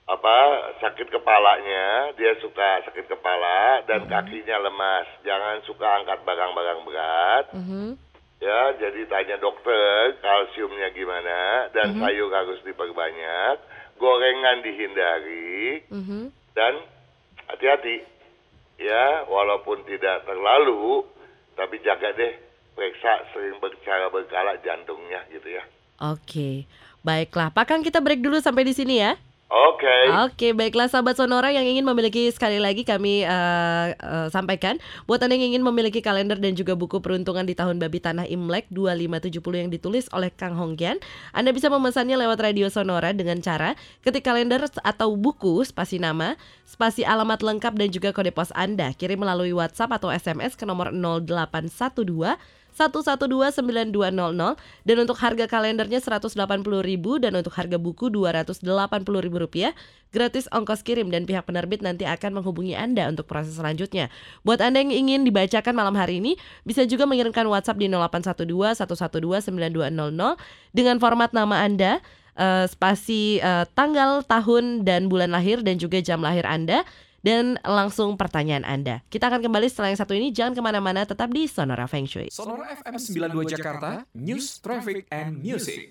apa 0.05 0.35
sakit 0.83 1.07
kepalanya, 1.09 2.13
dia 2.13 2.35
suka 2.43 2.83
sakit 2.85 3.09
kepala 3.09 3.81
dan 3.87 4.05
kakinya 4.05 4.59
lemas. 4.61 5.07
Jangan 5.23 5.63
suka 5.65 5.87
angkat 6.03 6.19
barang-barang 6.21 6.79
berat. 6.85 7.45
Mhm. 7.55 7.87
Ya, 8.43 8.75
jadi 8.75 9.07
tanya 9.07 9.39
dokter 9.39 10.19
kalsiumnya 10.19 10.91
gimana 10.91 11.71
dan 11.71 11.95
sayur 11.95 12.27
harus 12.35 12.59
diperbanyak, 12.67 13.55
gorengan 13.95 14.59
dihindari 14.59 15.87
Mhm. 15.87 16.21
dan 16.51 16.73
hati-hati. 17.47 18.03
Ya, 18.75 19.23
walaupun 19.31 19.87
tidak 19.87 20.27
terlalu, 20.27 21.07
tapi 21.55 21.79
jaga 21.79 22.11
deh 22.11 22.35
periksa 22.75 23.23
sering 23.31 23.55
bercara 23.63 24.11
berkala 24.11 24.59
jantungnya 24.59 25.23
gitu 25.31 25.55
ya. 25.55 25.63
Oke. 26.03 26.67
Baiklah, 27.07 27.55
Pak 27.55 27.71
Kang 27.71 27.81
kita 27.87 28.03
break 28.03 28.19
dulu 28.19 28.43
sampai 28.43 28.67
di 28.67 28.75
sini 28.75 28.99
ya. 28.99 29.15
Oke. 29.55 29.97
Oke, 30.27 30.47
baiklah 30.51 30.91
sahabat 30.91 31.15
Sonora 31.15 31.47
yang 31.47 31.63
ingin 31.63 31.87
memiliki 31.87 32.27
sekali 32.27 32.59
lagi 32.59 32.83
kami 32.83 33.23
eh, 33.23 33.87
eh, 33.95 34.27
sampaikan 34.27 34.83
buat 35.07 35.23
Anda 35.23 35.39
yang 35.39 35.55
ingin 35.55 35.63
memiliki 35.63 36.03
kalender 36.03 36.35
dan 36.35 36.59
juga 36.59 36.75
buku 36.75 36.99
peruntungan 36.99 37.47
di 37.47 37.55
tahun 37.55 37.79
babi 37.79 38.03
tanah 38.03 38.27
Imlek 38.27 38.67
2570 38.67 39.63
yang 39.63 39.71
ditulis 39.71 40.11
oleh 40.11 40.27
Kang 40.35 40.59
Hongkian, 40.59 40.99
Anda 41.31 41.55
bisa 41.55 41.71
memesannya 41.71 42.19
lewat 42.19 42.43
radio 42.43 42.67
Sonora 42.67 43.15
dengan 43.15 43.39
cara 43.39 43.79
ketik 44.03 44.27
kalender 44.27 44.59
atau 44.83 45.15
buku 45.15 45.63
spasi 45.63 46.03
nama, 46.03 46.35
spasi 46.67 47.07
alamat 47.07 47.39
lengkap 47.39 47.79
dan 47.79 47.87
juga 47.95 48.11
kode 48.11 48.35
pos 48.35 48.51
Anda. 48.59 48.91
Kirim 48.91 49.23
melalui 49.23 49.55
WhatsApp 49.55 49.95
atau 49.95 50.11
SMS 50.11 50.59
ke 50.59 50.67
nomor 50.67 50.91
0812 50.91 52.35
1129200 52.75 53.95
dan 54.83 54.95
untuk 54.99 55.17
harga 55.17 55.47
kalendernya 55.47 56.03
180.000 56.03 56.35
dan 57.23 57.31
untuk 57.31 57.55
harga 57.55 57.77
buku 57.79 58.11
Rp280.000 58.11 59.31
rupiah. 59.31 59.71
Gratis 60.11 60.47
ongkos 60.51 60.83
kirim 60.83 61.07
dan 61.11 61.23
pihak 61.23 61.47
penerbit 61.47 61.79
nanti 61.79 62.03
akan 62.03 62.39
menghubungi 62.39 62.75
Anda 62.75 63.07
untuk 63.07 63.27
proses 63.27 63.55
selanjutnya. 63.55 64.11
Buat 64.43 64.63
Anda 64.63 64.83
yang 64.83 64.91
ingin 64.91 65.23
dibacakan 65.23 65.75
malam 65.75 65.95
hari 65.95 66.19
ini 66.19 66.35
bisa 66.67 66.83
juga 66.83 67.07
mengirimkan 67.07 67.47
WhatsApp 67.47 67.79
di 67.79 67.87
0812 67.87 68.83
112 68.83 69.51
9200 69.51 70.75
dengan 70.75 70.95
format 70.99 71.31
nama 71.31 71.63
Anda 71.63 72.03
eh, 72.35 72.67
spasi 72.67 73.39
eh, 73.39 73.65
tanggal, 73.75 74.23
tahun 74.27 74.83
dan 74.83 75.07
bulan 75.07 75.31
lahir 75.31 75.63
dan 75.63 75.79
juga 75.79 75.99
jam 76.03 76.23
lahir 76.23 76.43
Anda 76.43 76.83
dan 77.25 77.57
langsung 77.65 78.13
pertanyaan 78.21 78.61
Anda. 78.61 79.01
Kita 79.09 79.33
akan 79.33 79.41
kembali 79.41 79.65
setelah 79.65 79.89
yang 79.89 79.97
satu 79.97 80.13
ini, 80.13 80.29
jangan 80.29 80.53
ke 80.53 80.61
mana-mana, 80.61 81.01
tetap 81.09 81.33
di 81.33 81.49
Sonora 81.49 81.89
Feng 81.89 82.05
Shui. 82.05 82.29
Sonora 82.29 82.69
FM 82.77 83.01
92 83.33 83.57
Jakarta, 83.57 84.05
News, 84.13 84.61
Traffic, 84.61 85.09
and 85.09 85.41
Music. 85.41 85.89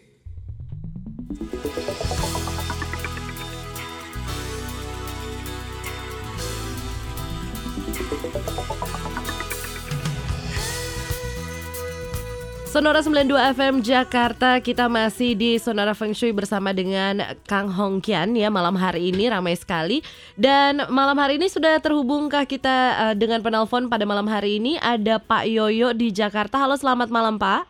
Sonora 12.74 13.06
92 13.06 13.54
FM 13.54 13.74
Jakarta, 13.86 14.58
kita 14.58 14.90
masih 14.90 15.38
di 15.38 15.62
Sonora 15.62 15.94
Feng 15.94 16.10
Shui 16.10 16.34
bersama 16.34 16.74
dengan 16.74 17.22
Kang 17.46 17.70
Hong 17.70 18.02
Kian 18.02 18.34
ya 18.34 18.50
malam 18.50 18.74
hari 18.74 19.14
ini 19.14 19.30
ramai 19.30 19.54
sekali 19.54 20.02
dan 20.34 20.82
malam 20.90 21.14
hari 21.14 21.38
ini 21.38 21.46
sudah 21.46 21.78
terhubungkah 21.78 22.42
kita 22.42 22.74
eh, 22.98 23.14
dengan 23.14 23.46
penelpon 23.46 23.86
pada 23.86 24.02
malam 24.02 24.26
hari 24.26 24.58
ini 24.58 24.74
ada 24.82 25.22
Pak 25.22 25.46
Yoyo 25.46 25.94
di 25.94 26.10
Jakarta. 26.10 26.66
Halo 26.66 26.74
selamat 26.74 27.14
malam 27.14 27.38
Pak. 27.38 27.62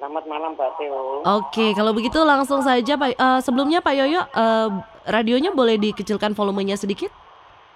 Selamat 0.00 0.24
malam 0.24 0.56
Pak 0.56 0.80
Teo. 0.80 1.20
Oke 1.28 1.76
kalau 1.76 1.92
begitu 1.92 2.16
langsung 2.24 2.64
saja 2.64 2.96
Pak. 2.96 3.12
eh, 3.12 3.40
sebelumnya 3.44 3.84
Pak 3.84 3.94
Yoyo 4.00 4.24
eh, 4.32 4.68
radionya 5.12 5.52
boleh 5.52 5.76
dikecilkan 5.76 6.32
volumenya 6.32 6.80
sedikit? 6.80 7.12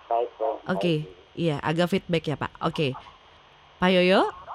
Baik, 0.08 0.32
Pak. 0.40 0.72
Oke, 0.72 1.04
iya 1.36 1.60
agak 1.60 1.92
feedback 1.92 2.24
ya 2.24 2.40
Pak. 2.40 2.56
Oke, 2.64 2.96
Pak 3.76 3.92
Yoyo. 3.92 4.45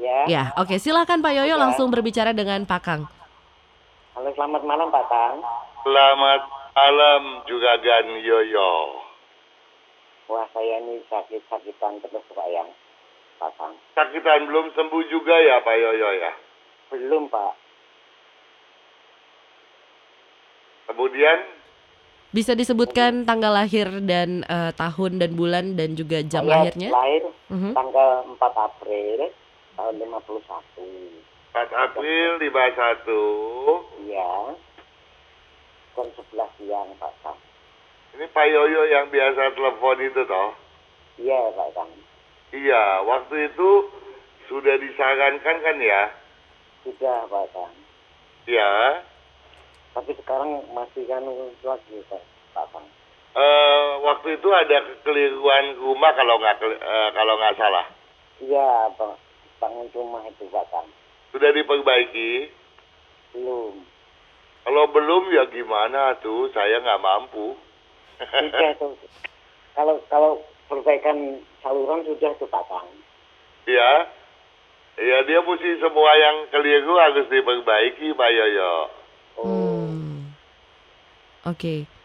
Ya. 0.00 0.18
Ya, 0.24 0.42
oke 0.56 0.80
silakan 0.80 1.20
Pak 1.20 1.32
Yoyo 1.36 1.60
langsung 1.60 1.92
berbicara 1.92 2.32
dengan 2.32 2.64
Pak 2.64 2.80
Kang. 2.80 3.02
Halo, 4.16 4.32
selamat 4.32 4.62
malam 4.64 4.88
Pak 4.88 5.06
Tang. 5.06 5.44
Selamat 5.84 6.40
malam 6.72 7.22
juga 7.44 7.76
Gan 7.78 8.08
Yoyo. 8.16 8.96
Wah, 10.24 10.46
saya 10.56 10.80
ini 10.80 11.04
sakit-sakitan 11.04 12.00
terus 12.00 12.24
Pak 12.26 12.48
yang 12.48 12.68
Pak 13.36 13.52
Tang. 13.60 13.76
Sakitan 13.92 14.48
belum 14.48 14.72
sembuh 14.72 15.04
juga 15.06 15.36
ya 15.36 15.60
Pak 15.60 15.76
Yoyo 15.76 16.08
ya. 16.16 16.32
Belum 16.88 17.28
Pak. 17.28 17.52
Kemudian 20.88 21.38
Bisa 22.30 22.54
disebutkan 22.54 23.26
tanggal 23.26 23.50
lahir 23.50 23.90
dan 24.06 24.46
eh, 24.46 24.70
tahun 24.72 25.18
dan 25.18 25.34
bulan 25.34 25.74
dan 25.74 25.92
juga 25.92 26.22
jam 26.22 26.46
Saya 26.46 26.62
lahirnya? 26.62 26.88
lahir 26.88 27.26
Mhm. 27.50 27.74
tanggal 27.74 28.08
4 28.38 28.54
April 28.56 29.18
tahun 29.80 29.96
51. 29.96 31.56
4 31.56 31.72
April 31.72 32.30
51. 32.36 34.04
Iya. 34.04 34.32
Jam 35.96 36.06
11 36.12 36.56
siang 36.60 36.88
Pak 37.00 37.12
Tang. 37.24 37.40
Ini 38.12 38.28
Pak 38.28 38.46
Yoyo 38.46 38.82
yang 38.92 39.08
biasa 39.08 39.56
telepon 39.56 39.98
itu 40.04 40.20
toh. 40.28 40.52
Iya 41.16 41.40
Pak 41.56 41.68
Tang. 41.72 41.90
Iya, 42.52 43.06
waktu 43.08 43.48
itu 43.48 43.70
sudah 44.52 44.76
disarankan 44.76 45.56
kan 45.64 45.76
ya? 45.80 46.12
Sudah 46.84 47.24
Pak 47.26 47.44
Tang. 47.56 47.74
Iya. 48.44 49.00
Tapi 49.96 50.12
sekarang 50.22 50.60
masih 50.76 51.08
kan 51.08 51.24
lagi 51.64 51.96
Pak 52.06 52.22
Pak 52.52 52.66
Tang. 52.70 52.86
Eh, 53.30 53.88
waktu 54.04 54.36
itu 54.36 54.48
ada 54.52 54.76
kekeliruan 54.86 55.78
rumah 55.80 56.12
kalau 56.12 56.36
nggak 56.36 56.56
eh, 56.68 57.08
kalau 57.16 57.34
nggak 57.40 57.56
salah. 57.56 57.86
Iya 58.42 58.92
Pak. 58.94 59.29
Bangun 59.60 59.86
rumah 59.92 60.24
itu 60.24 60.48
Pak. 60.48 60.88
Sudah 61.30 61.50
diperbaiki. 61.52 62.48
Belum. 63.36 63.84
Kalau 64.64 64.84
belum 64.90 65.22
ya 65.30 65.44
gimana 65.52 66.16
tuh? 66.24 66.48
Saya 66.56 66.80
nggak 66.80 67.02
mampu. 67.04 67.54
Sudah 68.18 68.72
tuh. 68.80 68.96
Kalau 69.76 70.00
kalau 70.08 70.40
perbaikan 70.66 71.44
saluran 71.60 72.02
sudah 72.08 72.32
tuh 72.40 72.48
Pak 72.48 72.64
Tang. 72.66 72.88
Ya. 73.68 74.08
Ya 75.00 75.18
dia 75.24 75.40
mesti 75.40 75.80
semua 75.80 76.12
yang 76.16 76.36
keliru 76.52 76.96
harus 76.96 77.28
diperbaiki 77.28 78.12
Pak 78.16 78.30
Yoyo. 78.32 78.72
Oh. 79.40 79.44
Hmm. 79.44 80.32
Oke. 81.48 81.99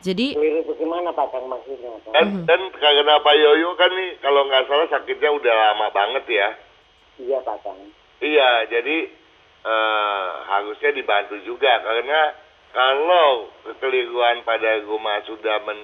Jadi 0.00 0.32
Keliru 0.32 0.64
bagaimana 0.64 1.12
Pak 1.12 1.28
Tang 1.28 1.44
maksudnya? 1.44 1.92
Pak? 2.00 2.12
Dan, 2.16 2.26
dan 2.48 2.60
karena 2.72 3.20
Pak 3.20 3.36
Yoyo 3.36 3.76
kan 3.76 3.92
nih 3.92 4.16
kalau 4.24 4.48
nggak 4.48 4.64
salah 4.64 4.88
sakitnya 4.88 5.28
udah 5.28 5.54
lama 5.54 5.86
banget 5.92 6.24
ya. 6.24 6.48
Iya 7.20 7.38
Pak 7.44 7.60
Tang. 7.60 7.76
Iya, 8.20 8.50
jadi 8.68 8.96
eh, 9.60 10.28
harusnya 10.48 10.90
dibantu 10.92 11.36
juga 11.44 11.84
karena 11.84 12.32
kalau 12.72 13.50
kekeliruan 13.66 14.40
pada 14.40 14.80
rumah 14.86 15.20
sudah 15.26 15.58
men, 15.68 15.80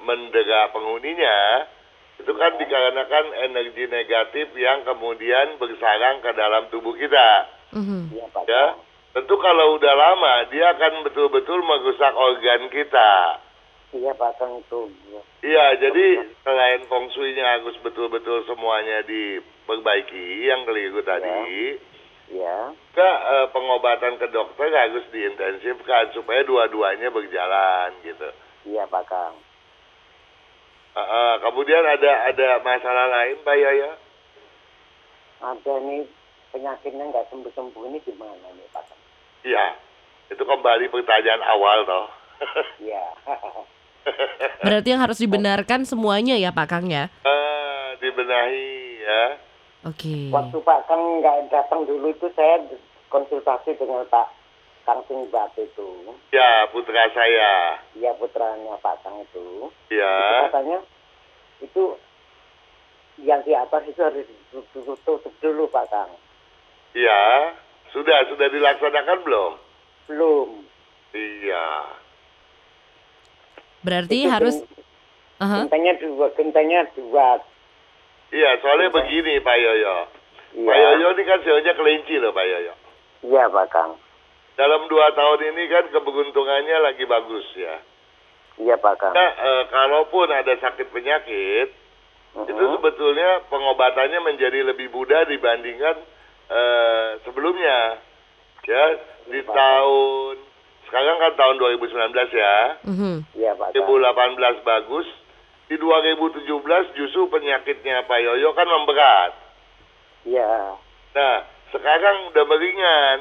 mendera 0.00 0.70
penghuninya, 0.70 1.68
itu 2.16 2.30
kan 2.30 2.54
dikarenakan 2.54 3.24
energi 3.44 3.84
negatif 3.90 4.54
yang 4.54 4.86
kemudian 4.86 5.58
bersarang 5.58 6.22
ke 6.22 6.30
dalam 6.32 6.70
tubuh 6.70 6.94
kita. 6.94 7.28
mhm. 7.76 8.08
Iya 8.14 8.26
Pak 8.30 8.44
Ya, 8.46 8.72
Tang. 8.72 8.93
Tentu 9.14 9.34
kalau 9.38 9.78
udah 9.78 9.94
lama 9.94 10.50
dia 10.50 10.74
akan 10.74 11.06
betul-betul 11.06 11.62
merusak 11.62 12.12
organ 12.18 12.66
kita. 12.68 13.38
Iya 13.94 14.10
Pak 14.18 14.42
Tang 14.42 14.58
itu. 14.58 14.90
Iya, 15.38 15.78
jadi 15.78 16.26
selain 16.42 16.82
feng 16.90 17.06
shui-nya 17.14 17.46
harus 17.46 17.78
betul-betul 17.78 18.42
semuanya 18.42 19.06
diperbaiki 19.06 20.50
yang 20.50 20.66
keliru 20.66 20.98
tadi. 21.06 21.78
Iya. 22.34 22.74
juga 22.90 23.10
eh, 23.10 23.46
pengobatan 23.54 24.18
ke 24.18 24.26
dokter 24.34 24.72
harus 24.72 25.04
diintensifkan 25.14 26.10
supaya 26.10 26.42
dua-duanya 26.42 27.12
berjalan 27.14 27.94
gitu. 28.02 28.28
Iya 28.66 28.88
Pak 28.90 29.04
Tang. 29.06 29.38
Eh, 30.94 30.98
eh, 30.98 31.34
kemudian 31.44 31.84
ada 31.86 32.34
ada 32.34 32.48
masalah 32.66 33.06
lain 33.14 33.38
Pak 33.46 33.56
Yaya? 33.60 33.90
Ada 35.44 35.74
nih 35.86 36.02
penyakitnya 36.50 37.04
nggak 37.14 37.28
sembuh-sembuh 37.30 37.82
ini 37.92 37.98
gimana 38.02 38.46
nih 38.58 38.66
Pak? 38.74 38.93
Iya, 39.44 39.76
itu 40.32 40.40
kembali 40.40 40.88
pertanyaan 40.88 41.44
awal 41.44 41.84
toh. 41.84 42.06
Iya. 42.80 43.04
Berarti 44.64 44.88
yang 44.88 45.00
harus 45.00 45.20
dibenarkan 45.20 45.84
semuanya 45.84 46.36
ya 46.36 46.48
Pak 46.48 46.66
Kang 46.66 46.88
ya? 46.88 47.12
Eh, 47.24 47.86
dibenahi 48.00 48.68
ya. 49.00 49.24
Oke. 49.84 50.32
Waktu 50.32 50.56
Pak 50.58 50.80
Kang 50.88 51.20
nggak 51.20 51.52
datang 51.52 51.84
dulu 51.84 52.08
itu 52.08 52.24
saya 52.32 52.56
konsultasi 53.08 53.76
dengan 53.76 54.08
Pak 54.08 54.32
Kang 54.84 55.04
Singbat 55.04 55.52
itu. 55.60 55.88
Ya, 56.32 56.64
putra 56.72 57.04
saya. 57.12 57.80
Iya 57.92 58.16
putranya 58.16 58.80
Pak 58.80 59.04
Kang 59.04 59.20
itu. 59.20 59.68
Itu 59.88 60.00
Ya. 60.00 60.48
katanya 60.48 60.80
itu 61.60 61.96
yang 63.20 63.44
di 63.44 63.52
atas 63.52 63.84
itu 63.84 64.00
harus 64.00 64.24
ditutup 64.52 65.32
dulu 65.40 65.68
Pak 65.68 65.86
Kang. 65.88 66.10
Ya. 66.92 67.52
Sudah, 67.94 68.26
sudah 68.26 68.50
dilaksanakan 68.50 69.18
belum? 69.22 69.52
Belum. 70.10 70.48
Iya. 71.14 71.66
Berarti 73.86 74.26
Itu 74.26 74.32
harus 74.34 74.56
Aha. 75.38 75.66
Gentengnya 75.66 75.94
dua, 76.02 76.26
gentengnya 76.34 76.80
dua. 76.94 77.42
Iya, 78.34 78.58
soalnya 78.62 78.90
begini 78.90 79.38
Pak 79.42 79.56
Yoyo. 79.58 79.96
Iya. 80.58 80.66
Pak 80.70 80.76
Yoyo 80.78 81.06
ini 81.14 81.22
kan 81.26 81.38
sebenarnya 81.42 81.74
kelinci 81.74 82.14
loh 82.18 82.30
Pak 82.34 82.46
Yoyo. 82.50 82.74
Iya 83.24 83.44
Pak 83.50 83.66
Kang. 83.70 83.92
Dalam 84.54 84.86
dua 84.86 85.10
tahun 85.14 85.40
ini 85.54 85.62
kan 85.70 85.84
keberuntungannya 85.90 86.76
lagi 86.82 87.04
bagus 87.06 87.46
ya. 87.54 87.78
Iya 88.62 88.78
Pak 88.78 88.94
Kang. 88.98 89.14
Nah, 89.14 89.30
eh, 89.34 89.62
kalaupun 89.70 90.30
ada 90.30 90.54
sakit 90.54 90.90
penyakit, 90.94 91.68
Mhm. 92.34 92.46
itu 92.50 92.64
sebetulnya 92.78 93.42
pengobatannya 93.50 94.18
menjadi 94.22 94.66
lebih 94.66 94.90
mudah 94.90 95.26
dibandingkan 95.26 95.98
eh, 96.50 97.08
sebelumnya. 97.24 98.00
Ya, 98.64 98.84
di 99.28 99.40
tahun 99.44 100.36
sekarang 100.88 101.16
kan 101.20 101.32
tahun 101.34 101.56
2019 101.58 102.30
ya. 102.32 102.56
Mhm. 102.86 103.14
Iya 103.34 103.52
Pak 103.58 103.74
Kang. 103.74 103.82
2018 103.82 104.62
bagus. 104.62 105.08
Di 105.66 105.74
2017 105.80 106.92
justru 106.94 107.26
penyakitnya 107.32 108.04
Pak 108.04 108.20
Yoyo 108.20 108.52
kan 108.54 108.68
memberat. 108.68 109.32
Iya. 110.22 110.76
Nah, 111.16 111.36
sekarang 111.72 112.30
udah 112.30 112.44
meringan. 112.46 113.18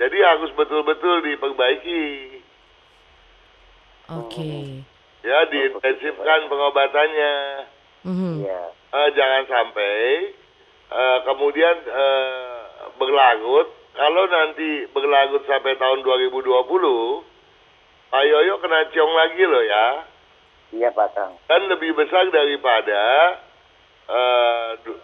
Jadi 0.00 0.16
harus 0.24 0.50
betul-betul 0.56 1.20
diperbaiki. 1.26 2.04
Oke. 4.16 4.80
Ya, 5.26 5.38
diintensifkan 5.50 6.46
pengobatannya. 6.46 7.34
Mhm. 8.06 8.34
Iya. 8.46 8.62
Eh, 8.72 9.08
jangan 9.12 9.44
sampai 9.50 9.94
eh, 10.88 11.18
kemudian 11.24 11.76
eh, 11.82 12.60
berlarut. 12.96 13.68
Kalau 13.92 14.24
nanti 14.28 14.84
berlarut 14.92 15.40
sampai 15.44 15.72
tahun 15.74 16.04
2020, 16.04 17.24
Pak 18.06 18.24
Yoyo 18.24 18.54
kena 18.60 18.84
ciong 18.92 19.12
lagi 19.14 19.42
loh 19.42 19.64
ya. 19.64 19.86
Iya 20.68 20.88
Pak 20.92 21.08
Kang. 21.12 21.32
Dan 21.46 21.66
lebih 21.66 21.94
besar 21.94 22.28
daripada 22.28 23.02
eh, 24.06 24.68
du- 24.84 25.00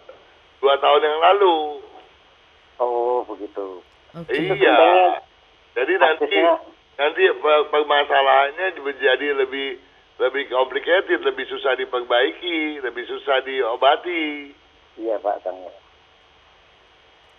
dua 0.59 0.75
tahun 0.77 1.01
yang 1.01 1.19
lalu. 1.21 1.57
Oh 2.77 3.25
begitu. 3.25 3.81
Itu 4.29 4.53
Iya. 4.53 4.55
sebenarnya 4.55 5.09
Jadi 5.73 5.93
nanti 5.97 6.25
aksesnya- 6.29 6.61
nanti 6.95 7.23
per- 7.33 7.67
permasalahannya 7.67 8.77
menjadi 8.77 9.27
lebih 9.35 9.81
lebih 10.21 10.45
complicated, 10.47 11.25
lebih 11.25 11.49
susah 11.49 11.73
diperbaiki, 11.73 12.77
lebih 12.79 13.03
susah 13.09 13.41
diobati. 13.41 14.53
Iya 14.97 15.15
Pak 15.19 15.41
Kang. 15.41 15.57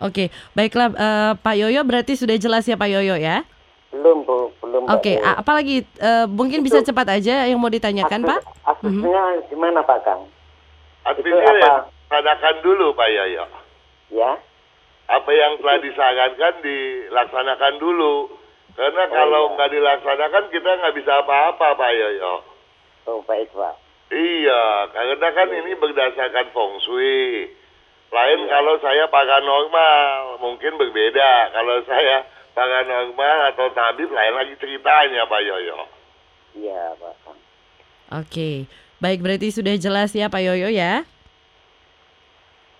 Oke, 0.02 0.28
baiklah 0.52 0.90
eh, 0.90 1.32
Pak 1.38 1.54
Yoyo 1.54 1.86
berarti 1.86 2.18
sudah 2.18 2.34
jelas 2.34 2.66
ya 2.66 2.74
Pak 2.74 2.90
Yoyo 2.90 3.14
ya? 3.14 3.46
Belum 3.94 4.26
Bu, 4.26 4.50
belum. 4.58 4.90
Oke, 4.90 5.22
a- 5.22 5.38
apalagi 5.38 5.86
eh, 5.86 6.26
mungkin 6.26 6.66
bisa 6.66 6.82
cepat 6.82 7.14
aja 7.14 7.46
yang 7.46 7.62
mau 7.62 7.70
ditanyakan 7.70 8.26
Pak? 8.26 8.40
Akses- 8.66 8.90
Aksesnya 8.90 9.22
gimana 9.46 9.80
Pak 9.86 10.02
Kang? 10.02 10.26
Artinya 11.06 11.46
apa? 11.46 11.54
ya, 11.62 11.74
laksanakan 12.10 12.54
dulu 12.66 12.86
Pak 12.98 13.08
Yoyo. 13.08 13.44
Ya. 14.10 14.32
Apa 15.04 15.30
yang 15.30 15.60
telah 15.62 15.78
disarankan 15.78 16.54
dilaksanakan 16.64 17.74
dulu. 17.78 18.34
Karena 18.74 19.04
kalau 19.06 19.42
iya. 19.46 19.52
nggak 19.54 19.70
dilaksanakan 19.70 20.44
kita 20.50 20.70
nggak 20.74 20.94
bisa 20.98 21.12
apa-apa 21.22 21.66
Pak 21.78 21.92
Yoyo. 21.94 22.34
Oh 23.06 23.22
baik 23.22 23.46
Pak. 23.54 23.83
Iya, 24.12 24.64
karena 24.92 25.28
kan 25.32 25.48
ini 25.48 25.72
berdasarkan 25.80 26.46
feng 26.52 26.74
shui. 26.84 27.48
Lain 28.12 28.40
kalau 28.46 28.78
saya 28.78 29.08
paranormal, 29.10 30.38
mungkin 30.38 30.76
berbeda. 30.78 31.50
Kalau 31.50 31.82
saya 31.88 32.22
paranormal 32.54 33.38
atau 33.50 33.66
tabib, 33.74 34.12
lain 34.12 34.34
lagi 34.38 34.54
ceritanya 34.60 35.26
Pak 35.26 35.40
Yoyo. 35.42 35.78
Iya 36.54 36.94
Pak. 37.00 37.14
Oke, 38.14 38.70
baik 39.02 39.24
berarti 39.24 39.50
sudah 39.50 39.74
jelas 39.74 40.14
ya 40.14 40.30
Pak 40.30 40.42
Yoyo 40.46 40.70
ya? 40.70 41.02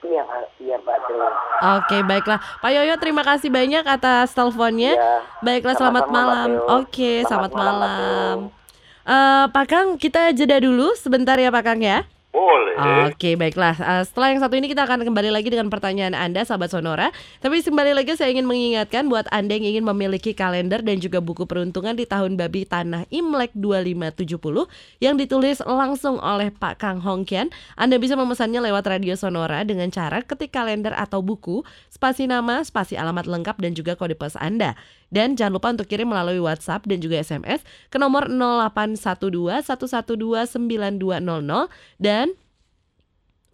Iya 0.04 0.22
Pak. 0.22 0.42
Iya 0.60 0.76
Pak. 0.84 0.96
Jelas. 1.10 1.34
Oke, 1.80 1.96
baiklah. 2.06 2.38
Pak 2.62 2.70
Yoyo 2.70 2.94
terima 3.00 3.24
kasih 3.26 3.48
banyak 3.50 3.82
atas 3.88 4.37
teleponnya. 4.37 4.94
Iya. 4.94 5.14
Baiklah, 5.42 5.74
selamat 5.74 6.04
Sama-sama, 6.06 6.22
malam. 6.22 6.48
Teo. 6.54 6.66
Oke, 6.84 7.12
selamat, 7.26 7.50
Selamat 7.50 7.52
malam, 7.56 8.37
malam. 8.46 8.63
Eh, 9.04 9.46
Pak 9.52 9.66
Kang, 9.68 9.88
kita 10.00 10.32
jeda 10.32 10.56
dulu 10.56 10.96
sebentar 10.96 11.36
ya 11.36 11.52
Pak 11.52 11.64
Kang 11.68 11.80
ya. 11.84 12.08
Boleh. 12.32 13.12
Oke, 13.12 13.36
baiklah. 13.36 13.76
Eh, 13.76 14.02
setelah 14.08 14.32
yang 14.32 14.40
satu 14.40 14.56
ini 14.56 14.66
kita 14.66 14.88
akan 14.88 15.04
kembali 15.04 15.28
lagi 15.30 15.52
dengan 15.52 15.68
pertanyaan 15.68 16.16
Anda, 16.16 16.42
sahabat 16.42 16.72
Sonora. 16.72 17.12
Tapi 17.38 17.60
kembali 17.60 17.94
lagi 17.94 18.16
saya 18.16 18.32
ingin 18.32 18.48
mengingatkan 18.48 19.06
buat 19.06 19.28
Anda 19.28 19.60
yang 19.60 19.76
ingin 19.76 19.84
memiliki 19.84 20.32
kalender 20.32 20.80
dan 20.80 20.98
juga 21.04 21.20
buku 21.20 21.44
peruntungan 21.44 21.92
di 21.94 22.08
tahun 22.08 22.34
babi 22.40 22.64
tanah 22.64 23.04
Imlek 23.12 23.52
2570 23.54 24.66
yang 25.04 25.14
ditulis 25.20 25.60
langsung 25.62 26.16
oleh 26.18 26.48
Pak 26.48 26.80
Kang 26.80 26.98
Hongkian. 27.04 27.52
Anda 27.76 28.00
bisa 28.00 28.16
memesannya 28.16 28.64
lewat 28.72 28.88
radio 28.88 29.14
Sonora 29.20 29.62
dengan 29.62 29.92
cara 29.92 30.24
ketik 30.24 30.50
kalender 30.50 30.96
atau 30.96 31.20
buku, 31.20 31.60
spasi 31.92 32.24
nama, 32.24 32.64
spasi 32.64 32.96
alamat 32.96 33.28
lengkap 33.28 33.60
dan 33.60 33.76
juga 33.76 34.00
kode 34.00 34.16
pos 34.16 34.34
Anda. 34.40 34.74
Dan 35.14 35.38
jangan 35.38 35.55
lupa 35.55 35.70
untuk 35.70 35.87
kirim 35.87 36.11
melalui 36.11 36.42
WhatsApp 36.42 36.90
dan 36.90 36.98
juga 36.98 37.22
SMS 37.22 37.62
ke 37.87 38.03
nomor 38.03 38.27
0812 38.27 39.62
112 39.62 40.59
9200 40.59 41.70
dan 42.03 42.35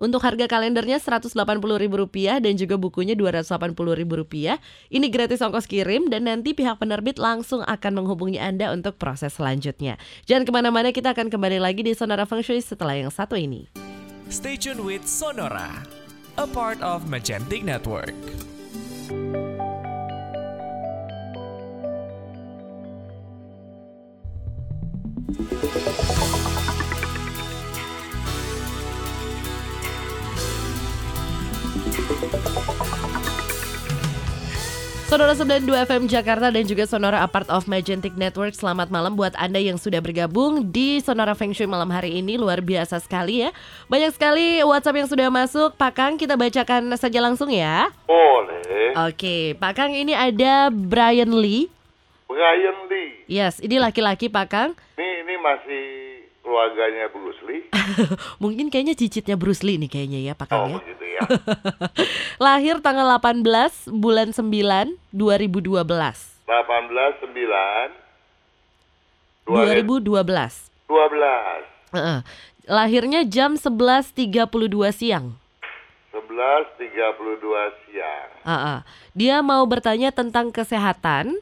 untuk 0.00 0.24
harga 0.24 0.48
kalendernya 0.48 0.96
Rp180.000 0.96 2.40
dan 2.40 2.54
juga 2.56 2.80
bukunya 2.80 3.12
Rp280.000. 3.12 4.56
Ini 4.88 5.06
gratis 5.12 5.44
ongkos 5.44 5.68
kirim 5.68 6.08
dan 6.08 6.24
nanti 6.24 6.56
pihak 6.56 6.80
penerbit 6.80 7.20
langsung 7.20 7.60
akan 7.60 7.92
menghubungi 8.00 8.40
Anda 8.40 8.72
untuk 8.72 8.96
proses 8.96 9.36
selanjutnya. 9.36 10.00
Jangan 10.24 10.48
ke 10.48 10.52
mana-mana, 10.56 10.88
kita 10.90 11.12
akan 11.12 11.28
kembali 11.28 11.60
lagi 11.60 11.84
di 11.84 11.92
Sonora 11.92 12.24
Feng 12.24 12.40
Shui 12.40 12.64
setelah 12.64 12.96
yang 12.96 13.12
satu 13.12 13.36
ini. 13.36 13.68
Stay 14.32 14.56
tuned 14.56 14.80
with 14.80 15.04
Sonora, 15.04 15.84
a 16.40 16.48
part 16.48 16.80
of 16.80 17.04
Magentic 17.12 17.60
Network. 17.60 18.16
Sonora 35.10 35.34
92 35.34 35.86
FM 35.90 36.06
Jakarta 36.10 36.54
dan 36.54 36.66
juga 36.66 36.86
Sonora 36.86 37.22
Apart 37.22 37.50
of 37.50 37.66
Magentic 37.66 38.14
Network. 38.14 38.54
Selamat 38.54 38.94
malam 38.94 39.18
buat 39.18 39.34
Anda 39.38 39.58
yang 39.58 39.74
sudah 39.78 39.98
bergabung 39.98 40.70
di 40.70 41.02
Sonora 41.02 41.34
Feng 41.38 41.50
Shui 41.50 41.66
malam 41.66 41.90
hari 41.90 42.22
ini. 42.22 42.38
Luar 42.38 42.62
biasa 42.62 43.02
sekali 43.02 43.42
ya. 43.42 43.54
Banyak 43.90 44.14
sekali 44.14 44.62
WhatsApp 44.62 44.98
yang 45.02 45.08
sudah 45.10 45.26
masuk. 45.30 45.74
Pak 45.74 45.98
Kang 45.98 46.14
kita 46.14 46.38
bacakan 46.38 46.94
saja 46.94 47.18
langsung 47.18 47.50
ya. 47.50 47.90
Boleh. 48.06 48.94
Oke 49.10 49.58
Pak 49.58 49.78
Kang 49.78 49.94
ini 49.94 50.14
ada 50.14 50.70
Brian 50.70 51.34
Lee. 51.34 51.66
Brian 52.30 52.78
Lee. 52.86 53.26
Yes 53.26 53.58
ini 53.58 53.82
laki-laki 53.82 54.30
Pak 54.30 54.46
Kang. 54.46 54.70
Ini 54.94 55.09
ini 55.09 55.09
masih 55.40 55.84
keluarganya 56.40 57.08
Bruce 57.12 57.42
Lee. 57.44 57.68
Mungkin 58.42 58.72
kayaknya 58.72 58.94
cicitnya 58.96 59.36
Bruce 59.36 59.60
Lee 59.66 59.76
nih 59.76 59.90
kayaknya 59.92 60.20
ya 60.20 60.32
Pak 60.36 60.48
Oh 60.52 60.68
Kang 60.68 60.70
ya 60.72 60.78
begitu 60.80 61.04
ya. 61.04 61.20
Lahir 62.44 62.80
tanggal 62.80 63.20
18 63.20 63.44
bulan 63.92 64.32
9 64.32 64.96
2012 65.12 65.84
18 65.84 65.84
9 66.48 68.00
2012 69.48 70.70
12. 70.90 71.94
Heeh. 71.94 72.20
Lahirnya 72.70 73.22
jam 73.26 73.54
11.32 73.54 74.50
siang. 74.94 75.38
11.32 76.10 77.86
siang. 77.86 78.28
Heeh. 78.46 78.78
Dia 79.14 79.42
mau 79.42 79.62
bertanya 79.66 80.10
tentang 80.10 80.50
kesehatan, 80.50 81.38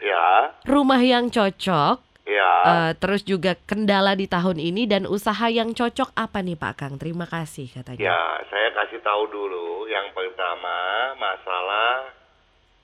Ya, 0.00 0.56
rumah 0.64 0.96
yang 0.96 1.28
cocok, 1.28 2.00
ya. 2.30 2.52
eh, 2.64 2.92
terus 2.96 3.26
juga 3.26 3.58
kendala 3.66 4.14
di 4.14 4.30
tahun 4.30 4.62
ini 4.62 4.86
dan 4.86 5.04
usaha 5.10 5.50
yang 5.50 5.74
cocok 5.74 6.14
apa 6.14 6.38
nih 6.40 6.54
Pak 6.54 6.74
Kang? 6.78 6.94
Terima 6.96 7.26
kasih 7.26 7.66
katanya. 7.74 7.98
Ya, 7.98 8.20
saya 8.46 8.70
kasih 8.72 9.02
tahu 9.02 9.26
dulu. 9.28 9.90
Yang 9.90 10.14
pertama, 10.14 10.78
masalah 11.18 12.14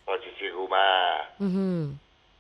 posisi 0.03 0.51
rumah. 0.51 1.31
Mhm. 1.39 1.97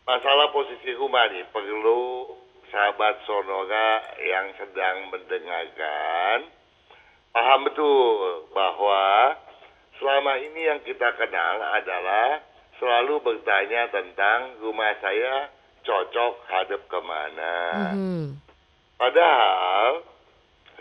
Masalah 0.06 0.50
posisi 0.54 0.94
rumah 0.94 1.26
nih 1.30 1.46
perlu 1.50 2.30
sahabat 2.70 3.22
Sonora 3.26 4.02
yang 4.22 4.50
sedang 4.58 5.10
mendengarkan 5.10 6.50
paham 7.30 7.60
betul 7.68 8.48
bahwa 8.56 9.36
selama 10.00 10.40
ini 10.40 10.72
yang 10.72 10.80
kita 10.82 11.14
kenal 11.20 11.56
adalah 11.62 12.40
selalu 12.80 13.20
bertanya 13.22 13.88
tentang 13.92 14.56
rumah 14.60 14.92
saya 15.00 15.48
cocok 15.86 16.34
hadap 16.50 16.82
ke 16.90 16.98
mana. 17.06 17.54
Mhm. 17.94 18.26
Padahal, 18.98 20.02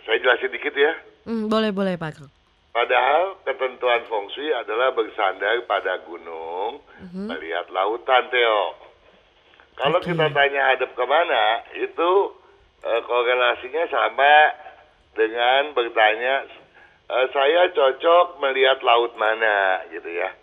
saya 0.02 0.18
jelasin 0.18 0.50
dikit 0.50 0.74
ya. 0.74 0.94
Hmm, 1.30 1.46
boleh 1.48 1.70
boleh 1.70 1.96
Pak. 1.96 2.26
Padahal 2.76 3.40
ketentuan 3.48 4.04
feng 4.12 4.28
shui 4.36 4.52
adalah 4.52 4.92
bersandar 4.92 5.64
pada 5.64 5.96
gunung, 6.04 6.84
melihat 7.16 7.72
lautan, 7.72 8.28
Theo. 8.28 8.76
Kalau 9.80 10.00
Oke. 10.04 10.12
kita 10.12 10.28
tanya 10.36 10.76
hadap 10.76 10.92
ke 10.92 11.06
mana, 11.08 11.64
itu 11.80 12.12
eh, 12.84 13.02
korelasinya 13.08 13.84
sama 13.88 14.36
dengan 15.16 15.72
bertanya, 15.72 16.44
eh, 17.12 17.26
saya 17.32 17.72
cocok 17.72 18.44
melihat 18.44 18.84
laut 18.84 19.16
mana, 19.16 19.84
gitu 19.96 20.12
ya. 20.12 20.36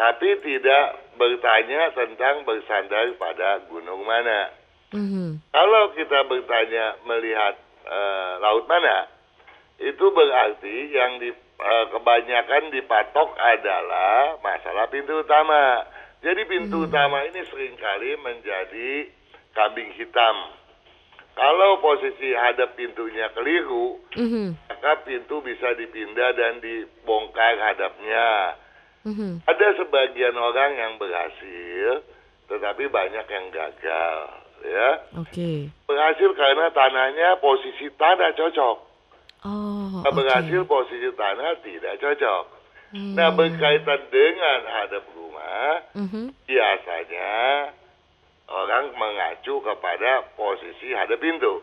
Tapi 0.00 0.32
tidak 0.40 1.12
bertanya 1.20 1.92
tentang 1.92 2.48
bersandar 2.48 3.12
pada 3.20 3.68
gunung 3.68 4.00
mana. 4.08 4.48
Mhm. 4.96 5.44
Kalau 5.52 5.92
kita 5.92 6.24
bertanya 6.24 6.96
melihat 7.04 7.60
eh, 7.80 8.32
laut 8.44 8.64
mana, 8.68 9.08
itu 9.80 10.04
berarti 10.12 10.76
yang 10.92 11.20
di, 11.20 11.32
eh, 11.36 11.84
kebanyakan 11.92 12.72
dipatok 12.72 13.28
adalah 13.36 14.40
masalah 14.40 14.88
pintu 14.88 15.20
utama. 15.20 15.84
Jadi 16.20 16.44
pintu 16.48 16.84
utama 16.84 17.24
ini 17.24 17.40
sering 17.48 17.76
kali 17.76 18.16
menjadi 18.20 19.08
kambing 19.56 19.96
hitam. 19.96 20.36
Kalau 21.36 21.80
posisi 21.80 22.36
hadap 22.36 22.76
pintunya 22.76 23.32
keliru, 23.32 24.00
Mhm. 24.16 24.56
maka 24.68 25.04
pintu 25.08 25.40
bisa 25.40 25.72
dipindah 25.76 26.36
dan 26.36 26.60
dibongkar 26.60 27.56
hadapnya. 27.56 28.56
Mhm. 29.00 29.40
Ada 29.48 29.66
sebagian 29.80 30.36
orang 30.36 30.70
yang 30.76 30.92
berhasil, 31.00 32.04
tetapi 32.48 32.84
banyak 32.88 33.26
yang 33.26 33.46
gagal, 33.48 34.16
ya. 34.60 34.88
Oke. 35.16 35.72
Berhasil 35.88 36.30
karena 36.36 36.68
tanahnya 36.68 37.40
posisi 37.40 37.88
tanah 37.96 38.36
cocok. 38.36 38.76
Oh, 39.40 40.04
Nah, 40.04 40.12
oke. 40.12 40.20
berhasil 40.20 40.60
posisi 40.68 41.08
tanah 41.16 41.64
tidak 41.64 41.96
cocok. 41.96 42.44
Hmm. 42.90 43.14
Nah, 43.16 43.30
berkaitan 43.32 44.00
dengan 44.10 44.60
hadap 44.68 45.06
rumah, 45.16 45.80
Mhm. 45.96 46.34
biasanya 46.44 47.30
orang 48.50 48.90
mengacu 48.98 49.62
kepada 49.62 50.26
posisi 50.34 50.90
hadap 50.92 51.22
pintu. 51.22 51.62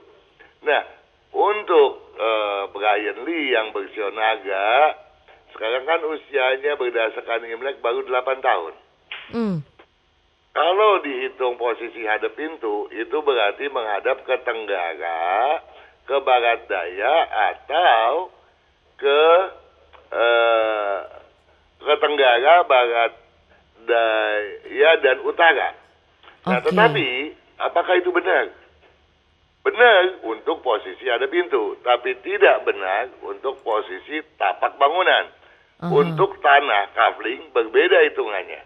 Nah, 0.64 0.84
untuk 1.36 2.10
eh, 2.18 2.64
Brian 2.74 3.30
Lee 3.30 3.54
yang 3.54 3.70
bersio 3.70 4.10
naga, 4.10 4.98
sekarang 5.56 5.84
kan 5.88 6.02
usianya 6.04 6.76
berdasarkan 6.76 7.48
Imlek 7.48 7.80
baru 7.80 8.04
8 8.04 8.42
tahun. 8.44 8.74
Hmm. 9.32 9.58
Kalau 10.58 10.92
dihitung 11.06 11.54
posisi 11.62 12.02
hadap 12.10 12.34
pintu, 12.34 12.90
itu 12.90 13.18
berarti 13.22 13.70
menghadap 13.70 14.26
ke 14.26 14.36
tenggara, 14.42 15.62
ke 16.10 16.18
barat 16.26 16.66
daya, 16.66 17.16
atau 17.54 18.34
ke 18.98 19.22
eh, 20.10 20.98
ke 21.78 21.94
tenggara, 22.02 22.66
barat 22.66 23.14
daya, 23.86 24.90
dan 25.06 25.18
utara. 25.30 25.70
Nah, 26.50 26.58
Oke. 26.58 26.74
tetapi 26.74 27.10
apakah 27.62 27.94
itu 28.02 28.10
benar? 28.10 28.50
Benar 29.68 30.24
untuk 30.24 30.64
posisi 30.64 31.12
hadap 31.12 31.28
pintu, 31.28 31.76
tapi 31.84 32.16
tidak 32.24 32.64
benar 32.64 33.12
untuk 33.20 33.60
posisi 33.68 34.24
tapak 34.40 34.80
bangunan. 34.80 35.28
Aha. 35.84 35.92
Untuk 35.92 36.40
tanah 36.40 36.96
kafling 36.96 37.52
berbeda 37.52 38.00
hitungannya. 38.08 38.64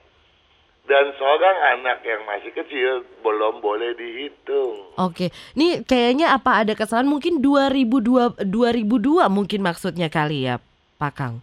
Dan 0.85 1.09
seorang 1.17 1.57
anak 1.77 2.05
yang 2.05 2.21
masih 2.29 2.53
kecil 2.53 3.01
belum 3.25 3.65
boleh 3.65 3.97
dihitung. 3.97 4.93
Oke, 5.01 5.33
ini 5.57 5.81
kayaknya 5.81 6.37
apa 6.37 6.61
ada 6.61 6.77
kesalahan 6.77 7.09
mungkin 7.09 7.41
2002 7.41 8.45
2002 8.45 9.25
mungkin 9.25 9.59
maksudnya 9.65 10.05
kali 10.05 10.45
ya, 10.53 10.61
Pak 11.01 11.13
Kang. 11.17 11.41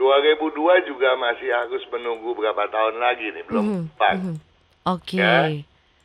2002 0.00 0.88
juga 0.88 1.12
masih 1.20 1.52
harus 1.52 1.84
menunggu 1.92 2.32
berapa 2.32 2.72
tahun 2.72 2.96
lagi 2.96 3.36
nih, 3.36 3.44
belum 3.52 3.64
mhm. 3.92 4.36
Oke. 4.88 5.20
Ya. 5.20 5.52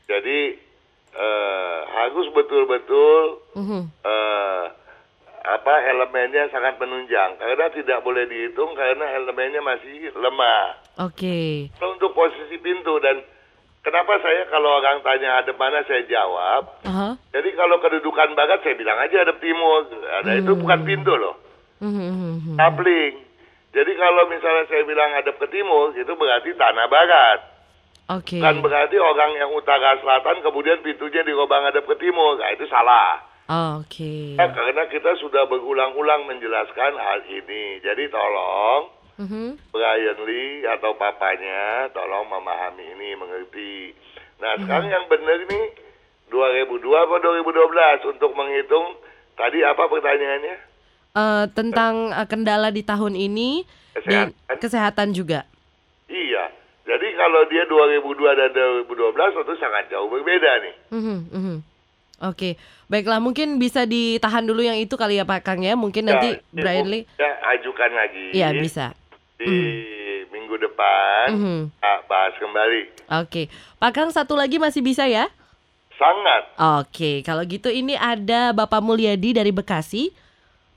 Jadi 0.07 0.68
eh, 1.11 1.77
harus 1.89 2.27
betul-betul 2.31 3.21
Mhm. 3.55 3.81
eh, 4.03 4.63
apa 5.39 5.73
elemennya 5.87 6.51
sangat 6.51 6.77
menunjang 6.77 7.39
karena 7.39 7.65
tidak 7.71 8.03
boleh 8.03 8.27
dihitung 8.27 8.75
karena 8.75 9.05
elemennya 9.15 9.61
masih 9.61 10.11
lemah. 10.13 10.77
Oke. 11.01 11.71
Kalau 11.79 11.95
untuk 11.95 12.11
posisi 12.11 12.59
pintu 12.59 12.99
dan 12.99 13.23
kenapa 13.81 14.19
saya 14.19 14.45
kalau 14.45 14.77
orang 14.77 14.99
tanya 15.01 15.39
hadap 15.39 15.55
mana 15.55 15.81
saya 15.87 16.03
jawab. 16.05 16.69
Aha. 16.85 17.15
Jadi 17.31 17.49
kalau 17.55 17.79
kedudukan 17.79 18.35
barat 18.35 18.61
saya 18.61 18.75
bilang 18.75 18.99
aja 18.99 19.23
hadap 19.23 19.39
timur. 19.39 19.87
Ada 20.21 20.37
itu 20.37 20.53
bukan 20.53 20.79
pintu 20.83 21.15
loh. 21.15 21.39
Mhm, 21.79 21.87
mhm, 21.87 22.31
mhm. 22.43 22.55
Kapling. 22.59 23.15
Jadi 23.69 23.91
kalau 23.95 24.23
misalnya 24.27 24.65
saya 24.67 24.83
bilang 24.83 25.13
hadap 25.13 25.39
ke 25.39 25.47
timur 25.47 25.95
itu 25.95 26.13
berarti 26.13 26.51
tanah 26.53 26.85
barat. 26.85 27.39
Oke. 28.09 28.41
Kan 28.41 28.57
berarti 28.59 28.97
orang 28.97 29.37
yang 29.37 29.53
utara 29.53 29.93
selatan 30.01 30.41
kemudian 30.41 30.81
pintunya 30.81 31.21
dirobang 31.21 31.61
hadap 31.61 31.85
ke 31.85 31.95
timur. 31.97 32.41
Nah, 32.41 32.49
itu 32.49 32.65
salah. 32.65 33.21
Oke. 33.77 34.33
Ya, 34.33 34.49
karena 34.49 34.85
kita 34.89 35.13
sudah 35.17 35.45
berulang-ulang 35.45 36.25
menjelaskan 36.25 36.93
hal 36.95 37.19
ini. 37.25 37.81
Jadi 37.81 38.09
tolong 38.09 38.89
Mhm. 39.19 39.59
Brian 39.69 40.19
Lee 40.23 40.63
atau 40.63 40.95
papanya 40.95 41.91
tolong 41.91 42.23
memahami 42.25 42.87
ini, 42.87 43.09
mengerti. 43.13 43.91
Nah, 44.39 44.55
sekarang 44.55 44.87
yang 44.87 45.05
benar 45.05 45.43
ini 45.43 45.61
2002 46.31 47.03
atau 47.03 47.19
2012 47.19 47.99
untuk 48.07 48.31
menghitung 48.31 48.95
tadi 49.35 49.59
apa 49.59 49.83
pertanyaannya? 49.85 50.55
Eh, 51.11 51.45
tentang 51.51 52.15
eh, 52.15 52.27
kendala 52.31 52.71
di 52.71 52.79
tahun 52.79 53.13
ini 53.13 53.67
dan 54.07 54.31
Kesehatan. 54.31 54.57
kesehatan 54.61 55.09
juga. 55.11 55.43
Kalau 57.19 57.41
dia 57.51 57.67
2002 57.67 58.15
dan 58.31 58.49
2012 58.87 59.11
itu 59.35 59.53
sangat 59.59 59.91
jauh 59.91 60.07
berbeda 60.07 60.51
nih. 60.63 60.75
Mhm, 60.89 61.17
mhm. 61.29 61.57
Oke, 62.19 62.55
baiklah 62.87 63.19
mungkin 63.19 63.59
bisa 63.59 63.83
ditahan 63.83 64.43
dulu 64.43 64.59
yang 64.59 64.75
itu 64.75 64.95
kali 64.95 65.19
ya 65.19 65.27
Pak 65.27 65.43
Kang 65.43 65.59
ya. 65.59 65.75
Mungkin 65.75 66.07
nanti 66.07 66.35
Ya, 66.35 66.43
Brian 66.51 66.87
Ibu, 66.87 66.91
Lee. 66.91 67.03
Ya, 67.15 67.31
ajukan 67.55 67.91
lagi. 67.91 68.25
Iya 68.31 68.49
bisa. 68.55 68.85
Di 69.35 69.51
minggu 70.29 70.55
depan 70.57 71.27
Mhm. 71.31 71.59
ah, 71.79 71.99
bahas 72.07 72.35
kembali. 72.35 72.81
Oke, 73.23 73.51
Pak 73.75 73.91
Kang 73.91 74.11
satu 74.11 74.35
lagi 74.35 74.55
masih 74.55 74.79
bisa 74.79 75.03
ya? 75.03 75.27
Sangat. 75.95 76.43
Oke, 76.79 77.19
kalau 77.21 77.43
gitu 77.43 77.67
ini 77.67 77.95
ada 77.95 78.55
Bapak 78.55 78.79
Mulyadi 78.79 79.35
dari 79.35 79.51
Bekasi. 79.51 80.15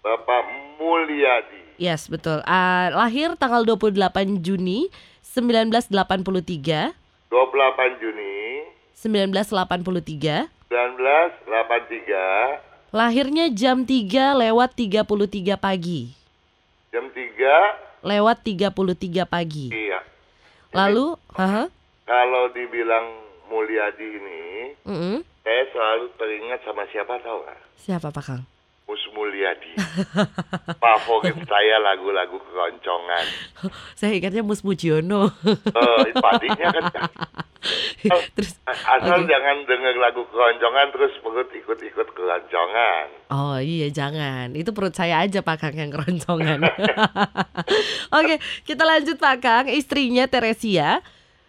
Bapak 0.02 0.42
Mulyadi. 0.78 1.78
Yes, 1.78 2.06
betul. 2.06 2.42
Ah, 2.42 2.90
lahir 2.92 3.34
tanggal 3.34 3.62
28 3.62 4.38
Juni 4.38 4.90
1983. 5.32 6.92
28 7.32 8.04
Juni 8.04 8.68
1983. 8.92 10.52
1983 10.68 12.92
Lahirnya 12.92 13.48
jam 13.48 13.88
3 13.88 14.36
lewat 14.36 14.76
33 14.76 15.56
pagi. 15.56 16.12
jam 16.92 17.08
3 17.08 18.04
Lewat 18.04 18.44
33 18.44 19.24
pagi. 19.24 19.72
iya. 19.72 20.04
Lalu, 20.72 21.16
haha, 21.32 21.68
Kalau 22.04 22.52
dibilang 22.52 23.08
Mulyadi 23.48 24.04
ini, 24.04 24.40
mm-mm. 24.84 25.16
saya 25.44 25.64
selalu 25.68 26.08
teringat 26.16 26.60
sama 26.64 26.88
siapa 26.88 27.20
tahu 27.20 27.40
nggak? 27.40 27.60
siapa 27.78 28.08
Pak 28.08 28.24
Kang? 28.24 28.42
Mus 28.82 29.02
Mulyadi. 29.14 29.72
Favorit 30.82 31.38
saya 31.46 31.76
lagu-lagu 31.80 32.36
keroncongan. 32.36 33.26
Saya 33.98 34.18
ingatnya 34.18 34.42
Mus 34.44 34.60
Mujiono. 34.66 35.30
Eh, 35.72 36.12
adiknya 36.12 36.68
kan. 36.72 36.84
Terus, 38.34 38.58
Asal 38.66 39.22
oke. 39.22 39.30
jangan 39.30 39.56
denger 39.64 39.94
lagu 40.02 40.22
keroncongan 40.28 40.90
terus 40.90 41.14
perut 41.22 41.48
ikut-ikut 41.48 42.08
keroncongan. 42.12 43.06
Oh 43.30 43.56
iya 43.62 43.88
jangan, 43.88 44.52
itu 44.58 44.74
perut 44.74 44.92
saya 44.92 45.22
aja 45.22 45.40
Pak 45.40 45.56
Kang 45.62 45.76
yang 45.78 45.94
keroncongan. 45.94 46.58
Oke, 48.18 48.34
kita 48.66 48.82
lanjut 48.82 49.16
Pak 49.16 49.36
Kang. 49.40 49.66
Istrinya 49.70 50.26
Teresia, 50.26 51.00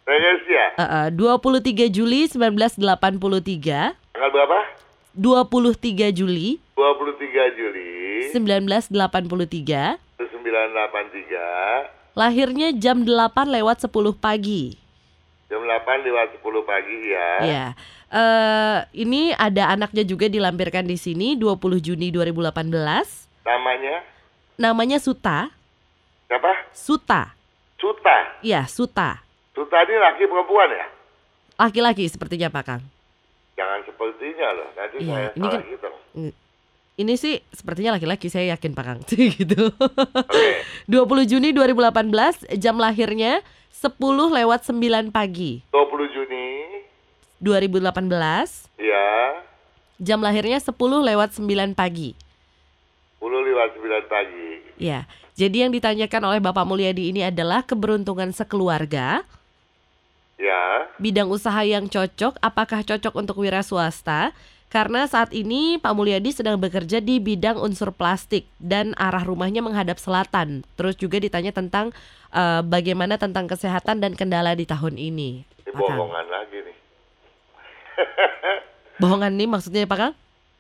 Terus 0.04 0.44
ya, 0.52 0.68
eh, 0.76 0.84
eh, 0.84 1.08
23 1.16 1.88
Juli 1.88 2.28
1983. 2.28 3.96
tanggal 4.12 4.30
berapa? 4.36 4.60
23 5.14 6.10
Juli 6.12 6.58
23 6.74 7.54
Juli 7.54 7.90
1983. 8.34 8.90
1983 10.18 12.14
Lahirnya 12.14 12.70
jam 12.74 13.02
8 13.02 13.10
lewat 13.50 13.82
10 13.82 13.94
pagi. 14.14 14.78
jam 15.50 15.62
8 15.62 15.70
lewat 16.02 16.28
10 16.38 16.62
pagi 16.62 16.98
ya. 17.10 17.30
Ya. 17.42 17.66
eh 18.10 18.78
ini 18.94 19.34
ada 19.34 19.70
anaknya 19.70 20.02
juga 20.02 20.26
dilampirkan 20.26 20.86
di 20.86 20.98
sini 20.98 21.34
20 21.34 21.78
Juni 21.80 22.10
2018. 22.10 22.70
Namanya 23.44 23.96
Namanya 24.54 24.98
Suta. 24.98 25.50
siapa? 26.26 26.54
Suta. 26.74 27.34
Suta. 27.78 28.18
Iya, 28.42 28.66
Suta. 28.66 29.22
Suta 29.52 29.78
ini 29.82 29.98
laki 29.98 30.26
perempuan 30.26 30.70
ya? 30.70 30.86
Laki-laki 31.60 32.06
sepertinya 32.06 32.50
Pak 32.50 32.64
Kang. 32.64 32.82
Jangan 33.54 33.80
sepertinya 33.84 34.48
loh. 34.52 34.68
Nanti 34.74 34.96
Iya, 35.00 35.10
saya 35.10 35.28
ini 35.30 35.42
salah 35.42 35.54
kan- 35.54 35.66
hitung. 35.68 35.96
Ini 36.94 37.14
sih 37.18 37.42
sepertinya 37.50 37.92
laki-laki, 37.92 38.30
saya 38.30 38.54
yakin 38.54 38.72
Pak 38.72 38.84
Kang. 38.84 39.00
gitu. 39.40 39.74
Oke. 39.74 40.50
20 40.86 41.26
Juni 41.26 41.50
2018, 41.50 42.14
jam 42.56 42.78
lahirnya 42.78 43.42
10 43.72 43.98
lewat 44.30 44.62
9 44.64 45.10
pagi. 45.10 45.66
20 45.70 46.06
Juni. 46.08 46.50
2018, 47.40 48.70
Ya. 48.78 49.42
jam 49.98 50.22
lahirnya 50.22 50.58
10 50.58 50.70
lewat 51.02 51.34
9 51.34 51.74
pagi. 51.74 52.14
10 53.18 53.42
lewat 53.42 53.70
9 53.74 54.06
pagi. 54.06 54.50
Ya, 54.76 55.06
jadi 55.34 55.66
yang 55.66 55.72
ditanyakan 55.72 56.22
oleh 56.26 56.40
Bapak 56.40 56.64
Mulyadi 56.64 57.10
ini 57.10 57.22
adalah 57.22 57.62
keberuntungan 57.62 58.30
sekeluarga, 58.30 59.26
Ya. 60.34 60.90
bidang 61.00 61.30
usaha 61.30 61.62
yang 61.62 61.88
cocok, 61.88 62.42
apakah 62.42 62.82
cocok 62.84 63.14
untuk 63.16 63.38
wira 63.40 63.62
swasta? 63.62 64.34
Karena 64.74 65.06
saat 65.06 65.30
ini 65.30 65.78
Pak 65.78 65.94
Mulyadi 65.94 66.34
sedang 66.34 66.58
bekerja 66.58 66.98
di 66.98 67.22
bidang 67.22 67.62
unsur 67.62 67.94
plastik 67.94 68.50
dan 68.58 68.98
arah 68.98 69.22
rumahnya 69.22 69.62
menghadap 69.62 70.02
selatan. 70.02 70.66
Terus 70.74 70.98
juga 70.98 71.22
ditanya 71.22 71.54
tentang 71.54 71.94
eh, 72.34 72.62
bagaimana 72.66 73.22
tentang 73.22 73.46
kesehatan 73.46 74.02
dan 74.02 74.18
kendala 74.18 74.58
di 74.58 74.66
tahun 74.66 74.98
ini. 74.98 75.46
Ini 75.46 75.72
bohongan 75.78 76.26
lagi 76.26 76.58
nih. 76.58 76.78
Bohongan 79.02 79.32
nih 79.38 79.46
maksudnya 79.46 79.86
Pak 79.86 79.98
Kang? 80.02 80.14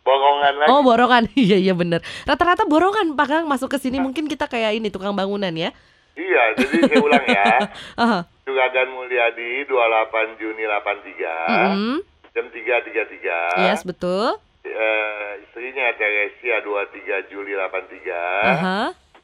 Bohongan 0.04 0.54
lagi. 0.62 0.70
Oh 0.70 0.82
borongan, 0.86 1.24
iya 1.40 1.58
iya 1.58 1.74
bener. 1.74 2.06
Rata-rata 2.30 2.70
borongan 2.70 3.18
Pak 3.18 3.28
Kang 3.28 3.46
masuk 3.50 3.72
ke 3.72 3.78
sini 3.82 3.98
mungkin 3.98 4.30
kita 4.30 4.46
kayak 4.46 4.78
ini 4.78 4.94
tukang 4.94 5.16
bangunan 5.16 5.52
ya. 5.54 5.74
Iya, 6.14 6.44
jadi 6.62 6.76
saya 6.86 7.02
ulang 7.02 7.26
ya. 7.26 7.46
Aha. 8.06 8.20
Juragan 8.44 8.91
Mulyadi 8.91 9.64
28 9.66 10.36
Juni 10.36 10.64
83 10.68 11.72
Mm-mm. 11.72 11.98
jam 12.34 12.46
3.33. 12.52 13.72
Yes 13.72 13.82
betul. 13.82 14.36
Eh, 14.64 15.30
istrinya 15.44 15.91
Teresia 15.96 16.60
23 16.60 17.30
Juli 17.30 17.52
83 17.52 18.12
Aha. 18.44 18.80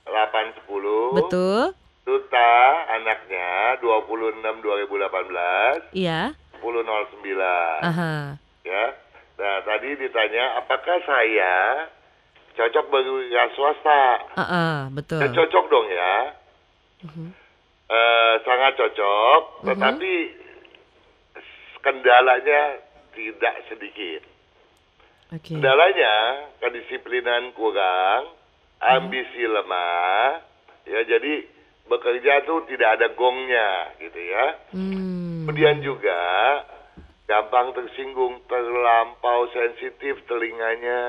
810 0.05 1.15
Betul. 1.15 1.76
Tuta 2.03 2.51
anaknya 2.89 3.78
26 3.80 4.39
2018 4.39 5.93
Iya. 5.93 6.32
1009 6.59 7.84
Aha. 7.84 8.36
ya. 8.63 8.84
Nah, 9.39 9.57
tadi 9.63 9.95
ditanya 9.95 10.59
apakah 10.59 10.99
saya 11.01 11.88
cocok 12.51 12.86
bagi 12.91 13.11
swasta? 13.55 14.01
Ah, 14.36 14.43
ah, 14.43 14.76
betul. 14.91 15.24
Ya, 15.24 15.32
cocok 15.32 15.65
dong 15.67 15.88
ya. 15.88 16.15
Eh, 17.89 18.33
sangat 18.45 18.77
cocok, 18.77 19.65
tetapi 19.65 20.13
kendalanya 21.81 22.77
tidak 23.17 23.55
sedikit. 23.65 24.21
Oke. 25.33 25.57
Kendalanya 25.57 26.45
kedisiplinan 26.61 27.49
kurang, 27.57 28.29
ambisi 28.77 29.41
lemah, 29.41 30.37
ya 30.85 31.01
jadi 31.01 31.49
bekerja 31.89 32.45
tuh 32.45 32.69
tidak 32.69 33.01
ada 33.01 33.09
gongnya 33.17 33.97
gitu 33.97 34.21
ya. 34.21 34.45
Hmm. 34.69 35.49
Kemudian 35.49 35.81
juga 35.81 36.21
gampang 37.25 37.73
tersinggung, 37.73 38.45
terlampau 38.45 39.49
sensitif 39.49 40.21
telinganya. 40.29 41.01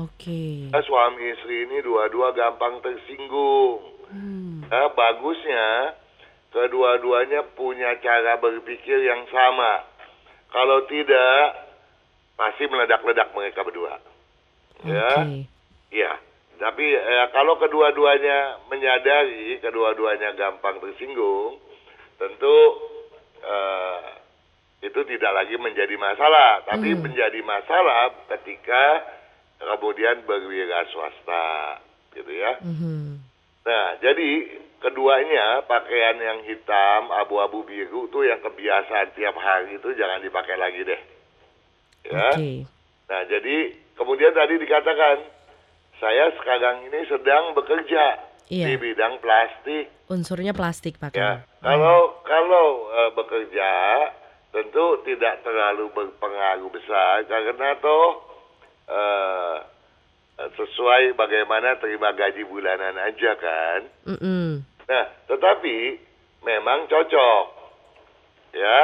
Oke. 0.00 0.72
Nah, 0.72 0.80
suami 0.80 1.28
istri 1.36 1.68
ini 1.68 1.84
dua-dua 1.84 2.32
gampang 2.32 2.80
tersinggung. 2.80 3.84
Hmm. 4.08 4.64
Nah, 4.64 4.88
bagusnya 4.96 5.92
kedua-duanya 6.56 7.52
punya 7.52 8.00
cara 8.00 8.40
berpikir 8.40 9.04
yang 9.04 9.28
sama. 9.28 9.84
Kalau 10.48 10.88
tidak, 10.88 11.68
pasti 12.32 12.64
meledak-ledak 12.64 13.28
mereka 13.36 13.60
berdua. 13.60 14.00
Ya, 14.88 15.12
Oke. 15.20 15.44
iya. 15.92 16.16
Tapi 16.56 16.86
eh, 16.88 17.26
kalau 17.36 17.60
kedua-duanya 17.60 18.64
menyadari, 18.72 19.60
kedua-duanya 19.60 20.32
gampang 20.32 20.80
tersinggung, 20.80 21.60
tentu 22.16 22.56
eh, 23.44 24.08
itu 24.80 25.00
tidak 25.04 25.32
lagi 25.36 25.60
menjadi 25.60 25.92
masalah. 26.00 26.64
Tapi 26.64 26.96
menjadi 26.96 27.40
masalah 27.44 28.16
ketika 28.32 29.04
kemudian 29.60 30.24
berwira 30.24 30.88
swasta, 30.88 31.84
gitu 32.16 32.32
ya. 32.32 32.56
Mhm. 32.64 33.20
Nah, 33.66 33.86
jadi 34.00 34.56
keduanya 34.78 35.64
pakaian 35.64 36.16
yang 36.16 36.40
hitam, 36.44 37.08
abu-abu 37.10 37.62
biru 37.62 38.06
tuh 38.08 38.22
yang 38.22 38.38
kebiasaan 38.38 39.12
tiap 39.12 39.34
hari 39.34 39.76
itu 39.76 39.88
jangan 39.92 40.20
dipakai 40.20 40.56
lagi 40.56 40.80
deh. 40.82 41.00
Ya. 42.06 42.30
Oke. 42.32 42.52
Nah, 43.06 43.22
jadi 43.24 43.56
kemudian 43.94 44.32
tadi 44.32 44.54
dikatakan 44.56 45.16
saya 45.96 46.28
sekarang 46.36 46.86
ini 46.86 47.00
sedang 47.06 47.52
bekerja 47.52 48.04
Iya. 48.46 48.66
di 48.70 48.74
bidang 48.78 49.18
plastik. 49.18 49.90
Unsurnya 50.06 50.54
plastik 50.54 51.02
Pak 51.02 51.10
Ya, 51.12 51.18
Kang. 51.18 51.38
kalau 51.58 52.14
kalau 52.22 52.66
eh, 52.94 53.10
bekerja 53.10 53.70
tentu 54.54 55.02
tidak 55.02 55.42
terlalu 55.42 55.90
berpengaruh 55.90 56.70
besar 56.70 57.26
karena 57.26 57.74
toh 57.76 58.22
eh, 58.86 59.55
sesuai 60.54 61.18
bagaimana 61.18 61.80
terima 61.82 62.14
gaji 62.14 62.46
bulanan 62.46 62.94
aja 62.94 63.32
kan. 63.34 63.80
Mm-mm. 64.06 64.62
Nah, 64.86 65.06
tetapi 65.26 65.98
memang 66.46 66.86
cocok. 66.86 67.44
Ya, 68.54 68.78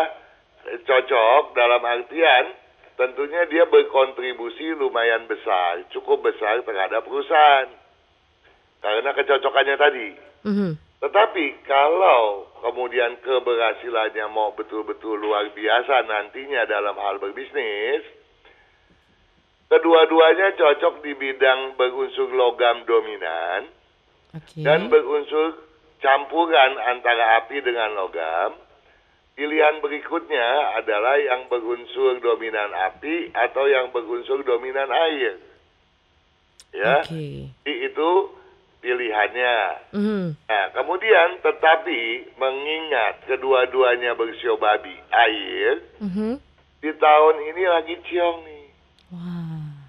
cocok 0.84 1.54
dalam 1.54 1.82
artian 1.86 2.44
tentunya 2.98 3.48
dia 3.48 3.64
berkontribusi 3.66 4.76
lumayan 4.76 5.24
besar, 5.26 5.86
cukup 5.94 6.22
besar 6.22 6.60
terhadap 6.62 7.06
perusahaan. 7.06 7.70
Karena 8.82 9.10
kecocokannya 9.14 9.76
tadi. 9.78 10.08
Mhm. 10.42 10.72
Tetapi 11.02 11.66
kalau 11.66 12.46
kemudian 12.62 13.18
keberhasilannya 13.26 14.26
mau 14.30 14.54
betul-betul 14.54 15.18
luar 15.18 15.50
biasa 15.50 16.06
nantinya 16.06 16.62
dalam 16.66 16.94
hal 16.94 17.18
berbisnis, 17.18 18.06
kedua-duanya 19.72 20.52
cocok 20.52 21.00
di 21.00 21.16
bidang 21.16 21.80
berunsur 21.80 22.28
logam 22.36 22.84
dominan 22.84 23.72
Oke. 24.36 24.60
dan 24.60 24.92
berunsur 24.92 25.64
campuran 26.04 26.76
antara 26.92 27.40
api 27.40 27.64
dengan 27.64 27.96
logam. 27.96 28.52
Pilihan 29.32 29.80
berikutnya 29.80 30.76
adalah 30.76 31.16
yang 31.16 31.48
berunsur 31.48 32.20
dominan 32.20 32.68
api 32.92 33.32
atau 33.32 33.64
yang 33.64 33.88
berunsur 33.88 34.44
dominan 34.44 34.92
air. 34.92 35.40
Ya, 36.76 37.00
Oke. 37.00 37.48
jadi 37.64 37.72
itu 37.88 38.10
pilihannya. 38.84 39.56
Mhm. 39.96 40.24
Nah, 40.36 40.64
kemudian 40.76 41.40
tetapi 41.40 42.28
mengingat 42.36 43.24
kedua-duanya 43.24 44.12
bersio 44.20 44.60
babi 44.60 44.92
air, 45.08 45.80
Mhm. 45.96 46.36
di 46.84 46.90
tahun 46.92 47.36
ini 47.40 47.62
lagi 47.72 47.96
ciong 48.04 48.38
nih. 48.44 48.61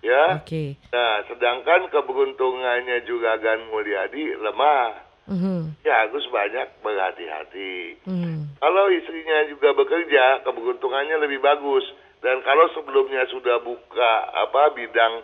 Ya. 0.04 0.44
Oke. 0.44 0.76
Nah, 0.92 1.24
sedangkan 1.32 1.88
keberuntungannya 1.88 3.08
juga 3.08 3.40
Gan 3.40 3.72
Mulyadi 3.72 4.36
lemah. 4.36 4.92
Mhm. 5.24 5.80
Ya 5.88 6.04
harus 6.04 6.28
banyak 6.28 6.84
berhati-hati. 6.84 8.04
Mhm. 8.04 8.60
Kalau 8.60 8.92
istrinya 8.92 9.48
juga 9.48 9.72
bekerja, 9.72 10.44
keberuntungannya 10.44 11.16
lebih 11.24 11.40
bagus. 11.40 11.88
Dan 12.20 12.44
kalau 12.44 12.68
sebelumnya 12.76 13.24
sudah 13.32 13.64
buka 13.64 14.12
apa 14.36 14.76
bidang 14.76 15.24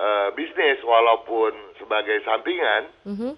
eh, 0.00 0.28
bisnis 0.32 0.80
walaupun 0.80 1.52
sebagai 1.76 2.24
sampingan, 2.24 2.88
Mhm. 3.04 3.36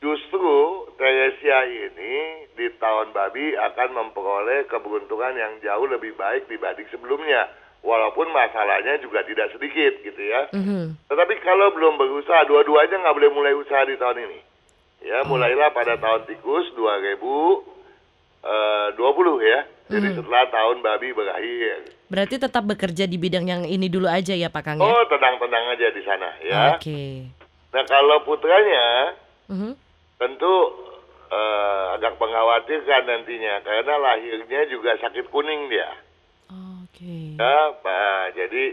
justru 0.00 0.56
Teresia 0.96 1.60
ini 1.66 2.14
di 2.56 2.72
tahun 2.80 3.12
babi 3.12 3.52
akan 3.52 3.88
memperoleh 3.92 4.64
keberuntungan 4.66 5.34
yang 5.36 5.52
jauh 5.60 5.84
lebih 5.84 6.16
baik 6.16 6.48
dibanding 6.48 6.88
sebelumnya. 6.88 7.52
Walaupun 7.80 8.28
masalahnya 8.28 9.00
juga 9.00 9.24
tidak 9.24 9.56
sedikit 9.56 10.04
gitu 10.04 10.20
ya. 10.20 10.52
Mhm. 10.52 11.00
Tetapi 11.08 11.34
kalau 11.40 11.72
belum 11.72 11.96
berusaha, 11.96 12.44
dua-duanya 12.44 13.00
nggak 13.00 13.16
boleh 13.16 13.32
mulai 13.32 13.56
usaha 13.56 13.88
di 13.88 13.96
tahun 13.96 14.28
ini. 14.28 14.40
Ya, 15.00 15.24
mulailah 15.24 15.72
pada 15.72 15.96
tahun 15.96 16.28
tikus 16.28 16.68
2020 16.76 19.40
ya. 19.40 19.64
Jadi 19.90 20.06
setelah 20.14 20.46
tahun 20.52 20.84
babi 20.84 21.08
berakhir. 21.16 21.88
Berarti 22.06 22.38
tetap 22.38 22.62
bekerja 22.62 23.10
di 23.10 23.18
bidang 23.18 23.42
yang 23.48 23.66
ini 23.66 23.90
dulu 23.90 24.06
aja 24.06 24.36
ya 24.36 24.46
Pak 24.46 24.62
Kang 24.62 24.78
ya? 24.78 24.86
Oh, 24.86 25.02
tenang-tenang 25.08 25.64
aja 25.74 25.90
di 25.90 26.02
sana 26.06 26.30
ya. 26.44 26.76
Oke. 26.76 27.26
Nah, 27.74 27.82
kalau 27.88 28.22
putranya 28.22 29.16
Mhm. 29.50 29.74
tentu 30.20 30.54
eh, 31.30 31.84
agak 31.94 32.18
mengkhawatirkan 32.18 33.06
nantinya 33.06 33.62
karena 33.62 33.94
lahirnya 34.02 34.66
juga 34.66 34.98
sakit 34.98 35.30
kuning 35.30 35.70
dia. 35.70 35.86
Oke. 36.90 37.38
Ya, 37.38 37.58
Pak. 37.80 38.24
Jadi 38.34 38.64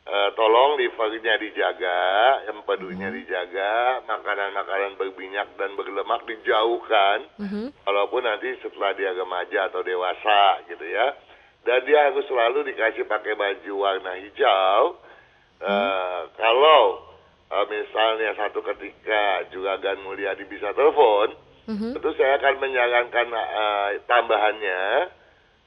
eh, 0.00 0.30
tolong 0.34 0.74
livernya 0.74 1.38
dijaga, 1.38 2.00
empedunya 2.50 3.12
dijaga, 3.12 4.02
makanan-makanan 4.08 4.98
berminyak 4.98 5.54
dan 5.54 5.76
berlemak 5.76 6.24
dijauhkan. 6.26 7.28
Mhm. 7.38 7.70
Walaupun 7.84 8.24
nanti 8.24 8.58
setelah 8.58 8.96
dia 8.96 9.12
remaja 9.12 9.70
atau 9.70 9.84
dewasa 9.84 10.64
gitu 10.66 10.82
ya. 10.82 11.14
Dan 11.60 11.84
dia 11.84 12.08
harus 12.08 12.24
selalu 12.24 12.72
dikasih 12.72 13.04
pakai 13.04 13.36
baju 13.36 13.72
warna 13.76 14.16
hijau. 14.16 14.96
Eh, 15.60 16.20
kalau 16.34 17.04
eh, 17.52 17.66
misalnya 17.68 18.32
satu 18.34 18.64
ketika 18.64 19.44
juga 19.52 19.76
Gan 19.78 20.00
Mulyadi 20.00 20.48
bisa 20.48 20.72
telepon, 20.72 21.36
Mhm. 21.68 21.92
tentu 21.92 22.10
saya 22.16 22.40
akan 22.40 22.56
menyarankan 22.58 23.26
eh, 23.30 23.90
tambahannya 24.08 24.82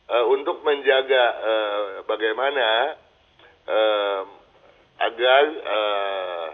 untuk 0.06 0.60
menjaga 0.62 1.24
eh, 1.40 1.84
bagaimana 2.04 2.68
eh, 3.64 4.22
agar 5.00 5.44
eh, 5.48 6.48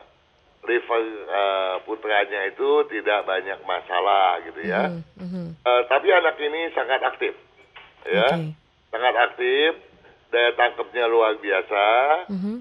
liver 0.63 1.03
eh, 1.25 1.75
putranya 1.83 2.45
itu 2.45 2.69
tidak 2.87 3.25
banyak 3.25 3.59
masalah 3.65 4.37
gitu 4.45 4.61
ya. 4.63 4.93
Mhm, 4.93 5.01
mhm. 5.17 5.45
Eh, 5.65 5.81
tapi 5.89 6.07
anak 6.13 6.37
ini 6.37 6.69
sangat 6.71 7.01
aktif, 7.03 7.33
ya, 8.05 8.29
Oke. 8.37 8.53
sangat 8.93 9.15
aktif, 9.17 9.71
daya 10.29 10.51
tangkapnya 10.53 11.09
luar 11.09 11.41
biasa, 11.41 11.85
Mhm. 12.29 12.55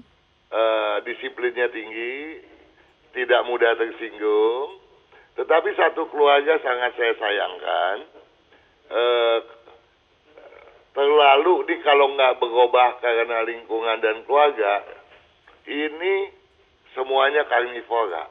eh, 0.49 0.97
disiplinnya 1.05 1.69
tinggi, 1.69 2.41
tidak 3.13 3.45
mudah 3.45 3.77
tersinggung. 3.77 4.81
Tetapi 5.37 5.69
satu 5.71 6.09
keluarga 6.09 6.57
sangat 6.59 6.97
saya 6.97 7.13
sayangkan, 7.15 7.97
eh, 8.89 9.37
terlalu 10.99 11.63
di 11.63 11.79
kalau 11.79 12.11
nggak 12.11 12.43
berubah 12.43 12.99
karena 12.99 13.47
lingkungan 13.47 14.03
dan 14.03 14.19
keluarga, 14.27 14.83
ini 15.63 16.27
semuanya 16.91 17.47
karnivora. 17.47 18.27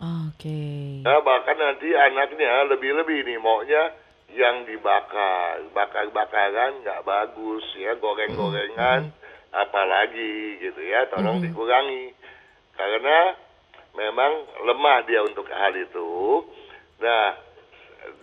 Oke. 0.00 1.04
Ya, 1.04 1.20
bahkan 1.20 1.60
nanti 1.60 1.92
anaknya 1.92 2.64
lebih-lebih 2.72 3.28
nih 3.28 3.36
maunya 3.36 3.92
yang 4.32 4.64
dibakar, 4.64 5.60
bakar-bakaran 5.76 6.80
nggak 6.80 7.04
bagus 7.04 7.64
ya, 7.76 7.92
goreng-gorengan 8.00 9.12
apalagi 9.52 10.64
gitu 10.64 10.80
ya, 10.80 11.12
tolong 11.12 11.44
dikurangi 11.44 12.16
karena 12.72 13.36
memang 13.92 14.32
lemah 14.64 15.04
dia 15.04 15.20
untuk 15.28 15.44
hal 15.52 15.76
itu. 15.76 16.40
Nah, 17.04 17.36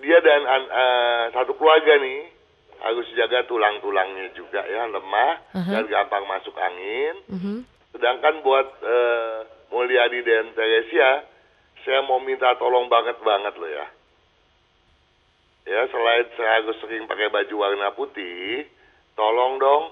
dia 0.02 0.18
dan 0.26 0.42
an- 0.42 0.72
eh, 0.74 1.24
satu 1.38 1.54
keluarga 1.54 2.02
nih 2.02 2.37
harus 2.84 3.07
jaga 3.17 3.45
tulang-tulangnya 3.49 4.34
juga 4.38 4.61
ya, 4.65 4.86
lemah 4.89 5.34
dan 5.53 5.86
gampang 5.89 6.25
masuk 6.30 6.53
angin. 6.57 7.15
Mhm. 7.32 7.55
Sedangkan 7.95 8.45
buat 8.45 8.67
eh, 8.84 9.38
Mulyadi 9.73 10.19
dan 10.23 10.53
Teresia, 10.55 11.25
saya 11.84 11.99
mau 12.05 12.21
minta 12.23 12.53
tolong 12.55 12.88
banget 12.88 13.17
banget 13.23 13.53
loh 13.57 13.71
ya. 13.71 13.88
Ya 15.67 15.82
selain 15.91 16.28
saya 16.39 16.63
harus 16.63 16.80
sering 16.80 17.03
pakai 17.11 17.28
baju 17.28 17.55
warna 17.59 17.91
putih, 17.91 18.63
tolong 19.19 19.59
dong 19.59 19.91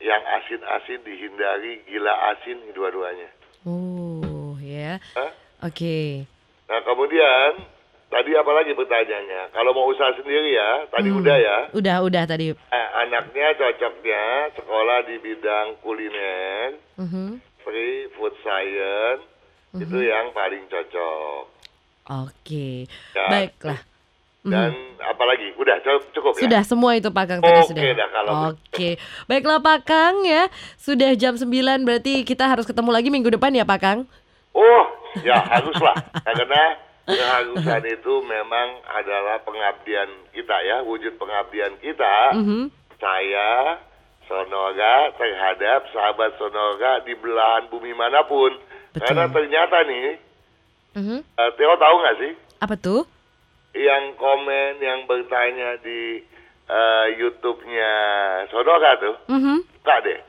yang 0.00 0.22
asin-asin 0.40 1.04
dihindari, 1.04 1.84
gila 1.84 2.14
asin 2.32 2.56
dua-duanya. 2.72 3.28
Oh, 3.66 4.56
ya. 4.62 4.96
Hah? 5.18 5.32
Oke. 5.66 6.24
Nah 6.70 6.80
kemudian 6.86 7.66
tadi 8.08 8.30
apa 8.32 8.50
lagi 8.50 8.72
pertanyaannya? 8.72 9.42
Kalau 9.50 9.70
mau 9.70 9.86
usaha 9.86 10.12
sendiri 10.12 10.50
ya, 10.50 10.88
tadi 10.88 11.08
Hmm. 11.08 11.20
udah 11.20 11.36
ya. 11.36 11.56
Udah, 11.70 11.96
udah 12.00 12.22
tadi. 12.24 12.50
Eh, 12.50 12.88
anaknya 12.98 13.52
cocoknya 13.54 14.24
sekolah 14.54 14.98
di 15.04 15.16
bidang 15.18 15.76
kuliner, 15.78 16.76
Mhm. 16.96 17.38
free 17.60 18.08
food 18.10 18.32
science 18.40 19.24
itu 19.74 19.98
yang 20.00 20.32
paling 20.32 20.64
cocok. 20.66 21.42
Oke. 22.08 22.88
Ya. 23.12 23.26
Baiklah. 23.28 23.80
Dan 24.40 24.72
apalagi 24.98 25.52
udah 25.54 25.76
cu- 25.78 26.08
cukup 26.10 26.32
ya. 26.32 26.40
Sudah 26.40 26.62
semua 26.64 26.96
itu 26.96 27.06
Pak 27.06 27.24
Kang 27.26 27.40
tadi 27.42 27.60
Oke 27.60 27.68
sudah. 27.68 27.84
dah, 27.92 28.08
kalau 28.08 28.32
Oke. 28.48 28.96
Baiklah 29.26 29.60
Pak 29.60 29.78
Kang 29.84 30.24
ya. 30.24 30.48
Sudah 30.74 31.12
jam 31.12 31.36
9 31.36 31.52
berarti 31.84 32.24
kita 32.24 32.48
harus 32.48 32.64
ketemu 32.64 32.88
lagi 32.88 33.08
minggu 33.08 33.28
depan 33.28 33.52
ya 33.52 33.62
Pak 33.62 33.78
Kang? 33.78 33.98
Oh 34.50 34.84
ya 35.20 35.36
haruslah 35.36 35.92
karena 36.24 36.62
keharusan 37.08 37.82
itu 37.88 38.14
memang 38.22 38.68
adalah 38.86 39.40
pengabdian 39.40 40.06
kita 40.30 40.56
ya 40.62 40.84
wujud 40.84 41.16
pengabdian 41.16 41.72
kita. 41.80 42.36
Mhm. 42.36 42.68
Saya 42.98 43.80
Sonora 44.24 45.08
terhadap 45.16 45.88
sahabat 45.88 46.36
Sonora 46.36 47.00
di 47.00 47.16
belahan 47.16 47.66
bumi 47.68 47.96
mana 47.96 48.22
pun. 48.22 48.52
Betul. 48.92 49.00
Karena 49.00 49.24
ternyata 49.26 49.76
nih, 49.82 50.06
Mhm. 50.94 51.18
eh, 51.24 51.50
Theo 51.56 51.74
tahu 51.76 51.94
nggak 51.98 52.16
sih 52.18 52.32
Apa 52.60 52.74
tuh? 52.76 53.02
yang 53.72 54.12
komen 54.14 54.76
yang 54.78 55.04
bertanya 55.04 55.80
di 55.80 56.20
eh, 56.68 57.06
YouTube-nya 57.16 57.92
Sonora 58.52 59.00
tuh, 59.00 59.16
Mhm. 59.32 59.56
buka 59.80 59.96
deh. 60.04 60.20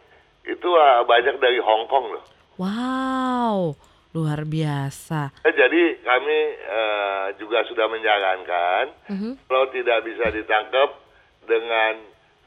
Itu 0.48 0.72
eh, 0.72 1.04
banyak 1.04 1.36
dari 1.36 1.60
Hong 1.60 1.84
Kong 1.92 2.16
loh. 2.16 2.24
Wow, 2.56 3.76
luar 4.12 4.42
biasa. 4.42 5.30
Eh, 5.42 5.54
jadi 5.54 5.82
kami 6.02 6.38
eh, 6.58 7.26
juga 7.38 7.62
sudah 7.64 7.86
menyarankan 7.86 8.86
Mhm. 9.08 9.32
kalau 9.46 9.70
tidak 9.70 10.02
bisa 10.02 10.30
ditangkap 10.30 10.98
dengan 11.46 11.94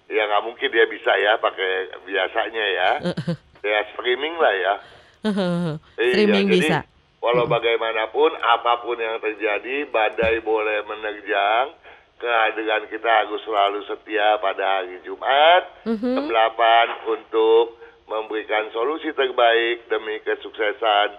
ya 0.07 0.27
nggak 0.27 0.45
mungkin 0.45 0.69
dia 0.69 0.87
bisa 0.87 1.13
ya 1.15 1.39
pakai 1.39 1.73
biasanya 2.03 2.65
ya, 2.69 2.91
ya 3.65 3.79
streaming 3.95 4.35
lah 4.37 4.55
ya. 4.55 4.75
Iya, 5.95 6.11
Streaming 6.11 6.47
jadi 6.49 6.59
bisa. 6.59 6.79
Walau 7.23 7.47
bagaimanapun, 7.47 8.35
apa 8.35 8.83
pun 8.83 8.99
yang 8.99 9.23
terjadi, 9.23 9.87
badai 9.87 10.43
boleh 10.43 10.83
menerjang. 10.83 11.71
Kehadiran 12.19 12.87
kita 12.87 13.07
harus 13.07 13.39
selalu 13.43 13.87
setia 13.87 14.39
pada 14.39 14.83
hari 14.83 14.99
Jumat, 15.03 15.63
Mhm. 15.87 16.19
jam 16.19 16.27
8 16.27 16.91
untuk 17.07 17.79
memberikan 18.07 18.67
solusi 18.71 19.11
terbaik 19.13 19.87
demi 19.87 20.19
kesuksesan, 20.21 21.15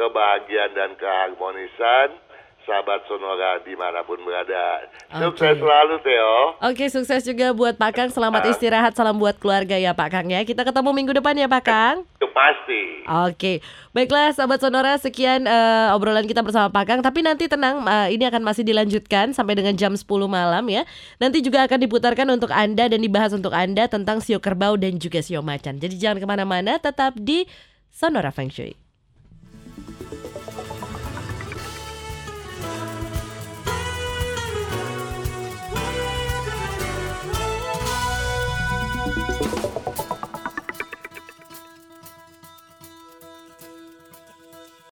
kebahagiaan 0.00 0.72
dan 0.72 0.90
keharmonisan 0.96 2.16
sahabat 2.64 3.04
Sonora 3.08 3.60
di 3.64 3.74
mana 3.76 4.00
pun 4.04 4.20
berada. 4.22 4.84
Sukses 5.10 5.58
Oke. 5.58 5.60
selalu, 5.60 5.94
Theo. 6.06 6.34
Oke, 6.70 6.84
sukses 6.86 7.26
juga 7.26 7.50
buat 7.50 7.74
Pak 7.76 7.92
Kang. 7.92 8.10
Selamat 8.12 8.46
istirahat. 8.48 8.94
Salam 8.96 9.18
buat 9.18 9.36
keluarga 9.36 9.76
ya 9.76 9.92
Pak 9.92 10.08
Kang 10.08 10.26
ya. 10.30 10.40
Kita 10.46 10.62
ketemu 10.64 10.90
minggu 10.94 11.12
depan 11.16 11.34
ya 11.36 11.50
Pak 11.50 11.64
Kang. 11.66 11.96
Itu 12.16 12.28
pasti. 12.30 13.04
Oke, 13.28 13.58
baiklah 13.90 14.30
sahabat 14.30 14.62
Sonora 14.62 14.96
sekian 14.96 15.44
eh, 15.50 15.88
obrolan 15.96 16.24
kita 16.24 16.40
bersama 16.46 16.70
Pak 16.70 16.84
Kang. 16.86 17.00
Tapi 17.02 17.20
nanti 17.26 17.50
tenang, 17.50 17.84
eh, 17.84 18.14
ini 18.14 18.24
akan 18.28 18.40
masih 18.44 18.62
dilanjutkan 18.62 19.34
sampai 19.34 19.58
dengan 19.58 19.74
jam 19.74 19.92
10 19.92 20.06
malam 20.30 20.64
ya. 20.70 20.86
Nanti 21.18 21.42
juga 21.44 21.66
akan 21.66 21.78
diputarkan 21.80 22.28
untuk 22.32 22.54
Anda 22.54 22.88
dan 22.88 23.00
dibahas 23.02 23.34
untuk 23.34 23.52
Anda 23.52 23.90
tentang 23.90 24.22
sio 24.22 24.38
kerbau 24.38 24.78
dan 24.80 24.96
juga 24.96 25.20
sio 25.20 25.42
macan. 25.42 25.82
Jadi 25.82 25.98
jangan 25.98 26.22
ke 26.22 26.26
mana-mana, 26.28 26.78
tetap 26.78 27.18
di 27.18 27.44
Sonora 27.90 28.30
Feng 28.30 28.48
Shui. 28.48 28.79